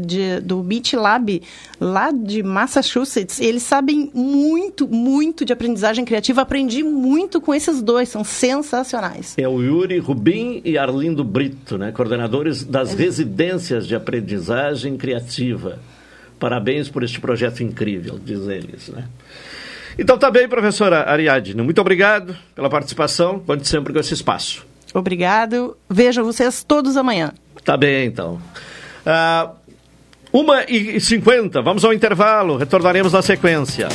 de, 0.00 0.40
do 0.40 0.62
Beach 0.62 0.94
Lab, 0.94 1.42
lá 1.80 2.10
de 2.10 2.42
Massachusetts. 2.42 3.40
Eles 3.40 3.62
sabem 3.62 4.10
muito, 4.14 4.86
muito 4.86 5.44
de 5.44 5.52
aprendizagem 5.52 6.04
criativa. 6.04 6.42
Aprendi 6.42 6.82
muito 6.82 7.40
com 7.40 7.54
esses 7.54 7.82
dois, 7.82 8.08
são 8.08 8.22
sensacionais. 8.22 9.34
É 9.36 9.48
o 9.48 9.60
Yuri 9.60 9.98
Rubim 9.98 10.62
e 10.64 10.78
Arlindo 10.78 11.24
Brito, 11.24 11.76
né? 11.76 11.90
coordenadores 11.92 12.62
das 12.64 12.92
é. 12.92 12.96
residências 12.96 13.86
de 13.86 13.94
aprendizagem 13.94 14.96
criativa. 14.96 15.78
Parabéns 16.38 16.88
por 16.88 17.02
este 17.02 17.20
projeto 17.20 17.62
incrível, 17.62 18.18
diz 18.22 18.46
eles, 18.48 18.88
né? 18.88 19.04
Então 19.98 20.18
tá 20.18 20.30
bem, 20.30 20.48
professora 20.48 21.08
Ariadne. 21.08 21.62
Muito 21.62 21.80
obrigado 21.80 22.36
pela 22.54 22.68
participação. 22.68 23.38
Conte 23.38 23.66
sempre 23.68 23.92
com 23.92 24.00
esse 24.00 24.14
espaço. 24.14 24.66
Obrigado. 24.92 25.76
Vejo 25.88 26.24
vocês 26.24 26.64
todos 26.64 26.96
amanhã. 26.96 27.32
Tá 27.64 27.76
bem, 27.76 28.06
então. 28.06 28.40
Uh, 29.04 29.54
uma 30.32 30.64
e 30.64 31.00
cinquenta. 31.00 31.62
Vamos 31.62 31.84
ao 31.84 31.92
intervalo. 31.92 32.56
Retornaremos 32.56 33.12
na 33.12 33.22
sequência. 33.22 33.88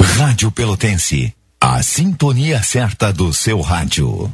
Rádio 0.00 0.50
Pelotense 0.50 1.34
a 1.62 1.82
sintonia 1.82 2.62
certa 2.62 3.12
do 3.12 3.34
seu 3.34 3.60
rádio. 3.60 4.32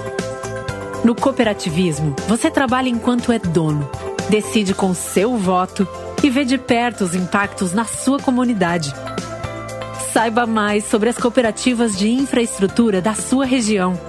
No 1.04 1.16
cooperativismo, 1.16 2.16
você 2.28 2.52
trabalha 2.52 2.88
enquanto 2.88 3.32
é 3.32 3.40
dono, 3.40 3.90
decide 4.30 4.74
com 4.74 4.94
seu 4.94 5.36
voto 5.36 5.88
e 6.24 6.30
vê 6.30 6.46
de 6.46 6.60
perto 6.60 7.04
os 7.04 7.16
impactos 7.16 7.74
na 7.74 7.86
sua 7.86 8.20
comunidade. 8.20 8.94
Saiba 10.14 10.46
mais 10.46 10.86
sobre 10.86 11.10
as 11.10 11.18
cooperativas 11.18 11.98
de 11.98 12.12
infraestrutura 12.12 13.02
da 13.02 13.16
sua 13.16 13.46
região. 13.46 14.00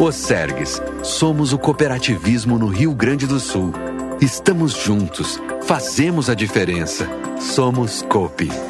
O 0.00 0.10
Sergues, 0.10 0.82
somos 1.04 1.52
o 1.52 1.58
cooperativismo 1.58 2.58
no 2.58 2.66
Rio 2.66 2.92
Grande 2.94 3.26
do 3.26 3.38
Sul. 3.38 3.72
Estamos 4.20 4.72
juntos, 4.72 5.40
fazemos 5.62 6.28
a 6.28 6.34
diferença. 6.34 7.06
Somos 7.38 8.02
COPE. 8.02 8.69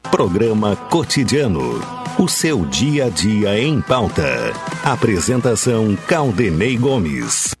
Programa 0.11 0.75
Cotidiano. 0.75 1.81
O 2.19 2.27
seu 2.27 2.65
dia 2.65 3.05
a 3.05 3.09
dia 3.09 3.57
em 3.57 3.79
pauta. 3.79 4.51
Apresentação 4.83 5.97
Caldenei 6.05 6.75
Gomes. 6.75 7.55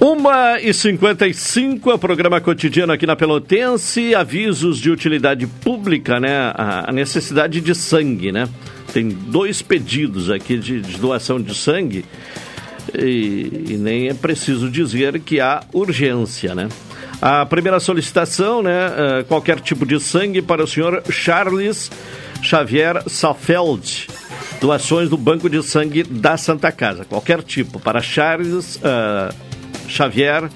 Uma 0.00 0.60
e 0.60 0.74
cinquenta 0.74 1.28
e 1.28 1.32
cinco, 1.32 1.92
é 1.92 1.96
programa 1.96 2.40
cotidiano 2.40 2.92
aqui 2.92 3.06
na 3.06 3.14
Pelotense, 3.14 4.16
avisos 4.16 4.78
de 4.78 4.90
utilidade 4.90 5.46
pública, 5.46 6.18
né? 6.18 6.52
A 6.56 6.90
necessidade 6.92 7.60
de 7.60 7.72
sangue, 7.72 8.32
né? 8.32 8.48
Tem 8.92 9.08
dois 9.08 9.62
pedidos 9.62 10.28
aqui 10.28 10.58
de, 10.58 10.80
de 10.80 10.98
doação 10.98 11.40
de 11.40 11.54
sangue 11.54 12.04
e, 12.92 13.66
e 13.70 13.76
nem 13.78 14.08
é 14.08 14.14
preciso 14.14 14.68
dizer 14.68 15.20
que 15.20 15.40
há 15.40 15.62
urgência, 15.72 16.52
né? 16.52 16.68
A 17.20 17.46
primeira 17.46 17.80
solicitação, 17.80 18.62
né, 18.62 18.88
uh, 18.88 19.24
qualquer 19.24 19.60
tipo 19.60 19.86
de 19.86 19.98
sangue 19.98 20.42
para 20.42 20.62
o 20.62 20.66
senhor 20.66 21.02
Charles 21.10 21.90
Xavier 22.42 23.02
Safeld, 23.08 24.08
doações 24.60 25.08
do 25.08 25.16
Banco 25.16 25.48
de 25.48 25.62
Sangue 25.62 26.02
da 26.02 26.36
Santa 26.36 26.70
Casa, 26.70 27.04
qualquer 27.04 27.42
tipo, 27.42 27.80
para 27.80 28.02
Charles 28.02 28.76
uh, 28.76 29.34
Xavier 29.88 30.50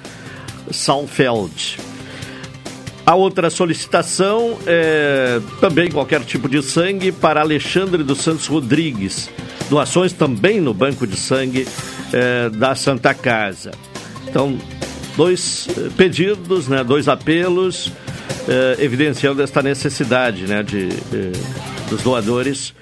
Salfeld. 0.70 1.78
A 3.06 3.14
outra 3.14 3.50
solicitação 3.50 4.56
é 4.66 5.40
também 5.60 5.90
qualquer 5.90 6.20
tipo 6.20 6.48
de 6.48 6.62
sangue 6.62 7.10
para 7.10 7.40
Alexandre 7.40 8.04
dos 8.04 8.18
Santos 8.18 8.46
Rodrigues. 8.46 9.28
Doações 9.68 10.12
também 10.12 10.60
no 10.60 10.72
Banco 10.72 11.06
de 11.06 11.16
Sangue 11.16 11.66
é, 12.12 12.50
da 12.50 12.74
Santa 12.74 13.14
Casa. 13.14 13.72
Então, 14.28 14.56
dois 15.16 15.68
eh, 15.68 15.90
pedidos, 15.96 16.68
né, 16.68 16.82
dois 16.84 17.08
apelos, 17.08 17.92
eh, 18.48 18.76
evidenciando 18.80 19.42
esta 19.42 19.62
necessidade 19.62 20.46
né, 20.46 20.62
de, 20.62 20.88
de 20.88 21.32
dos 21.90 22.02
doadores 22.02 22.72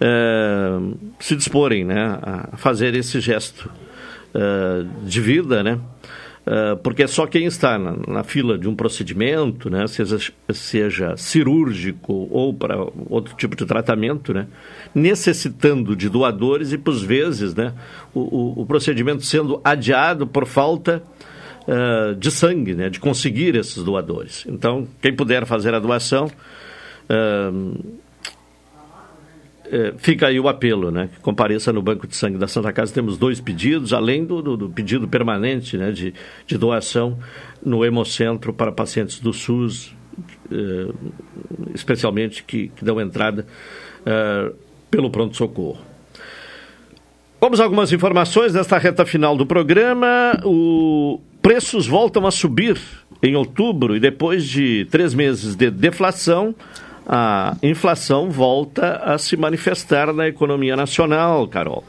eh, 0.00 0.78
se 1.18 1.36
disporem 1.36 1.84
né, 1.84 2.18
a 2.22 2.56
fazer 2.56 2.94
esse 2.94 3.20
gesto 3.20 3.70
eh, 4.34 4.84
de 5.04 5.20
vida, 5.20 5.62
né? 5.62 5.78
Uh, 6.46 6.76
porque 6.82 7.02
é 7.02 7.06
só 7.06 7.26
quem 7.26 7.46
está 7.46 7.78
na, 7.78 7.96
na, 8.06 8.22
fila 8.22 8.58
de 8.58 8.68
um 8.68 8.76
procedimento, 8.76 9.70
né, 9.70 9.86
seja, 9.86 10.18
seja 10.52 11.16
cirúrgico 11.16 12.28
ou 12.30 12.52
para 12.52 12.76
outro 13.08 13.34
tipo 13.34 13.56
de 13.56 13.64
tratamento, 13.64 14.34
né, 14.34 14.46
necessitando 14.94 15.96
de 15.96 16.06
doadores 16.10 16.70
e, 16.70 16.76
por 16.76 16.92
vezes, 16.96 17.54
né, 17.54 17.72
o, 18.12 18.20
o, 18.20 18.60
o 18.60 18.66
procedimento 18.66 19.24
sendo 19.24 19.58
adiado 19.64 20.26
por 20.26 20.44
falta 20.44 21.02
de 22.18 22.30
sangue, 22.30 22.74
né, 22.74 22.90
de 22.90 23.00
conseguir 23.00 23.56
esses 23.56 23.82
doadores. 23.82 24.44
Então, 24.46 24.86
quem 25.00 25.14
puder 25.14 25.46
fazer 25.46 25.74
a 25.74 25.78
doação, 25.78 26.30
uh, 27.08 27.94
fica 29.98 30.28
aí 30.28 30.38
o 30.38 30.48
apelo, 30.48 30.90
né? 30.90 31.08
Que 31.12 31.20
compareça 31.20 31.72
no 31.72 31.82
Banco 31.82 32.06
de 32.06 32.14
Sangue 32.14 32.38
da 32.38 32.46
Santa 32.46 32.72
Casa. 32.72 32.92
Temos 32.92 33.16
dois 33.16 33.40
pedidos, 33.40 33.92
além 33.92 34.24
do, 34.24 34.42
do, 34.42 34.56
do 34.56 34.70
pedido 34.70 35.08
permanente 35.08 35.76
né, 35.76 35.90
de, 35.90 36.14
de 36.46 36.58
doação 36.58 37.18
no 37.64 37.84
Hemocentro 37.84 38.52
para 38.52 38.70
pacientes 38.70 39.18
do 39.18 39.32
SUS, 39.32 39.94
uh, 40.50 40.94
especialmente 41.74 42.44
que, 42.44 42.68
que 42.68 42.84
dão 42.84 43.00
entrada 43.00 43.46
uh, 44.00 44.54
pelo 44.90 45.10
pronto-socorro. 45.10 45.80
Vamos 47.40 47.60
a 47.60 47.64
algumas 47.64 47.92
informações 47.92 48.54
nesta 48.54 48.78
reta 48.78 49.04
final 49.04 49.36
do 49.36 49.44
programa. 49.44 50.40
O 50.44 51.20
preços 51.44 51.86
voltam 51.86 52.26
a 52.26 52.30
subir 52.30 52.80
em 53.22 53.36
outubro 53.36 53.94
e 53.94 54.00
depois 54.00 54.48
de 54.48 54.86
três 54.90 55.12
meses 55.12 55.54
de 55.54 55.70
deflação, 55.70 56.54
a 57.06 57.54
inflação 57.62 58.30
volta 58.30 58.96
a 59.04 59.18
se 59.18 59.36
manifestar 59.36 60.10
na 60.14 60.26
economia 60.26 60.74
nacional, 60.74 61.46
Carol. 61.46 61.84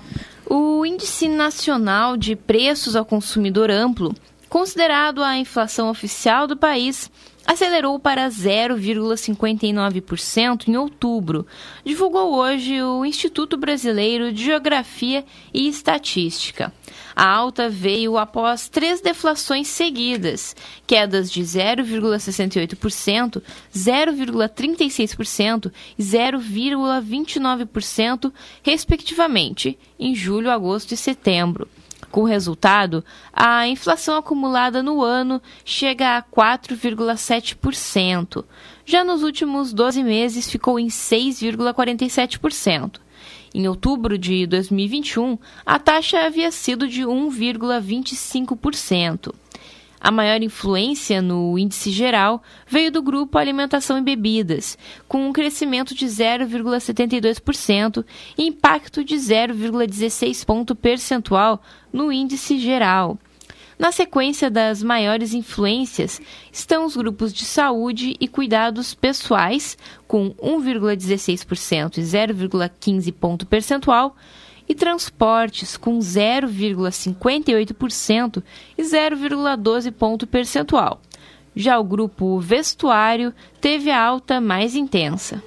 O 0.45 0.85
Índice 0.85 1.29
Nacional 1.29 2.17
de 2.17 2.35
Preços 2.35 2.97
ao 2.97 3.05
Consumidor 3.05 3.71
Amplo, 3.71 4.13
considerado 4.49 5.23
a 5.23 5.37
inflação 5.37 5.89
oficial 5.89 6.47
do 6.47 6.57
país, 6.57 7.09
acelerou 7.45 7.99
para 7.99 8.27
0,59% 8.27 10.67
em 10.67 10.75
outubro, 10.77 11.45
divulgou 11.85 12.33
hoje 12.33 12.81
o 12.81 13.05
Instituto 13.05 13.55
Brasileiro 13.57 14.33
de 14.33 14.43
Geografia 14.43 15.23
e 15.53 15.67
Estatística. 15.67 16.73
A 17.15 17.29
alta 17.29 17.69
veio 17.69 18.17
após 18.17 18.67
três 18.67 18.99
deflações 18.99 19.67
seguidas, 19.67 20.55
quedas 20.85 21.31
de 21.31 21.41
0,68%, 21.41 23.41
0,36% 23.73 25.71
e 25.97 26.03
0,29%, 26.03 28.33
respectivamente, 28.61 29.79
em 29.97 30.13
julho, 30.13 30.51
agosto 30.51 30.93
e 30.93 30.97
setembro. 30.97 31.69
Com 32.15 32.21
o 32.21 32.23
resultado, 32.23 33.03
a 33.33 33.67
inflação 33.67 34.15
acumulada 34.15 34.81
no 34.81 35.03
ano 35.03 35.41
chega 35.65 36.15
a 36.15 36.23
4,7%. 36.23 38.45
Já 38.85 39.03
nos 39.03 39.21
últimos 39.21 39.73
12 39.73 40.01
meses 40.01 40.49
ficou 40.49 40.79
em 40.79 40.87
6,47%. 40.87 43.01
Em 43.53 43.67
outubro 43.67 44.17
de 44.17 44.47
2021, 44.47 45.37
a 45.65 45.77
taxa 45.77 46.21
havia 46.21 46.51
sido 46.51 46.87
de 46.87 47.01
1,25%. 47.01 49.35
A 50.05 50.11
maior 50.11 50.43
influência 50.43 51.19
no 51.19 51.57
índice 51.57 51.89
geral 51.89 52.43
veio 52.67 52.91
do 52.91 53.01
grupo 53.01 53.39
Alimentação 53.39 53.97
e 53.97 54.01
Bebidas, 54.01 54.77
com 55.07 55.27
um 55.27 55.33
crescimento 55.33 55.95
de 55.95 56.05
0,72% 56.05 58.05
e 58.37 58.45
impacto 58.45 59.03
de 59.03 59.15
0,16 59.15 60.45
ponto 60.45 60.75
percentual 60.75 61.59
no 61.91 62.11
índice 62.11 62.59
geral. 62.59 63.17
Na 63.79 63.91
sequência 63.91 64.51
das 64.51 64.83
maiores 64.83 65.33
influências 65.33 66.21
estão 66.53 66.85
os 66.85 66.95
grupos 66.95 67.33
de 67.33 67.43
saúde 67.43 68.15
e 68.19 68.27
cuidados 68.27 68.93
pessoais, 68.93 69.75
com 70.07 70.35
1,16% 70.35 71.97
e 71.97 72.01
0,15 72.01 73.11
ponto 73.11 73.47
percentual, 73.47 74.15
e 74.67 74.75
transportes 74.75 75.77
com 75.77 75.99
0,58% 75.99 78.43
e 78.77 78.81
0,12 78.81 79.91
ponto 79.91 80.27
percentual. 80.27 81.01
Já 81.55 81.79
o 81.79 81.83
grupo 81.83 82.39
vestuário 82.39 83.33
teve 83.61 83.89
a 83.89 84.03
alta 84.03 84.41
mais 84.41 84.75
intensa. 84.75 85.41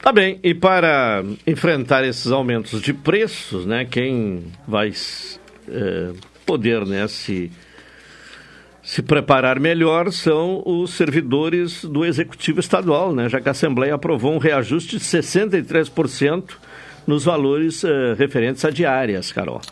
Tá 0.00 0.12
bem, 0.12 0.38
e 0.42 0.54
para 0.54 1.22
enfrentar 1.46 2.02
esses 2.04 2.30
aumentos 2.30 2.80
de 2.80 2.94
preços, 2.94 3.66
né, 3.66 3.84
quem 3.84 4.44
vai 4.66 4.90
é, 5.68 6.12
poder 6.46 6.86
né, 6.86 7.06
se, 7.08 7.52
se 8.82 9.02
preparar 9.02 9.60
melhor 9.60 10.10
são 10.12 10.62
os 10.64 10.94
servidores 10.94 11.84
do 11.84 12.06
Executivo 12.06 12.60
Estadual, 12.60 13.12
né, 13.12 13.28
já 13.28 13.40
que 13.40 13.48
a 13.48 13.50
Assembleia 13.50 13.96
aprovou 13.96 14.32
um 14.32 14.38
reajuste 14.38 14.96
de 14.96 15.04
63% 15.04 16.54
nos 17.08 17.24
valores 17.24 17.82
uh, 17.84 18.14
referentes 18.18 18.62
a 18.66 18.70
diárias, 18.70 19.32
Carol. 19.32 19.62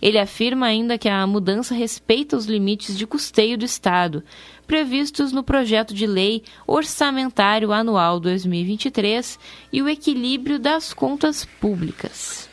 Ele 0.00 0.18
afirma 0.18 0.66
ainda 0.66 0.98
que 0.98 1.08
a 1.08 1.26
mudança 1.26 1.74
respeita 1.74 2.36
os 2.36 2.46
limites 2.46 2.96
de 2.96 3.06
custeio 3.06 3.56
do 3.56 3.64
Estado, 3.64 4.22
previstos 4.66 5.32
no 5.32 5.42
projeto 5.42 5.94
de 5.94 6.06
lei 6.06 6.42
orçamentário 6.66 7.72
anual 7.72 8.20
2023 8.20 9.38
e 9.72 9.82
o 9.82 9.88
equilíbrio 9.88 10.58
das 10.58 10.92
contas 10.92 11.44
públicas. 11.44 12.48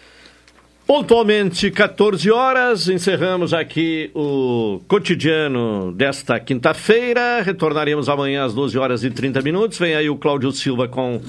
Pontualmente 0.92 1.72
14 1.72 2.30
horas, 2.32 2.90
encerramos 2.90 3.54
aqui 3.54 4.12
o 4.14 4.82
cotidiano 4.90 5.94
desta 5.94 6.38
quinta-feira. 6.38 7.42
Retornaremos 7.42 8.10
amanhã 8.10 8.44
às 8.44 8.54
12 8.54 8.78
horas 8.78 9.04
e 9.06 9.10
30 9.10 9.42
minutos. 9.42 9.78
Vem 9.78 9.96
aí 9.96 10.10
o 10.10 10.18
Cláudio 10.18 10.52
Silva 10.52 10.90
com 10.90 11.22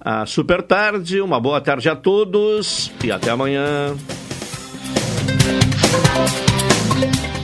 a 0.00 0.24
Super 0.24 0.62
Tarde. 0.62 1.20
Uma 1.20 1.40
boa 1.40 1.60
tarde 1.60 1.88
a 1.88 1.96
todos 1.96 2.92
e 3.02 3.10
até 3.10 3.30
amanhã. 3.30 3.96
Thank 5.28 7.26
you. 7.34 7.37